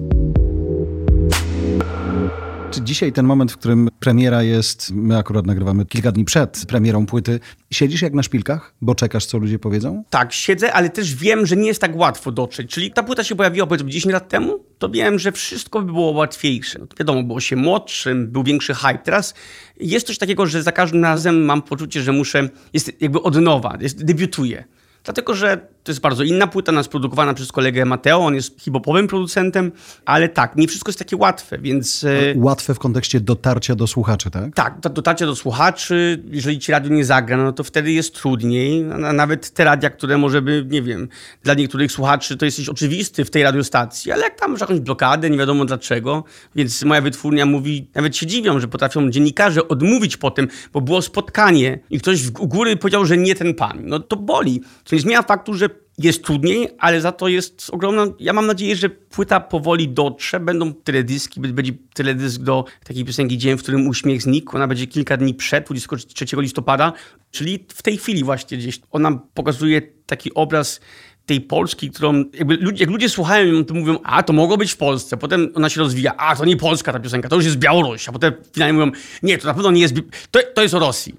Dzisiaj 2.77 3.12
ten 3.12 3.25
moment, 3.25 3.51
w 3.51 3.58
którym 3.58 3.89
premiera 3.99 4.43
jest, 4.43 4.91
my 4.91 5.17
akurat 5.17 5.45
nagrywamy 5.45 5.86
kilka 5.86 6.12
dni 6.12 6.25
przed 6.25 6.65
premierą 6.67 7.05
płyty, 7.05 7.39
siedzisz 7.71 8.01
jak 8.01 8.13
na 8.13 8.23
szpilkach, 8.23 8.73
bo 8.82 8.95
czekasz, 8.95 9.25
co 9.25 9.38
ludzie 9.38 9.60
powiedzą? 9.60 10.03
Tak, 10.10 10.34
siedzę, 10.34 10.73
ale 10.73 10.89
też 10.89 11.15
wiem, 11.15 11.45
że 11.45 11.55
nie 11.55 11.67
jest 11.67 11.82
tak 11.82 11.95
łatwo 11.95 12.32
dotrzeć. 12.32 12.71
Czyli 12.71 12.91
ta 12.91 13.03
płyta 13.03 13.23
się 13.23 13.36
pojawiła 13.36 13.67
powiedzmy 13.67 13.89
10 13.89 14.13
lat 14.13 14.29
temu, 14.29 14.60
to 14.77 14.89
wiem, 14.89 15.19
że 15.19 15.32
wszystko 15.32 15.79
by 15.82 15.86
było 15.86 16.12
łatwiejsze. 16.12 16.79
No 16.79 16.88
wiadomo, 16.99 17.23
było 17.23 17.39
się 17.39 17.55
młodszym, 17.55 18.27
był 18.27 18.43
większy 18.43 18.73
hype. 18.73 18.99
Teraz 19.03 19.34
jest 19.79 20.08
coś 20.08 20.17
takiego, 20.17 20.45
że 20.45 20.63
za 20.63 20.71
każdym 20.71 21.03
razem 21.03 21.45
mam 21.45 21.62
poczucie, 21.62 22.01
że 22.01 22.12
muszę, 22.12 22.49
jest 22.73 23.01
jakby 23.01 23.21
od 23.21 23.36
nowa, 23.36 23.77
jest, 23.82 24.05
debiutuję. 24.05 24.63
Dlatego, 25.03 25.34
że 25.34 25.67
to 25.83 25.91
jest 25.91 26.01
bardzo 26.01 26.23
inna 26.23 26.47
płyta, 26.47 26.71
nas 26.71 26.87
produkowana 26.87 27.33
przez 27.33 27.51
kolegę 27.51 27.85
Mateo, 27.85 28.17
on 28.17 28.35
jest 28.35 28.61
hip-hopowym 28.61 29.07
producentem, 29.07 29.71
ale 30.05 30.29
tak, 30.29 30.55
nie 30.55 30.67
wszystko 30.67 30.89
jest 30.89 30.99
takie 30.99 31.17
łatwe, 31.17 31.57
więc... 31.57 32.03
E, 32.03 32.33
łatwe 32.35 32.73
w 32.73 32.79
kontekście 32.79 33.19
dotarcia 33.19 33.75
do 33.75 33.87
słuchaczy, 33.87 34.31
tak? 34.31 34.55
Tak, 34.55 34.79
dotarcia 34.79 35.25
do 35.25 35.35
słuchaczy, 35.35 36.23
jeżeli 36.31 36.59
ci 36.59 36.71
radio 36.71 36.91
nie 36.91 37.05
zagra, 37.05 37.37
no 37.37 37.53
to 37.53 37.63
wtedy 37.63 37.91
jest 37.91 38.15
trudniej. 38.15 38.83
Nawet 39.13 39.49
te 39.49 39.63
radia, 39.63 39.89
które 39.89 40.17
może 40.17 40.41
by, 40.41 40.65
nie 40.69 40.81
wiem, 40.81 41.07
dla 41.43 41.53
niektórych 41.53 41.91
słuchaczy 41.91 42.37
to 42.37 42.45
jesteś 42.45 42.69
oczywisty 42.69 43.25
w 43.25 43.31
tej 43.31 43.43
radiostacji, 43.43 44.11
ale 44.11 44.23
jak 44.23 44.39
tam 44.39 44.51
masz 44.51 44.61
jakąś 44.61 44.79
blokadę, 44.79 45.29
nie 45.29 45.37
wiadomo 45.37 45.65
dlaczego, 45.65 46.23
więc 46.55 46.83
moja 46.83 47.01
wytwórnia 47.01 47.45
mówi, 47.45 47.87
nawet 47.95 48.17
się 48.17 48.25
dziwią, 48.25 48.59
że 48.59 48.67
potrafią 48.67 49.09
dziennikarze 49.09 49.67
odmówić 49.67 50.17
po 50.17 50.31
tym, 50.31 50.47
bo 50.73 50.81
było 50.81 51.01
spotkanie 51.01 51.79
i 51.89 51.99
ktoś 51.99 52.21
w 52.21 52.31
góry 52.31 52.77
powiedział, 52.77 53.05
że 53.05 53.17
nie 53.17 53.35
ten 53.35 53.53
pan. 53.53 53.79
No 53.83 53.99
to 53.99 54.15
boli. 54.15 54.61
To 54.83 54.95
nie 54.95 55.01
zmienia 55.01 55.21
faktu, 55.21 55.53
że 55.53 55.68
jest 55.97 56.23
trudniej, 56.23 56.67
ale 56.79 57.01
za 57.01 57.12
to 57.12 57.27
jest 57.27 57.69
ogromna. 57.71 58.08
Ja 58.19 58.34
mam 58.34 58.47
nadzieję, 58.47 58.75
że 58.75 58.89
płyta 58.89 59.39
powoli 59.39 59.89
dotrze. 59.89 60.39
Będą 60.39 60.73
teledyski, 60.73 61.39
będzie 61.39 61.73
teledysk 61.93 62.41
do 62.41 62.65
takiej 62.84 63.05
piosenki 63.05 63.38
Dzień, 63.38 63.58
w 63.58 63.62
którym 63.62 63.88
uśmiech 63.88 64.21
znikł. 64.21 64.55
Ona 64.55 64.67
będzie 64.67 64.88
kilka 64.88 65.17
dni 65.17 65.34
przed, 65.34 65.65
23 65.65 66.25
listopada. 66.38 66.93
Czyli 67.32 67.65
w 67.73 67.82
tej 67.82 67.97
chwili 67.97 68.23
właśnie 68.23 68.58
gdzieś 68.58 68.79
ona 68.91 69.19
pokazuje 69.34 69.82
taki 70.05 70.34
obraz 70.34 70.79
tej 71.25 71.41
Polski, 71.41 71.91
którą 71.91 72.23
ludzie, 72.60 72.84
jak 72.84 72.89
ludzie 72.89 73.10
słuchają 73.10 73.65
to 73.65 73.73
mówią, 73.73 73.97
a 74.03 74.23
to 74.23 74.34
mogło 74.34 74.58
być 74.58 74.71
w 74.71 74.77
Polsce. 74.77 75.17
Potem 75.17 75.51
ona 75.55 75.69
się 75.69 75.82
rozwija, 75.82 76.17
a 76.17 76.36
to 76.36 76.45
nie 76.45 76.58
Polska 76.58 76.93
ta 76.93 76.99
piosenka, 76.99 77.29
to 77.29 77.36
już 77.36 77.45
jest 77.45 77.58
Białoruś. 77.58 78.10
A 78.10 78.12
potem 78.12 78.34
finalnie 78.53 78.73
mówią, 78.73 78.91
nie, 79.23 79.38
to 79.38 79.47
na 79.47 79.53
pewno 79.53 79.71
nie 79.71 79.82
jest, 79.82 79.95
to, 80.32 80.39
to 80.53 80.62
jest 80.62 80.73
o 80.73 80.79
Rosji. 80.79 81.15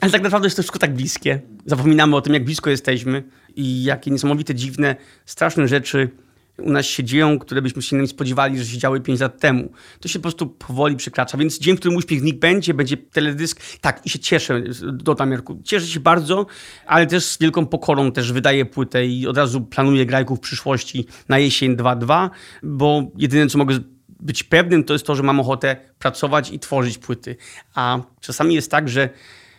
Ale 0.00 0.12
tak 0.12 0.22
naprawdę 0.22 0.46
jest 0.46 0.56
to 0.56 0.62
wszystko 0.62 0.78
tak 0.78 0.94
bliskie. 0.94 1.40
Zapominamy 1.66 2.16
o 2.16 2.20
tym, 2.20 2.34
jak 2.34 2.44
blisko 2.44 2.70
jesteśmy 2.70 3.22
i 3.58 3.82
jakie 3.82 4.10
niesamowite, 4.10 4.54
dziwne, 4.54 4.96
straszne 5.26 5.68
rzeczy 5.68 6.10
u 6.58 6.70
nas 6.70 6.86
się 6.86 7.04
dzieją, 7.04 7.38
które 7.38 7.62
byśmy 7.62 7.82
się 7.82 7.96
nie 7.96 8.06
spodziewali, 8.06 8.58
że 8.58 8.64
się 8.64 8.78
działy 8.78 9.00
5 9.00 9.20
lat 9.20 9.40
temu. 9.40 9.72
To 10.00 10.08
się 10.08 10.18
po 10.18 10.22
prostu 10.22 10.46
powoli 10.46 10.96
przekracza. 10.96 11.38
Więc 11.38 11.58
dzień, 11.58 11.76
w 11.76 11.80
którym 11.80 11.96
uśmiech 11.96 12.20
znikł 12.20 12.38
będzie, 12.38 12.74
będzie 12.74 12.96
teledysk. 12.96 13.60
Tak, 13.80 14.06
i 14.06 14.10
się 14.10 14.18
cieszę, 14.18 14.62
dodam 14.92 15.32
Jarku. 15.32 15.60
Cieszę 15.64 15.86
się 15.86 16.00
bardzo, 16.00 16.46
ale 16.86 17.06
też 17.06 17.24
z 17.24 17.38
wielką 17.38 17.66
pokorą 17.66 18.12
też 18.12 18.32
wydaję 18.32 18.64
płytę 18.66 19.06
i 19.06 19.26
od 19.26 19.36
razu 19.36 19.60
planuję 19.60 20.06
grajków 20.06 20.38
w 20.38 20.42
przyszłości 20.42 21.06
na 21.28 21.38
jesień 21.38 21.76
2.2, 21.76 22.30
bo 22.62 23.02
jedyne, 23.16 23.46
co 23.46 23.58
mogę 23.58 23.78
być 24.20 24.42
pewnym, 24.42 24.84
to 24.84 24.92
jest 24.92 25.06
to, 25.06 25.14
że 25.14 25.22
mam 25.22 25.40
ochotę 25.40 25.76
pracować 25.98 26.50
i 26.50 26.58
tworzyć 26.58 26.98
płyty. 26.98 27.36
A 27.74 27.98
czasami 28.20 28.54
jest 28.54 28.70
tak, 28.70 28.88
że 28.88 29.08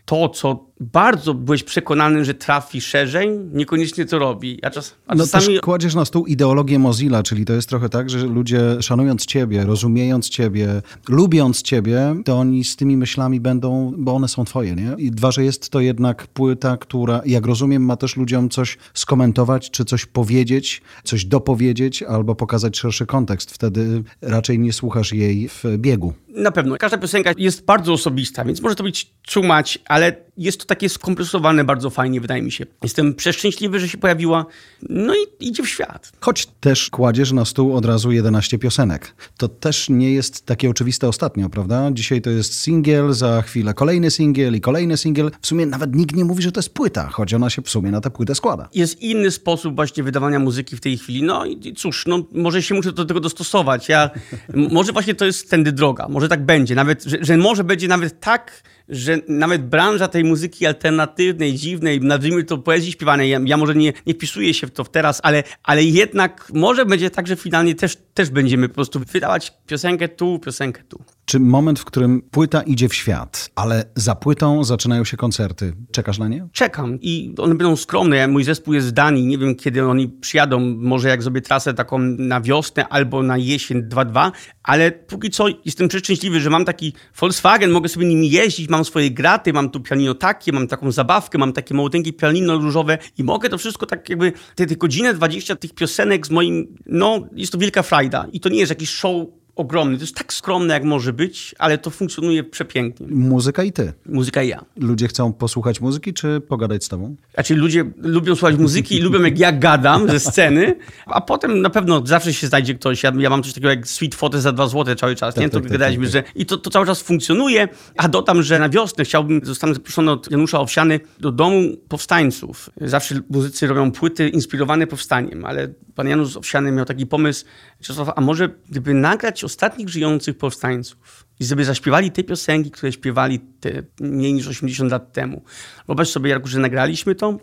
to, 0.09 0.29
co 0.29 0.65
bardzo 0.79 1.33
byłeś 1.33 1.63
przekonany, 1.63 2.25
że 2.25 2.33
trafi 2.33 2.81
szerzej, 2.81 3.29
niekoniecznie 3.53 4.05
to 4.05 4.19
robi. 4.19 4.59
A, 4.61 4.69
czas, 4.69 4.95
a 5.07 5.15
no 5.15 5.23
czasami... 5.23 5.59
kładziesz 5.59 5.95
na 5.95 6.05
stół 6.05 6.25
ideologię 6.25 6.79
Mozilla, 6.79 7.23
czyli 7.23 7.45
to 7.45 7.53
jest 7.53 7.69
trochę 7.69 7.89
tak, 7.89 8.09
że 8.09 8.25
ludzie 8.27 8.61
szanując 8.81 9.25
ciebie, 9.25 9.65
rozumiejąc 9.65 10.29
ciebie, 10.29 10.81
lubiąc 11.09 11.61
ciebie, 11.61 12.15
to 12.25 12.37
oni 12.37 12.63
z 12.63 12.75
tymi 12.75 12.97
myślami 12.97 13.39
będą, 13.39 13.93
bo 13.97 14.13
one 14.13 14.27
są 14.27 14.45
twoje, 14.45 14.75
nie? 14.75 14.95
I 14.97 15.11
dwa, 15.11 15.31
że 15.31 15.43
jest 15.43 15.69
to 15.69 15.79
jednak 15.79 16.27
płyta, 16.27 16.77
która, 16.77 17.21
jak 17.25 17.45
rozumiem, 17.45 17.85
ma 17.85 17.97
też 17.97 18.17
ludziom 18.17 18.49
coś 18.49 18.77
skomentować, 18.93 19.71
czy 19.71 19.85
coś 19.85 20.05
powiedzieć, 20.05 20.81
coś 21.03 21.25
dopowiedzieć, 21.25 22.03
albo 22.03 22.35
pokazać 22.35 22.77
szerszy 22.77 23.05
kontekst. 23.05 23.51
Wtedy 23.51 24.03
raczej 24.21 24.59
nie 24.59 24.73
słuchasz 24.73 25.13
jej 25.13 25.49
w 25.49 25.63
biegu. 25.77 26.13
Na 26.39 26.51
pewno. 26.51 26.77
Każda 26.77 26.97
piosenka 26.97 27.31
jest 27.37 27.65
bardzo 27.65 27.93
osobista, 27.93 28.45
więc 28.45 28.61
może 28.61 28.75
to 28.75 28.83
być 28.83 29.11
czumać, 29.23 29.79
ale 29.85 30.15
jest 30.39 30.59
to 30.59 30.65
takie 30.65 30.89
skompresowane 30.89 31.63
bardzo 31.63 31.89
fajnie, 31.89 32.21
wydaje 32.21 32.41
mi 32.41 32.51
się. 32.51 32.65
Jestem 32.83 33.15
przeszczęśliwy, 33.15 33.79
że 33.79 33.89
się 33.89 33.97
pojawiła, 33.97 34.45
no 34.89 35.13
i 35.15 35.47
idzie 35.47 35.63
w 35.63 35.69
świat. 35.69 36.11
Choć 36.19 36.45
też 36.45 36.89
kładziesz 36.89 37.31
na 37.31 37.45
stół 37.45 37.75
od 37.75 37.85
razu 37.85 38.11
11 38.11 38.57
piosenek. 38.57 39.15
To 39.37 39.47
też 39.47 39.89
nie 39.89 40.13
jest 40.13 40.45
takie 40.45 40.69
oczywiste 40.69 41.07
ostatnio, 41.07 41.49
prawda? 41.49 41.89
Dzisiaj 41.93 42.21
to 42.21 42.29
jest 42.29 42.61
singiel, 42.61 43.13
za 43.13 43.41
chwilę 43.41 43.73
kolejny 43.73 44.11
singiel 44.11 44.55
i 44.55 44.61
kolejny 44.61 44.97
singiel. 44.97 45.31
W 45.41 45.47
sumie 45.47 45.65
nawet 45.65 45.95
nikt 45.95 46.15
nie 46.15 46.25
mówi, 46.25 46.43
że 46.43 46.51
to 46.51 46.59
jest 46.59 46.73
płyta, 46.73 47.07
choć 47.07 47.33
ona 47.33 47.49
się 47.49 47.61
w 47.61 47.69
sumie 47.69 47.91
na 47.91 48.01
tę 48.01 48.09
płytę 48.09 48.35
składa. 48.35 48.69
Jest 48.73 49.01
inny 49.01 49.31
sposób 49.31 49.75
właśnie 49.75 50.03
wydawania 50.03 50.39
muzyki 50.39 50.77
w 50.77 50.81
tej 50.81 50.97
chwili. 50.97 51.23
No 51.23 51.45
i 51.45 51.73
cóż, 51.73 52.05
no 52.07 52.23
może 52.31 52.63
się 52.63 52.75
muszę 52.75 52.91
do 52.91 53.05
tego 53.05 53.19
dostosować. 53.19 53.89
Ja, 53.89 54.09
może 54.71 54.91
właśnie 54.91 55.15
to 55.15 55.25
jest 55.25 55.49
tędy 55.49 55.71
droga. 55.71 56.07
Może 56.09 56.28
tak 56.29 56.45
będzie. 56.45 56.75
Nawet, 56.75 57.03
że, 57.03 57.17
że 57.21 57.37
może 57.37 57.63
będzie 57.63 57.87
nawet 57.87 58.19
tak 58.19 58.63
że 58.89 59.17
nawet 59.27 59.67
branża 59.67 60.07
tej 60.07 60.23
muzyki 60.23 60.65
alternatywnej, 60.65 61.53
dziwnej, 61.53 62.01
nazwijmy 62.01 62.43
to 62.43 62.57
poezji 62.57 62.91
śpiewanej, 62.91 63.29
ja, 63.29 63.39
ja, 63.45 63.57
może 63.57 63.75
nie, 63.75 63.93
nie 64.05 64.13
wpisuję 64.13 64.53
się 64.53 64.67
w 64.67 64.71
to 64.71 64.83
teraz, 64.83 65.19
ale, 65.23 65.43
ale 65.63 65.83
jednak 65.83 66.51
może 66.53 66.85
będzie 66.85 67.09
tak, 67.09 67.27
że 67.27 67.35
finalnie 67.35 67.75
też, 67.75 67.97
też 68.13 68.29
będziemy 68.29 68.69
po 68.69 68.75
prostu 68.75 68.99
wydawać 68.99 69.53
piosenkę 69.67 70.07
tu, 70.07 70.39
piosenkę 70.39 70.83
tu. 70.83 71.03
Czy 71.29 71.39
moment, 71.39 71.79
w 71.79 71.85
którym 71.85 72.21
płyta 72.21 72.61
idzie 72.61 72.89
w 72.89 72.93
świat, 72.93 73.49
ale 73.55 73.85
za 73.95 74.15
płytą 74.15 74.63
zaczynają 74.63 75.03
się 75.03 75.17
koncerty, 75.17 75.73
czekasz 75.91 76.17
na 76.17 76.27
nie? 76.27 76.47
Czekam 76.53 76.97
i 77.01 77.35
one 77.37 77.55
będą 77.55 77.75
skromne. 77.75 78.27
Mój 78.27 78.43
zespół 78.43 78.73
jest 78.73 78.87
z 78.87 78.93
Danii, 78.93 79.25
nie 79.25 79.37
wiem 79.37 79.55
kiedy 79.55 79.85
oni 79.85 80.07
przyjadą, 80.07 80.59
może 80.59 81.09
jak 81.09 81.23
zrobię 81.23 81.41
trasę 81.41 81.73
taką 81.73 81.99
na 81.99 82.41
wiosnę 82.41 82.87
albo 82.87 83.23
na 83.23 83.37
jesień 83.37 83.81
2-2, 83.81 84.31
ale 84.63 84.91
póki 84.91 85.29
co 85.29 85.45
jestem 85.65 85.87
przeszczęśliwy, 85.87 86.39
że 86.39 86.49
mam 86.49 86.65
taki 86.65 86.93
Volkswagen, 87.19 87.71
mogę 87.71 87.89
sobie 87.89 88.05
nim 88.05 88.23
jeździć, 88.23 88.69
mam 88.69 88.85
swoje 88.85 89.11
graty, 89.11 89.53
mam 89.53 89.69
tu 89.69 89.79
pianino 89.79 90.15
takie, 90.15 90.51
mam 90.51 90.67
taką 90.67 90.91
zabawkę, 90.91 91.37
mam 91.37 91.53
takie 91.53 91.75
małoteńkie 91.75 92.13
pianino 92.13 92.57
różowe. 92.57 92.97
I 93.17 93.23
mogę 93.23 93.49
to 93.49 93.57
wszystko 93.57 93.85
tak 93.85 94.09
jakby, 94.09 94.33
te, 94.55 94.65
te 94.65 94.75
godzinę 94.75 95.13
20 95.13 95.55
tych 95.55 95.73
piosenek 95.73 96.27
z 96.27 96.31
moim, 96.31 96.75
no 96.85 97.27
jest 97.35 97.51
to 97.51 97.57
wielka 97.57 97.83
frajda. 97.83 98.25
I 98.31 98.39
to 98.39 98.49
nie 98.49 98.59
jest 98.59 98.69
jakiś 98.69 98.89
show 98.89 99.38
ogromny. 99.59 99.97
To 99.97 100.03
jest 100.03 100.15
tak 100.15 100.33
skromne, 100.33 100.73
jak 100.73 100.83
może 100.83 101.13
być, 101.13 101.55
ale 101.57 101.77
to 101.77 101.89
funkcjonuje 101.89 102.43
przepięknie. 102.43 103.07
Muzyka 103.09 103.63
i 103.63 103.71
ty. 103.71 103.93
Muzyka 104.05 104.43
i 104.43 104.47
ja. 104.47 104.65
Ludzie 104.77 105.07
chcą 105.07 105.33
posłuchać 105.33 105.81
muzyki, 105.81 106.13
czy 106.13 106.41
pogadać 106.41 106.83
z 106.83 106.87
tobą? 106.87 107.15
Znaczy 107.33 107.55
ludzie 107.55 107.85
lubią 107.97 108.35
słuchać 108.35 108.57
muzyki 108.57 108.95
i 108.95 109.01
lubią 109.01 109.21
jak 109.21 109.39
ja 109.39 109.51
gadam 109.51 110.09
ze 110.09 110.19
sceny, 110.19 110.75
a 111.05 111.21
potem 111.21 111.61
na 111.61 111.69
pewno 111.69 112.05
zawsze 112.05 112.33
się 112.33 112.47
znajdzie 112.47 112.75
ktoś. 112.75 113.03
Ja, 113.03 113.11
ja 113.17 113.29
mam 113.29 113.43
coś 113.43 113.53
takiego 113.53 113.69
jak 113.69 113.87
Sweet 113.87 114.15
Foty 114.15 114.41
za 114.41 114.51
dwa 114.51 114.67
złote 114.67 114.95
cały 114.95 115.15
czas, 115.15 115.35
tak, 115.35 115.43
nie? 115.43 115.49
To 115.49 115.59
tak, 115.59 115.71
gadaliśmy, 115.71 116.05
tak, 116.05 116.13
tak, 116.13 116.25
że... 116.25 116.41
I 116.41 116.45
to, 116.45 116.57
to 116.57 116.69
cały 116.69 116.85
czas 116.85 117.01
funkcjonuje, 117.01 117.67
a 117.97 118.07
dodam, 118.07 118.43
że 118.43 118.59
na 118.59 118.69
wiosnę 118.69 119.03
chciałbym, 119.03 119.41
zostanę 119.43 119.73
zaproszony 119.73 120.11
od 120.11 120.31
Janusza 120.31 120.59
Owsiany 120.59 120.99
do 121.19 121.31
domu 121.31 121.61
powstańców. 121.87 122.69
Zawsze 122.81 123.15
muzycy 123.29 123.67
robią 123.67 123.91
płyty 123.91 124.29
inspirowane 124.29 124.87
powstaniem, 124.87 125.45
ale 125.45 125.67
pan 125.99 126.07
Janusz 126.07 126.37
Owsiany 126.37 126.71
miał 126.71 126.85
taki 126.85 127.05
pomysł, 127.05 127.45
Czesław, 127.81 128.09
a 128.15 128.21
może 128.21 128.49
gdyby 128.69 128.93
nagrać 128.93 129.43
ostatnich 129.43 129.89
żyjących 129.89 130.37
powstańców 130.37 131.25
i 131.39 131.45
żeby 131.45 131.65
zaśpiewali 131.65 132.11
te 132.11 132.23
piosenki, 132.23 132.71
które 132.71 132.91
śpiewali 132.91 133.39
te 133.39 133.83
mniej 133.99 134.33
niż 134.33 134.47
80 134.47 134.91
lat 134.91 135.13
temu. 135.13 135.43
Wyobraź 135.87 136.09
sobie, 136.09 136.29
Jarku, 136.29 136.47
że 136.47 136.59
nagraliśmy 136.59 137.15
to, 137.15 137.37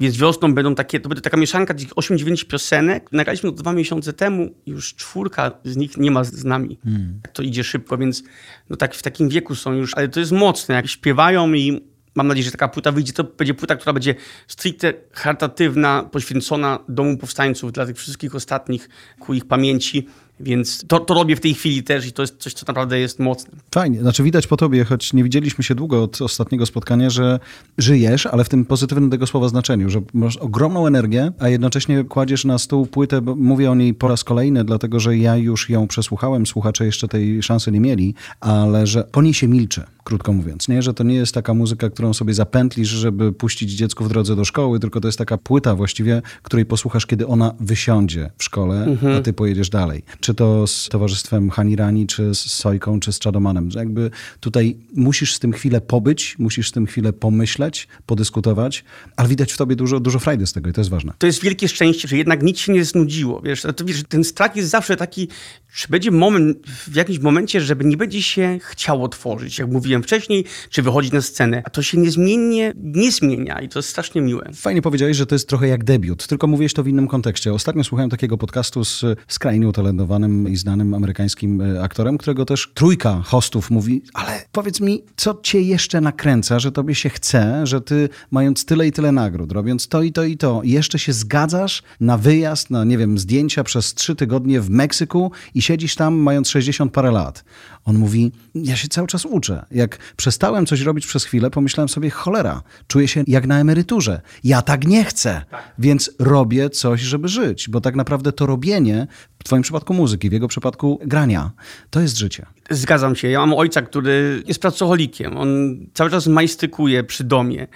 więc 0.00 0.16
wiosną 0.16 0.54
będą 0.54 0.74
takie, 0.74 1.00
to 1.00 1.08
będzie 1.08 1.22
taka 1.22 1.36
mieszanka 1.36 1.74
tych 1.74 1.88
8-9 1.88 2.46
piosenek. 2.46 3.12
Nagraliśmy 3.12 3.50
to 3.50 3.56
dwa 3.56 3.72
miesiące 3.72 4.12
temu 4.12 4.54
i 4.66 4.70
już 4.70 4.94
czwórka 4.94 5.50
z 5.64 5.76
nich 5.76 5.96
nie 5.96 6.10
ma 6.10 6.24
z 6.24 6.44
nami. 6.44 6.78
Hmm. 6.84 7.20
To 7.32 7.42
idzie 7.42 7.64
szybko, 7.64 7.98
więc 7.98 8.22
no 8.70 8.76
tak 8.76 8.94
w 8.94 9.02
takim 9.02 9.28
wieku 9.28 9.54
są 9.54 9.72
już, 9.72 9.94
ale 9.96 10.08
to 10.08 10.20
jest 10.20 10.32
mocne, 10.32 10.74
jak 10.74 10.88
śpiewają 10.88 11.52
i 11.52 11.80
mam 12.18 12.28
nadzieję, 12.28 12.44
że 12.44 12.50
taka 12.50 12.68
płyta 12.68 12.92
wyjdzie. 12.92 13.12
To 13.12 13.24
będzie 13.24 13.54
płyta, 13.54 13.76
która 13.76 13.92
będzie 13.92 14.14
stricte 14.48 14.94
charytatywna, 15.12 16.08
poświęcona 16.12 16.78
Domu 16.88 17.16
Powstańców 17.16 17.72
dla 17.72 17.86
tych 17.86 17.96
wszystkich 17.96 18.34
ostatnich 18.34 18.88
ku 19.20 19.34
ich 19.34 19.44
pamięci. 19.44 20.06
Więc 20.40 20.84
to, 20.86 21.00
to 21.00 21.14
robię 21.14 21.36
w 21.36 21.40
tej 21.40 21.54
chwili 21.54 21.82
też 21.82 22.06
i 22.06 22.12
to 22.12 22.22
jest 22.22 22.36
coś, 22.38 22.52
co 22.52 22.64
naprawdę 22.68 23.00
jest 23.00 23.18
mocne. 23.18 23.50
Fajnie. 23.74 24.00
Znaczy 24.00 24.22
widać 24.22 24.46
po 24.46 24.56
tobie, 24.56 24.84
choć 24.84 25.12
nie 25.12 25.24
widzieliśmy 25.24 25.64
się 25.64 25.74
długo 25.74 26.02
od 26.02 26.22
ostatniego 26.22 26.66
spotkania, 26.66 27.10
że 27.10 27.40
żyjesz, 27.78 28.26
ale 28.26 28.44
w 28.44 28.48
tym 28.48 28.64
pozytywnym 28.64 29.10
tego 29.10 29.26
słowa 29.26 29.48
znaczeniu, 29.48 29.90
że 29.90 30.00
masz 30.14 30.36
ogromną 30.36 30.86
energię, 30.86 31.32
a 31.38 31.48
jednocześnie 31.48 32.04
kładziesz 32.04 32.44
na 32.44 32.58
stół 32.58 32.86
płytę, 32.86 33.20
mówię 33.20 33.70
o 33.70 33.74
niej 33.74 33.94
po 33.94 34.08
raz 34.08 34.24
kolejny, 34.24 34.64
dlatego 34.64 35.00
że 35.00 35.16
ja 35.16 35.36
już 35.36 35.70
ją 35.70 35.88
przesłuchałem, 35.88 36.46
słuchacze 36.46 36.86
jeszcze 36.86 37.08
tej 37.08 37.42
szansy 37.42 37.72
nie 37.72 37.80
mieli, 37.80 38.14
ale 38.40 38.86
że 38.86 39.04
po 39.12 39.22
niej 39.22 39.34
się 39.34 39.48
milczy, 39.48 39.82
krótko 40.04 40.32
mówiąc. 40.32 40.68
Nie, 40.68 40.82
że 40.82 40.94
to 40.94 41.04
nie 41.04 41.14
jest 41.14 41.34
taka 41.34 41.54
muzyka, 41.54 41.90
którą 41.90 42.14
sobie 42.14 42.34
zapętlisz, 42.34 42.88
żeby 42.88 43.32
puścić 43.32 43.70
dziecku 43.70 44.04
w 44.04 44.08
drodze 44.08 44.36
do 44.36 44.44
szkoły, 44.44 44.80
tylko 44.80 45.00
to 45.00 45.08
jest 45.08 45.18
taka 45.18 45.38
płyta 45.38 45.74
właściwie, 45.74 46.22
której 46.42 46.66
posłuchasz, 46.66 47.06
kiedy 47.06 47.26
ona 47.26 47.54
wysiądzie 47.60 48.30
w 48.38 48.44
szkole, 48.44 48.84
mhm. 48.84 49.16
a 49.16 49.20
ty 49.20 49.32
pojedziesz 49.32 49.70
dalej 49.70 50.02
czy 50.28 50.34
to 50.34 50.66
z 50.66 50.88
towarzystwem 50.88 51.50
Hanirani, 51.50 52.06
czy 52.06 52.34
z 52.34 52.38
Sojką, 52.38 53.00
czy 53.00 53.12
z 53.12 53.18
Czadomanem. 53.18 53.70
Że 53.70 53.78
jakby 53.78 54.10
tutaj 54.40 54.76
musisz 54.94 55.34
z 55.34 55.38
tym 55.38 55.52
chwilę 55.52 55.80
pobyć, 55.80 56.36
musisz 56.38 56.68
z 56.68 56.72
tym 56.72 56.86
chwilę 56.86 57.12
pomyśleć, 57.12 57.88
podyskutować, 58.06 58.84
ale 59.16 59.28
widać 59.28 59.52
w 59.52 59.56
tobie 59.56 59.76
dużo, 59.76 60.00
dużo 60.00 60.18
frajdy 60.18 60.46
z 60.46 60.52
tego 60.52 60.70
i 60.70 60.72
to 60.72 60.80
jest 60.80 60.90
ważne. 60.90 61.12
To 61.18 61.26
jest 61.26 61.42
wielkie 61.42 61.68
szczęście, 61.68 62.08
że 62.08 62.16
jednak 62.16 62.42
nic 62.42 62.58
się 62.58 62.72
nie 62.72 62.84
znudziło. 62.84 63.40
Wiesz, 63.40 63.62
to, 63.76 63.84
wiesz, 63.84 64.02
ten 64.08 64.24
strach 64.24 64.56
jest 64.56 64.70
zawsze 64.70 64.96
taki, 64.96 65.28
czy 65.74 65.88
będzie 65.88 66.10
moment, 66.10 66.58
w 66.66 66.94
jakimś 66.94 67.18
momencie, 67.18 67.60
żeby 67.60 67.84
nie 67.84 67.96
będzie 67.96 68.22
się 68.22 68.58
chciało 68.62 69.08
tworzyć, 69.08 69.58
jak 69.58 69.70
mówiłem 69.70 70.02
wcześniej, 70.02 70.44
czy 70.70 70.82
wychodzić 70.82 71.12
na 71.12 71.22
scenę. 71.22 71.62
A 71.64 71.70
to 71.70 71.82
się 71.82 71.98
niezmiennie 71.98 72.72
nie 72.76 73.12
zmienia 73.12 73.60
i 73.60 73.68
to 73.68 73.78
jest 73.78 73.88
strasznie 73.88 74.20
miłe. 74.20 74.50
Fajnie 74.54 74.82
powiedziałeś, 74.82 75.16
że 75.16 75.26
to 75.26 75.34
jest 75.34 75.48
trochę 75.48 75.68
jak 75.68 75.84
debiut, 75.84 76.26
tylko 76.26 76.46
mówiłeś 76.46 76.74
to 76.74 76.82
w 76.82 76.88
innym 76.88 77.08
kontekście. 77.08 77.52
Ostatnio 77.52 77.84
słuchałem 77.84 78.10
takiego 78.10 78.38
podcastu 78.38 78.84
z 78.84 79.04
skrajnie 79.28 79.68
utalentowanym 79.68 80.17
i 80.48 80.56
znanym 80.56 80.94
amerykańskim 80.94 81.60
e, 81.60 81.82
aktorem, 81.82 82.18
którego 82.18 82.44
też 82.44 82.70
trójka 82.74 83.22
hostów 83.24 83.70
mówi, 83.70 84.02
ale 84.14 84.44
powiedz 84.52 84.80
mi, 84.80 85.02
co 85.16 85.40
cię 85.42 85.60
jeszcze 85.60 86.00
nakręca, 86.00 86.58
że 86.58 86.72
tobie 86.72 86.94
się 86.94 87.08
chce, 87.08 87.66
że 87.66 87.80
ty 87.80 88.08
mając 88.30 88.64
tyle 88.64 88.86
i 88.86 88.92
tyle 88.92 89.12
nagród, 89.12 89.52
robiąc 89.52 89.88
to 89.88 90.02
i 90.02 90.12
to 90.12 90.24
i 90.24 90.36
to, 90.36 90.60
jeszcze 90.64 90.98
się 90.98 91.12
zgadzasz 91.12 91.82
na 92.00 92.18
wyjazd, 92.18 92.70
na 92.70 92.84
nie 92.84 92.98
wiem, 92.98 93.18
zdjęcia 93.18 93.64
przez 93.64 93.94
trzy 93.94 94.16
tygodnie 94.16 94.60
w 94.60 94.70
Meksyku 94.70 95.32
i 95.54 95.62
siedzisz 95.62 95.94
tam 95.94 96.14
mając 96.14 96.48
60 96.48 96.92
parę 96.92 97.10
lat. 97.10 97.44
On 97.84 97.98
mówi, 97.98 98.32
ja 98.54 98.76
się 98.76 98.88
cały 98.88 99.08
czas 99.08 99.24
uczę. 99.24 99.66
Jak 99.70 99.98
przestałem 100.16 100.66
coś 100.66 100.80
robić 100.80 101.06
przez 101.06 101.24
chwilę, 101.24 101.50
pomyślałem 101.50 101.88
sobie, 101.88 102.10
cholera, 102.10 102.62
czuję 102.86 103.08
się 103.08 103.24
jak 103.26 103.46
na 103.46 103.60
emeryturze. 103.60 104.20
Ja 104.44 104.62
tak 104.62 104.86
nie 104.86 105.04
chcę, 105.04 105.42
więc 105.78 106.10
robię 106.18 106.70
coś, 106.70 107.00
żeby 107.00 107.28
żyć, 107.28 107.68
bo 107.68 107.80
tak 107.80 107.96
naprawdę 107.96 108.32
to 108.32 108.46
robienie, 108.46 109.06
w 109.38 109.44
twoim 109.44 109.62
przypadku 109.62 109.94
muzyki, 109.94 110.30
w 110.30 110.32
jego 110.32 110.48
przypadku 110.48 111.00
grania, 111.02 111.50
to 111.90 112.00
jest 112.00 112.18
życie. 112.18 112.46
Zgadzam 112.70 113.16
się. 113.16 113.28
Ja 113.28 113.40
mam 113.40 113.52
ojca, 113.54 113.82
który 113.82 114.42
jest 114.46 114.60
pracocholikiem. 114.60 115.36
On 115.36 115.78
cały 115.94 116.10
czas 116.10 116.26
majstykuje 116.26 117.04
przy 117.04 117.24
domie. 117.24 117.66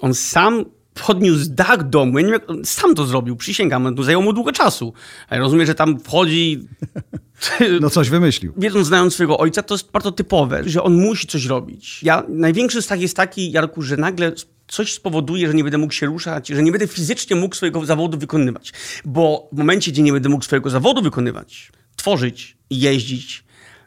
On 0.00 0.14
sam 0.14 0.64
podniósł 1.06 1.44
dach 1.50 1.88
domu. 1.88 2.18
Ja 2.18 2.26
nie 2.26 2.32
wiem, 2.32 2.64
sam 2.64 2.94
to 2.94 3.06
zrobił, 3.06 3.36
przysięgam. 3.36 3.94
To 3.94 4.02
zajęło 4.02 4.24
mu 4.24 4.32
długo 4.32 4.52
czasu. 4.52 4.92
Ale 5.28 5.40
rozumiem, 5.40 5.66
że 5.66 5.74
tam 5.74 6.00
wchodzi... 6.00 6.60
No 7.80 7.90
coś 7.90 8.10
wymyślił. 8.10 8.52
Wiedząc, 8.56 8.86
znając 8.86 9.14
swojego 9.14 9.38
ojca, 9.38 9.62
to 9.62 9.74
jest 9.74 9.90
bardzo 9.90 10.12
typowe, 10.12 10.62
że 10.66 10.82
on 10.82 10.94
musi 10.94 11.26
coś 11.26 11.46
robić. 11.46 12.02
Ja, 12.02 12.22
największy 12.28 12.82
strach 12.82 13.00
jest 13.00 13.16
taki, 13.16 13.52
Jarku, 13.52 13.82
że 13.82 13.96
nagle 13.96 14.32
coś 14.68 14.92
spowoduje, 14.92 15.48
że 15.48 15.54
nie 15.54 15.62
będę 15.62 15.78
mógł 15.78 15.92
się 15.92 16.06
ruszać, 16.06 16.48
że 16.48 16.62
nie 16.62 16.72
będę 16.72 16.86
fizycznie 16.86 17.36
mógł 17.36 17.54
swojego 17.54 17.86
zawodu 17.86 18.18
wykonywać. 18.18 18.72
Bo 19.04 19.48
w 19.52 19.58
momencie, 19.58 19.92
gdzie 19.92 20.02
nie 20.02 20.12
będę 20.12 20.28
mógł 20.28 20.44
swojego 20.44 20.70
zawodu 20.70 21.02
wykonywać, 21.02 21.72
tworzyć, 21.96 22.56
jeździć, 22.70 23.44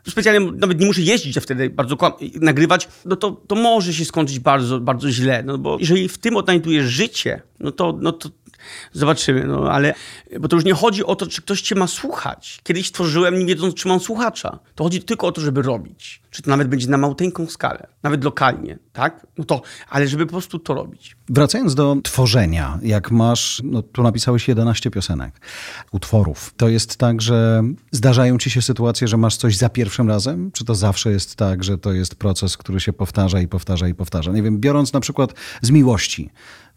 specjalnie 0.09 0.51
nawet 0.51 0.79
nie 0.79 0.85
muszę 0.85 1.01
jeździć, 1.01 1.37
a 1.37 1.41
wtedy 1.41 1.69
bardzo 1.69 1.97
nagrywać, 2.35 2.87
no 3.05 3.15
to, 3.15 3.31
to 3.31 3.55
może 3.55 3.93
się 3.93 4.05
skończyć 4.05 4.39
bardzo, 4.39 4.79
bardzo 4.79 5.11
źle. 5.11 5.43
No 5.43 5.57
bo 5.57 5.77
jeżeli 5.79 6.09
w 6.09 6.17
tym 6.17 6.37
odnajdujesz 6.37 6.85
życie, 6.85 7.41
no 7.59 7.71
to, 7.71 7.97
no 8.01 8.11
to 8.11 8.29
zobaczymy. 8.93 9.43
No 9.43 9.71
ale, 9.71 9.93
bo 10.39 10.47
to 10.47 10.55
już 10.55 10.65
nie 10.65 10.73
chodzi 10.73 11.05
o 11.05 11.15
to, 11.15 11.27
czy 11.27 11.41
ktoś 11.41 11.61
cię 11.61 11.75
ma 11.75 11.87
słuchać. 11.87 12.59
Kiedyś 12.63 12.91
tworzyłem, 12.91 13.39
nie 13.39 13.45
wiedząc, 13.45 13.75
czy 13.75 13.87
mam 13.87 13.99
słuchacza. 13.99 14.59
To 14.75 14.83
chodzi 14.83 15.03
tylko 15.03 15.27
o 15.27 15.31
to, 15.31 15.41
żeby 15.41 15.61
robić. 15.61 16.21
Czy 16.31 16.41
to 16.41 16.49
nawet 16.49 16.67
będzie 16.67 16.87
na 16.87 16.97
małteńką 16.97 17.47
skalę, 17.47 17.87
nawet 18.03 18.23
lokalnie, 18.23 18.79
tak? 18.93 19.27
No 19.37 19.43
to, 19.43 19.61
ale 19.89 20.07
żeby 20.07 20.25
po 20.25 20.31
prostu 20.31 20.59
to 20.59 20.73
robić. 20.73 21.15
Wracając 21.29 21.75
do 21.75 21.95
tworzenia, 22.03 22.79
jak 22.81 23.11
masz, 23.11 23.61
no 23.63 23.81
tu 23.81 24.03
napisałeś 24.03 24.47
11 24.47 24.91
piosenek, 24.91 25.41
utworów, 25.91 26.53
to 26.57 26.69
jest 26.69 26.97
tak, 26.97 27.21
że 27.21 27.63
zdarzają 27.91 28.37
ci 28.37 28.49
się 28.49 28.61
sytuacje, 28.61 29.07
że 29.07 29.17
masz 29.17 29.37
coś 29.37 29.57
za 29.57 29.69
pierwszym 29.69 30.07
razem? 30.07 30.51
Czy 30.51 30.65
to 30.65 30.75
zawsze 30.75 31.11
jest 31.11 31.35
tak, 31.35 31.63
że 31.63 31.77
to 31.77 31.93
jest 31.93 32.15
proces, 32.15 32.57
który 32.57 32.79
się 32.79 32.93
powtarza 32.93 33.41
i 33.41 33.47
powtarza 33.47 33.87
i 33.87 33.93
powtarza? 33.93 34.31
Nie 34.31 34.43
wiem, 34.43 34.59
biorąc 34.59 34.93
na 34.93 34.99
przykład 34.99 35.33
z 35.61 35.71
miłości, 35.71 36.29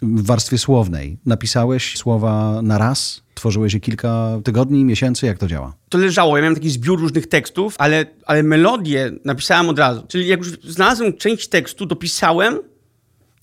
w 0.03 0.27
warstwie 0.27 0.59
słownej, 0.59 1.19
napisałeś 1.27 1.99
słowa 1.99 2.63
na 2.63 2.79
raz, 2.79 3.24
tworzyłeś 3.35 3.75
je 3.75 3.81
kilka 3.81 4.41
tygodni, 4.45 4.85
miesięcy, 4.85 5.27
jak 5.27 5.39
to 5.39 5.47
działa? 5.47 5.75
To 5.89 5.99
leżało, 5.99 6.37
ja 6.37 6.43
miałem 6.43 6.55
taki 6.55 6.71
zbiór 6.71 7.01
różnych 7.01 7.27
tekstów, 7.27 7.75
ale, 7.79 8.07
ale 8.27 8.43
melodię 8.43 9.13
napisałem 9.25 9.69
od 9.69 9.79
razu. 9.79 10.05
Czyli 10.09 10.27
jak 10.27 10.39
już 10.39 10.49
znalazłem 10.51 11.17
część 11.17 11.49
tekstu, 11.49 11.87
dopisałem, 11.87 12.59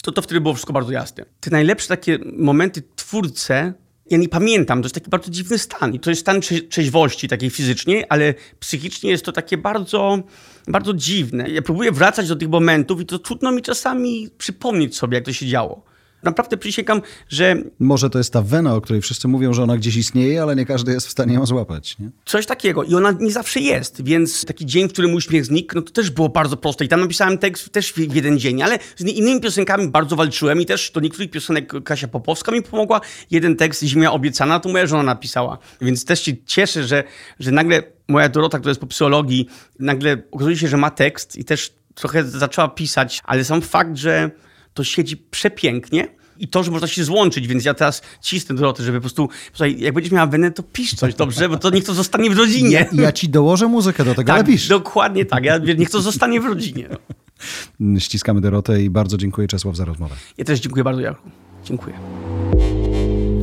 to 0.04 0.12
to 0.12 0.22
wtedy 0.22 0.42
było 0.42 0.54
wszystko 0.54 0.74
bardzo 0.74 0.92
jasne. 0.92 1.26
Te 1.40 1.52
najlepsze 1.52 1.88
takie 1.88 2.20
momenty 2.38 2.84
twórce, 2.96 3.74
ja 4.10 4.18
nie 4.18 4.30
pamiętam, 4.30 4.82
to 4.82 4.86
jest 4.86 4.96
taki 4.96 5.10
bardzo 5.10 5.32
dziwny 5.32 5.58
stan. 5.58 5.94
I 5.94 6.00
to 6.00 6.10
jest 6.10 6.22
stan 6.22 6.42
trzeźwości 6.70 7.28
takiej 7.28 7.50
fizycznej, 7.50 8.04
ale 8.10 8.34
psychicznie 8.60 9.10
jest 9.10 9.26
to 9.26 9.32
takie 9.32 9.58
bardzo, 9.58 10.24
bardzo 10.68 10.94
dziwne. 10.94 11.50
Ja 11.50 11.62
próbuję 11.62 11.92
wracać 11.92 12.28
do 12.28 12.36
tych 12.36 12.50
momentów 12.50 13.02
i 13.02 13.06
to 13.06 13.20
trudno 13.20 13.52
mi 13.52 13.62
czasami 13.62 14.30
przypomnieć 14.38 14.98
sobie, 14.98 15.16
jak 15.16 15.26
to 15.26 15.34
się 15.34 15.48
działo. 15.48 15.91
Naprawdę 16.24 16.58
przysięgam, 16.58 17.02
że... 17.30 17.56
Może 17.80 18.10
to 18.10 18.18
jest 18.18 18.34
ta 18.34 18.42
wena, 18.42 18.76
o 18.76 18.82
której 18.82 19.02
wszyscy 19.02 19.28
mówią, 19.28 19.54
że 19.54 19.64
ona 19.64 19.78
gdzieś 19.78 19.96
istnieje, 19.96 20.42
ale 20.42 20.56
nie 20.56 20.66
każdy 20.66 20.92
jest 20.92 21.08
w 21.08 21.12
stanie 21.12 21.34
ją 21.34 21.46
złapać. 21.46 22.00
Nie? 22.00 22.10
Coś 22.26 22.46
takiego. 22.46 22.84
I 22.84 22.96
ona 22.96 23.12
nie 23.12 23.32
zawsze 23.32 23.60
jest, 23.60 24.04
więc 24.04 24.46
taki 24.46 24.66
dzień, 24.66 24.90
w 24.90 24.92
którym 24.92 25.14
uśmiech 25.14 25.46
znikł, 25.46 25.76
no 25.76 25.82
to 25.82 25.92
też 25.92 26.10
było 26.10 26.30
bardzo 26.30 26.58
proste. 26.58 26.86
I 26.86 26.88
tam 26.88 27.02
napisałem 27.02 27.38
tekst 27.38 27.70
też 27.70 27.94
w 27.94 28.16
jeden 28.16 28.40
dzień, 28.40 28.62
ale 28.62 28.80
z 28.96 29.02
innymi 29.02 29.42
piosenkami 29.42 29.88
bardzo 29.88 30.16
walczyłem 30.16 30.62
i 30.62 30.66
też 30.66 30.92
do 30.92 31.00
niektórych 31.00 31.32
piosenek 31.32 31.84
Kasia 31.84 32.08
Popowska 32.08 32.52
mi 32.52 32.62
pomogła. 32.62 33.02
Jeden 33.32 33.56
tekst 33.56 33.84
Ziemia 33.84 34.12
obiecana, 34.12 34.60
to 34.60 34.70
moja 34.70 34.88
żona 34.88 35.04
napisała. 35.04 35.58
Więc 35.82 36.06
też 36.06 36.22
się 36.22 36.32
cieszę, 36.46 36.84
że, 36.84 37.04
że 37.40 37.52
nagle 37.52 37.84
moja 38.08 38.30
Dorota, 38.30 38.60
która 38.60 38.70
jest 38.70 38.82
po 38.82 38.88
psychologii, 38.88 39.48
nagle 39.80 40.18
okazuje 40.32 40.58
się, 40.58 40.68
że 40.68 40.78
ma 40.78 40.92
tekst 40.92 41.36
i 41.36 41.46
też 41.46 41.74
trochę 41.96 42.24
zaczęła 42.24 42.68
pisać, 42.68 43.22
ale 43.24 43.44
sam 43.44 43.62
fakt, 43.62 43.98
że 43.98 44.32
to 44.74 44.84
siedzi 44.84 45.18
przepięknie. 45.18 46.08
I 46.38 46.48
to, 46.48 46.64
że 46.64 46.72
można 46.72 46.88
się 46.88 47.04
złączyć, 47.04 47.48
więc 47.48 47.66
ja 47.66 47.74
teraz 47.74 48.02
cisnę 48.22 48.56
Dorotę, 48.56 48.84
żeby 48.84 48.98
po 48.98 49.02
prostu, 49.02 49.30
słuchaj, 49.54 49.80
jak 49.80 49.94
będziesz 49.94 50.12
miała 50.12 50.28
wenę, 50.28 50.52
to 50.52 50.64
pisz 50.64 50.94
coś, 50.94 51.16
dobrze? 51.16 51.50
Bo 51.50 51.58
to 51.58 51.70
niech 51.70 51.84
to 51.84 51.94
zostanie 51.94 52.30
w 52.30 52.38
rodzinie. 52.38 52.70
Ja, 52.70 52.86
ja 52.94 53.12
ci 53.12 53.30
dołożę 53.30 53.68
muzykę 53.68 54.06
do 54.06 54.16
tego, 54.16 54.28
tak, 54.28 54.36
ale 54.36 54.44
pisz. 54.44 54.68
dokładnie 54.68 55.26
tak. 55.26 55.44
Ja, 55.44 55.58
niech 55.58 55.90
to 55.90 56.02
zostanie 56.02 56.42
w 56.42 56.46
rodzinie. 56.46 56.90
Ściskamy 58.00 58.42
Dorotę 58.42 58.82
i 58.82 58.90
bardzo 58.90 59.18
dziękuję 59.18 59.48
Czesław 59.48 59.76
za 59.76 59.86
rozmowę. 59.86 60.16
Ja 60.38 60.46
też 60.46 60.60
dziękuję 60.60 60.84
bardzo, 60.84 61.02
Jarku. 61.02 61.30
Dziękuję. 61.64 61.96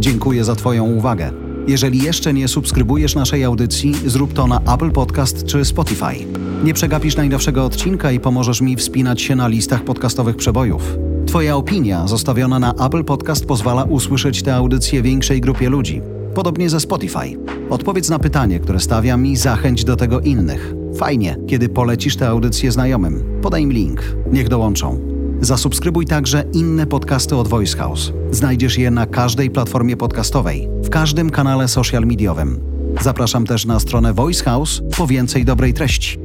Dziękuję 0.00 0.44
za 0.44 0.54
Twoją 0.54 0.84
uwagę. 0.84 1.32
Jeżeli 1.68 2.02
jeszcze 2.02 2.32
nie 2.32 2.48
subskrybujesz 2.48 3.14
naszej 3.14 3.44
audycji, 3.44 3.94
zrób 4.06 4.32
to 4.32 4.46
na 4.46 4.60
Apple 4.74 4.90
Podcast 4.90 5.46
czy 5.46 5.64
Spotify. 5.64 6.26
Nie 6.64 6.74
przegapisz 6.74 7.16
najnowszego 7.16 7.64
odcinka 7.64 8.12
i 8.12 8.20
pomożesz 8.20 8.60
mi 8.60 8.76
wspinać 8.76 9.22
się 9.22 9.36
na 9.36 9.48
listach 9.48 9.84
podcastowych 9.84 10.36
przebojów. 10.36 10.82
Twoja 11.28 11.56
opinia 11.56 12.06
zostawiona 12.06 12.58
na 12.58 12.72
Apple 12.74 13.04
Podcast 13.04 13.46
pozwala 13.46 13.84
usłyszeć 13.84 14.42
tę 14.42 14.54
audycję 14.54 15.02
większej 15.02 15.40
grupie 15.40 15.68
ludzi. 15.68 16.02
Podobnie 16.34 16.70
ze 16.70 16.80
Spotify. 16.80 17.38
Odpowiedz 17.70 18.08
na 18.08 18.18
pytanie, 18.18 18.60
które 18.60 18.80
stawiam 18.80 19.26
i 19.26 19.36
zachęć 19.36 19.84
do 19.84 19.96
tego 19.96 20.20
innych. 20.20 20.74
Fajnie, 20.96 21.36
kiedy 21.46 21.68
polecisz 21.68 22.16
tę 22.16 22.28
audycję 22.28 22.72
znajomym. 22.72 23.40
Podaj 23.42 23.62
im 23.62 23.72
link. 23.72 24.02
Niech 24.32 24.48
dołączą. 24.48 25.00
Zasubskrybuj 25.40 26.06
także 26.06 26.44
inne 26.52 26.86
podcasty 26.86 27.36
od 27.36 27.48
Voice 27.48 27.76
House. 27.76 28.12
Znajdziesz 28.30 28.78
je 28.78 28.90
na 28.90 29.06
każdej 29.06 29.50
platformie 29.50 29.96
podcastowej, 29.96 30.68
w 30.82 30.88
każdym 30.88 31.30
kanale 31.30 31.68
social 31.68 32.06
mediowym. 32.06 32.60
Zapraszam 33.00 33.46
też 33.46 33.66
na 33.66 33.80
stronę 33.80 34.12
Voice 34.12 34.44
House 34.44 34.82
po 34.96 35.06
więcej 35.06 35.44
dobrej 35.44 35.74
treści. 35.74 36.18